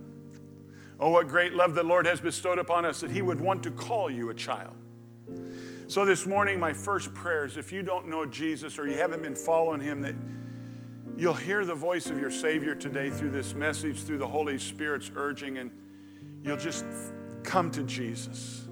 Oh, 0.99 1.09
what 1.09 1.27
great 1.27 1.53
love 1.53 1.73
the 1.73 1.81
Lord 1.81 2.05
has 2.05 2.21
bestowed 2.21 2.59
upon 2.59 2.85
us 2.85 3.01
that 3.01 3.09
he 3.09 3.23
would 3.23 3.41
want 3.41 3.63
to 3.63 3.71
call 3.71 4.07
you 4.07 4.29
a 4.29 4.35
child. 4.35 4.75
So, 5.87 6.05
this 6.05 6.27
morning, 6.27 6.59
my 6.59 6.73
first 6.73 7.11
prayer 7.15 7.45
is 7.45 7.57
if 7.57 7.71
you 7.71 7.81
don't 7.81 8.07
know 8.07 8.23
Jesus 8.23 8.77
or 8.77 8.87
you 8.87 8.97
haven't 8.97 9.23
been 9.23 9.35
following 9.35 9.81
him, 9.81 10.01
that 10.01 10.15
you'll 11.17 11.33
hear 11.33 11.65
the 11.65 11.73
voice 11.73 12.05
of 12.11 12.19
your 12.19 12.31
Savior 12.31 12.75
today 12.75 13.09
through 13.09 13.31
this 13.31 13.55
message, 13.55 14.03
through 14.03 14.19
the 14.19 14.27
Holy 14.27 14.59
Spirit's 14.59 15.09
urging, 15.15 15.57
and 15.57 15.71
you'll 16.43 16.57
just 16.57 16.85
come 17.41 17.71
to 17.71 17.81
Jesus. 17.81 18.67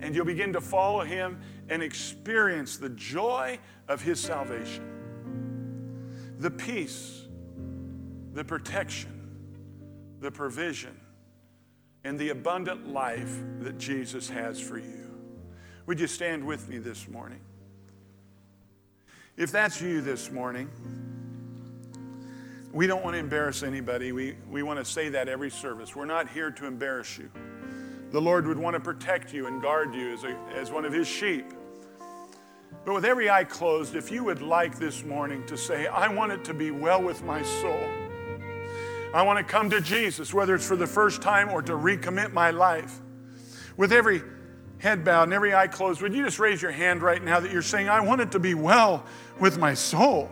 And 0.00 0.14
you'll 0.14 0.24
begin 0.24 0.54
to 0.54 0.60
follow 0.62 1.04
him 1.04 1.38
and 1.68 1.82
experience 1.82 2.76
the 2.76 2.90
joy 2.90 3.58
of 3.88 4.02
his 4.02 4.20
salvation, 4.20 4.84
the 6.38 6.50
peace, 6.50 7.26
the 8.32 8.44
protection, 8.44 9.12
the 10.20 10.30
provision, 10.30 11.00
and 12.04 12.18
the 12.18 12.30
abundant 12.30 12.88
life 12.88 13.38
that 13.60 13.78
Jesus 13.78 14.28
has 14.28 14.60
for 14.60 14.78
you. 14.78 15.10
Would 15.86 16.00
you 16.00 16.06
stand 16.06 16.44
with 16.44 16.68
me 16.68 16.78
this 16.78 17.08
morning? 17.08 17.40
If 19.36 19.52
that's 19.52 19.80
you 19.80 20.00
this 20.00 20.30
morning, 20.30 20.70
we 22.72 22.86
don't 22.86 23.02
want 23.02 23.14
to 23.14 23.18
embarrass 23.18 23.62
anybody. 23.62 24.12
We, 24.12 24.36
we 24.50 24.62
want 24.62 24.78
to 24.78 24.84
say 24.84 25.08
that 25.10 25.28
every 25.28 25.50
service. 25.50 25.96
We're 25.96 26.04
not 26.04 26.28
here 26.28 26.50
to 26.50 26.66
embarrass 26.66 27.18
you. 27.18 27.30
The 28.10 28.20
Lord 28.20 28.46
would 28.46 28.58
want 28.58 28.74
to 28.74 28.80
protect 28.80 29.32
you 29.32 29.46
and 29.46 29.60
guard 29.60 29.94
you 29.94 30.12
as, 30.12 30.24
a, 30.24 30.36
as 30.54 30.70
one 30.70 30.84
of 30.84 30.92
His 30.92 31.08
sheep. 31.08 31.46
But 32.84 32.94
with 32.94 33.04
every 33.04 33.28
eye 33.28 33.44
closed, 33.44 33.96
if 33.96 34.12
you 34.12 34.22
would 34.24 34.42
like 34.42 34.78
this 34.78 35.04
morning 35.04 35.44
to 35.46 35.56
say, 35.56 35.88
I 35.88 36.06
want 36.08 36.32
it 36.32 36.44
to 36.44 36.54
be 36.54 36.70
well 36.70 37.02
with 37.02 37.24
my 37.24 37.42
soul, 37.42 37.84
I 39.12 39.22
want 39.22 39.38
to 39.38 39.44
come 39.44 39.70
to 39.70 39.80
Jesus, 39.80 40.32
whether 40.32 40.54
it's 40.54 40.66
for 40.66 40.76
the 40.76 40.86
first 40.86 41.20
time 41.20 41.48
or 41.50 41.62
to 41.62 41.72
recommit 41.72 42.32
my 42.32 42.50
life. 42.50 43.00
With 43.76 43.92
every 43.92 44.22
head 44.78 45.04
bowed 45.04 45.24
and 45.24 45.32
every 45.32 45.54
eye 45.54 45.66
closed, 45.66 46.00
would 46.02 46.14
you 46.14 46.24
just 46.24 46.38
raise 46.38 46.62
your 46.62 46.70
hand 46.70 47.02
right 47.02 47.22
now 47.22 47.40
that 47.40 47.50
you're 47.50 47.62
saying, 47.62 47.88
I 47.88 48.00
want 48.00 48.20
it 48.20 48.32
to 48.32 48.38
be 48.38 48.54
well 48.54 49.04
with 49.40 49.58
my 49.58 49.74
soul? 49.74 50.30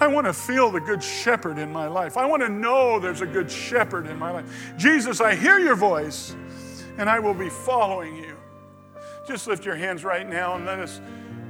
I 0.00 0.06
want 0.06 0.26
to 0.26 0.32
feel 0.32 0.70
the 0.70 0.80
good 0.80 1.02
shepherd 1.02 1.58
in 1.58 1.72
my 1.72 1.86
life. 1.86 2.16
I 2.16 2.24
want 2.26 2.42
to 2.42 2.48
know 2.48 2.98
there's 2.98 3.20
a 3.20 3.26
good 3.26 3.50
shepherd 3.50 4.06
in 4.06 4.18
my 4.18 4.30
life. 4.30 4.72
Jesus, 4.76 5.20
I 5.20 5.34
hear 5.34 5.58
your 5.58 5.76
voice 5.76 6.34
and 6.98 7.08
I 7.08 7.18
will 7.18 7.34
be 7.34 7.50
following 7.50 8.16
you. 8.16 8.36
Just 9.26 9.46
lift 9.46 9.64
your 9.64 9.76
hands 9.76 10.02
right 10.04 10.28
now 10.28 10.56
and 10.56 10.64
let 10.64 10.78
us, 10.78 11.00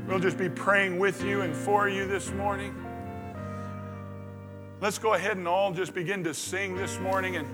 we'll 0.07 0.19
just 0.19 0.37
be 0.37 0.49
praying 0.49 0.99
with 0.99 1.23
you 1.25 1.43
and 1.43 1.55
for 1.55 1.89
you 1.89 2.07
this 2.07 2.31
morning. 2.33 2.75
Let's 4.81 4.99
go 4.99 5.15
ahead 5.15 5.37
and 5.37 5.47
all 5.47 5.73
just 5.73 5.95
begin 5.95 6.25
to 6.25 6.35
sing 6.35 6.77
this 6.77 6.99
morning 6.99 7.37
and 7.37 7.47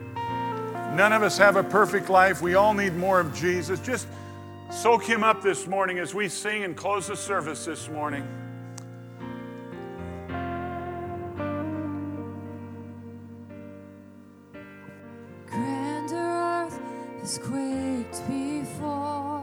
None 0.97 1.13
of 1.13 1.23
us 1.23 1.37
have 1.37 1.57
a 1.57 1.63
perfect 1.63 2.09
life. 2.09 2.41
We 2.41 2.55
all 2.55 2.73
need 2.73 2.95
more 2.95 3.21
of 3.21 3.35
Jesus. 3.35 3.81
Just 3.81 4.09
soak 4.71 5.05
him 5.05 5.23
up 5.23 5.43
this 5.43 5.67
morning 5.67 5.99
as 5.99 6.15
we 6.15 6.27
sing 6.27 6.65
and 6.65 6.75
close 6.75 7.09
the 7.09 7.17
service 7.17 7.67
this 7.67 7.91
morning. 7.91 8.27
Has 17.27 17.39
quaked 17.39 18.23
before, 18.29 19.43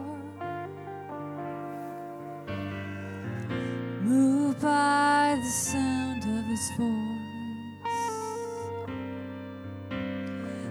moved 4.00 4.62
by 4.62 5.36
the 5.38 5.50
sound 5.50 6.22
of 6.24 6.46
his 6.46 6.70
voice. 6.78 7.20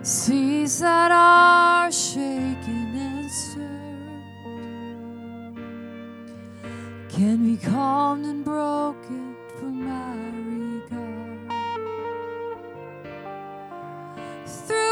seas 0.01 0.79
that 0.79 1.11
are 1.11 1.91
shaken 1.91 2.95
and 2.95 3.29
stirred 3.29 4.23
can 7.09 7.45
be 7.45 7.57
calmed 7.57 8.25
and 8.25 8.43
broken 8.43 9.35
for 9.59 9.65
my 9.65 10.15
regard. 10.49 11.51
Through 14.47 14.82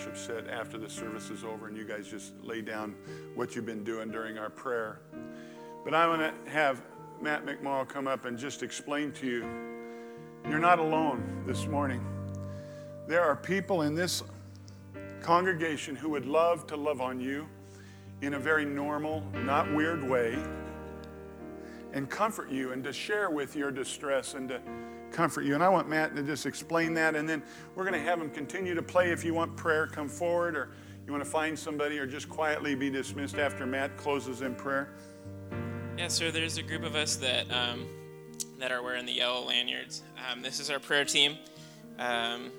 worship 0.00 0.16
set 0.16 0.48
after 0.48 0.78
the 0.78 0.88
service 0.88 1.28
is 1.28 1.44
over 1.44 1.66
and 1.66 1.76
you 1.76 1.84
guys 1.84 2.08
just 2.08 2.32
lay 2.42 2.62
down 2.62 2.94
what 3.34 3.54
you've 3.54 3.66
been 3.66 3.84
doing 3.84 4.10
during 4.10 4.38
our 4.38 4.48
prayer. 4.48 5.00
But 5.84 5.92
I 5.92 6.06
want 6.06 6.22
to 6.22 6.50
have 6.50 6.80
Matt 7.20 7.44
McMall 7.44 7.86
come 7.86 8.06
up 8.08 8.24
and 8.24 8.38
just 8.38 8.62
explain 8.62 9.12
to 9.12 9.26
you 9.26 9.40
you're 10.48 10.58
not 10.58 10.78
alone 10.78 11.42
this 11.46 11.66
morning. 11.66 12.02
There 13.08 13.20
are 13.20 13.36
people 13.36 13.82
in 13.82 13.94
this 13.94 14.22
congregation 15.20 15.94
who 15.96 16.08
would 16.08 16.24
love 16.24 16.66
to 16.68 16.76
love 16.76 17.02
on 17.02 17.20
you 17.20 17.46
in 18.22 18.32
a 18.34 18.38
very 18.38 18.64
normal, 18.64 19.22
not 19.44 19.70
weird 19.74 20.02
way 20.02 20.38
and 21.92 22.08
comfort 22.08 22.50
you 22.50 22.72
and 22.72 22.82
to 22.84 22.92
share 22.92 23.28
with 23.28 23.54
your 23.54 23.70
distress 23.70 24.32
and 24.32 24.48
to 24.48 24.62
comfort 25.12 25.42
you. 25.42 25.54
And 25.54 25.62
I 25.62 25.68
want 25.68 25.88
Matt 25.88 26.14
to 26.16 26.22
just 26.22 26.46
explain 26.46 26.94
that. 26.94 27.14
And 27.14 27.28
then 27.28 27.42
we're 27.74 27.84
going 27.84 28.00
to 28.00 28.08
have 28.08 28.20
him 28.20 28.30
continue 28.30 28.74
to 28.74 28.82
play. 28.82 29.10
If 29.10 29.24
you 29.24 29.34
want 29.34 29.56
prayer, 29.56 29.86
come 29.86 30.08
forward, 30.08 30.56
or 30.56 30.70
you 31.06 31.12
want 31.12 31.24
to 31.24 31.30
find 31.30 31.58
somebody, 31.58 31.98
or 31.98 32.06
just 32.06 32.28
quietly 32.28 32.74
be 32.74 32.90
dismissed 32.90 33.36
after 33.36 33.66
Matt 33.66 33.96
closes 33.96 34.42
in 34.42 34.54
prayer. 34.54 34.90
Yeah, 35.98 36.08
sir. 36.08 36.30
there's 36.30 36.56
a 36.56 36.62
group 36.62 36.82
of 36.82 36.94
us 36.94 37.16
that 37.16 37.50
um, 37.52 37.86
that 38.58 38.72
are 38.72 38.82
wearing 38.82 39.06
the 39.06 39.12
yellow 39.12 39.46
lanyards. 39.46 40.02
Um, 40.30 40.42
this 40.42 40.60
is 40.60 40.70
our 40.70 40.78
prayer 40.78 41.04
team. 41.04 41.36
Um, 41.98 42.50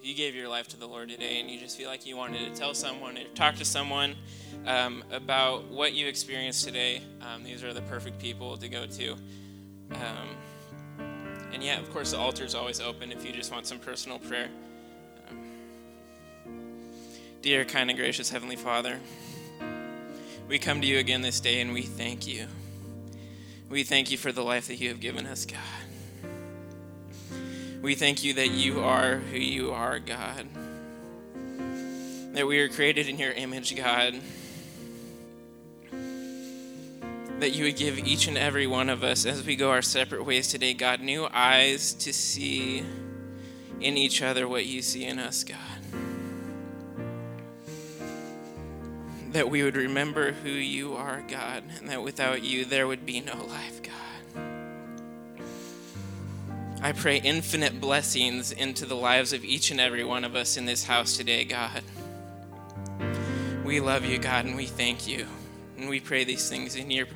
if 0.00 0.06
you 0.06 0.14
gave 0.14 0.34
your 0.34 0.48
life 0.48 0.68
to 0.68 0.78
the 0.78 0.86
Lord 0.86 1.08
today 1.08 1.40
and 1.40 1.50
you 1.50 1.58
just 1.58 1.76
feel 1.76 1.88
like 1.88 2.06
you 2.06 2.16
wanted 2.16 2.52
to 2.52 2.58
tell 2.58 2.72
someone 2.72 3.18
or 3.18 3.24
talk 3.34 3.56
to 3.56 3.64
someone 3.64 4.14
um, 4.64 5.02
about 5.10 5.64
what 5.68 5.92
you 5.92 6.06
experienced 6.06 6.64
today, 6.64 7.02
um, 7.20 7.42
these 7.42 7.64
are 7.64 7.72
the 7.74 7.82
perfect 7.82 8.20
people 8.20 8.56
to 8.56 8.68
go 8.68 8.86
to. 8.86 9.12
Um, 9.92 10.36
and 11.58 11.66
yeah, 11.66 11.80
of 11.80 11.92
course, 11.92 12.12
the 12.12 12.18
altar 12.18 12.44
is 12.44 12.54
always 12.54 12.80
open 12.80 13.10
if 13.10 13.26
you 13.26 13.32
just 13.32 13.50
want 13.50 13.66
some 13.66 13.80
personal 13.80 14.20
prayer. 14.20 14.46
Um, 15.28 15.42
dear, 17.42 17.64
kind, 17.64 17.90
and 17.90 17.98
gracious 17.98 18.30
Heavenly 18.30 18.54
Father, 18.54 19.00
we 20.46 20.60
come 20.60 20.80
to 20.80 20.86
you 20.86 20.98
again 20.98 21.20
this 21.20 21.40
day 21.40 21.60
and 21.60 21.72
we 21.72 21.82
thank 21.82 22.28
you. 22.28 22.46
We 23.68 23.82
thank 23.82 24.12
you 24.12 24.16
for 24.16 24.30
the 24.30 24.44
life 24.44 24.68
that 24.68 24.76
you 24.76 24.88
have 24.90 25.00
given 25.00 25.26
us, 25.26 25.46
God. 25.46 25.58
We 27.82 27.96
thank 27.96 28.22
you 28.22 28.34
that 28.34 28.52
you 28.52 28.78
are 28.78 29.16
who 29.16 29.38
you 29.38 29.72
are, 29.72 29.98
God. 29.98 30.46
That 32.34 32.46
we 32.46 32.60
are 32.60 32.68
created 32.68 33.08
in 33.08 33.18
your 33.18 33.32
image, 33.32 33.74
God. 33.74 34.14
That 37.40 37.54
you 37.54 37.64
would 37.64 37.76
give 37.76 37.98
each 37.98 38.26
and 38.26 38.36
every 38.36 38.66
one 38.66 38.88
of 38.88 39.04
us, 39.04 39.24
as 39.24 39.46
we 39.46 39.54
go 39.54 39.70
our 39.70 39.82
separate 39.82 40.24
ways 40.24 40.48
today, 40.48 40.74
God, 40.74 41.00
new 41.00 41.28
eyes 41.32 41.92
to 41.94 42.12
see 42.12 42.82
in 43.80 43.96
each 43.96 44.22
other 44.22 44.48
what 44.48 44.66
you 44.66 44.82
see 44.82 45.04
in 45.04 45.20
us, 45.20 45.44
God. 45.44 45.58
That 49.32 49.48
we 49.48 49.62
would 49.62 49.76
remember 49.76 50.32
who 50.32 50.50
you 50.50 50.94
are, 50.94 51.22
God, 51.28 51.62
and 51.78 51.88
that 51.88 52.02
without 52.02 52.42
you 52.42 52.64
there 52.64 52.88
would 52.88 53.06
be 53.06 53.20
no 53.20 53.36
life, 53.44 53.82
God. 53.82 53.92
I 56.80 56.92
pray 56.92 57.18
infinite 57.18 57.80
blessings 57.80 58.52
into 58.52 58.86
the 58.86 58.94
lives 58.96 59.32
of 59.32 59.44
each 59.44 59.70
and 59.70 59.80
every 59.80 60.04
one 60.04 60.24
of 60.24 60.34
us 60.34 60.56
in 60.56 60.64
this 60.64 60.84
house 60.84 61.16
today, 61.16 61.44
God. 61.44 61.82
We 63.64 63.80
love 63.80 64.04
you, 64.04 64.18
God, 64.18 64.44
and 64.44 64.56
we 64.56 64.66
thank 64.66 65.06
you. 65.06 65.26
And 65.78 65.88
we 65.88 66.00
pray 66.00 66.24
these 66.24 66.48
things 66.48 66.74
in 66.74 66.90
your 66.90 67.06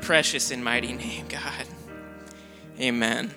precious 0.00 0.50
and 0.50 0.64
mighty 0.64 0.94
name, 0.94 1.26
God. 1.28 1.66
Amen. 2.80 3.34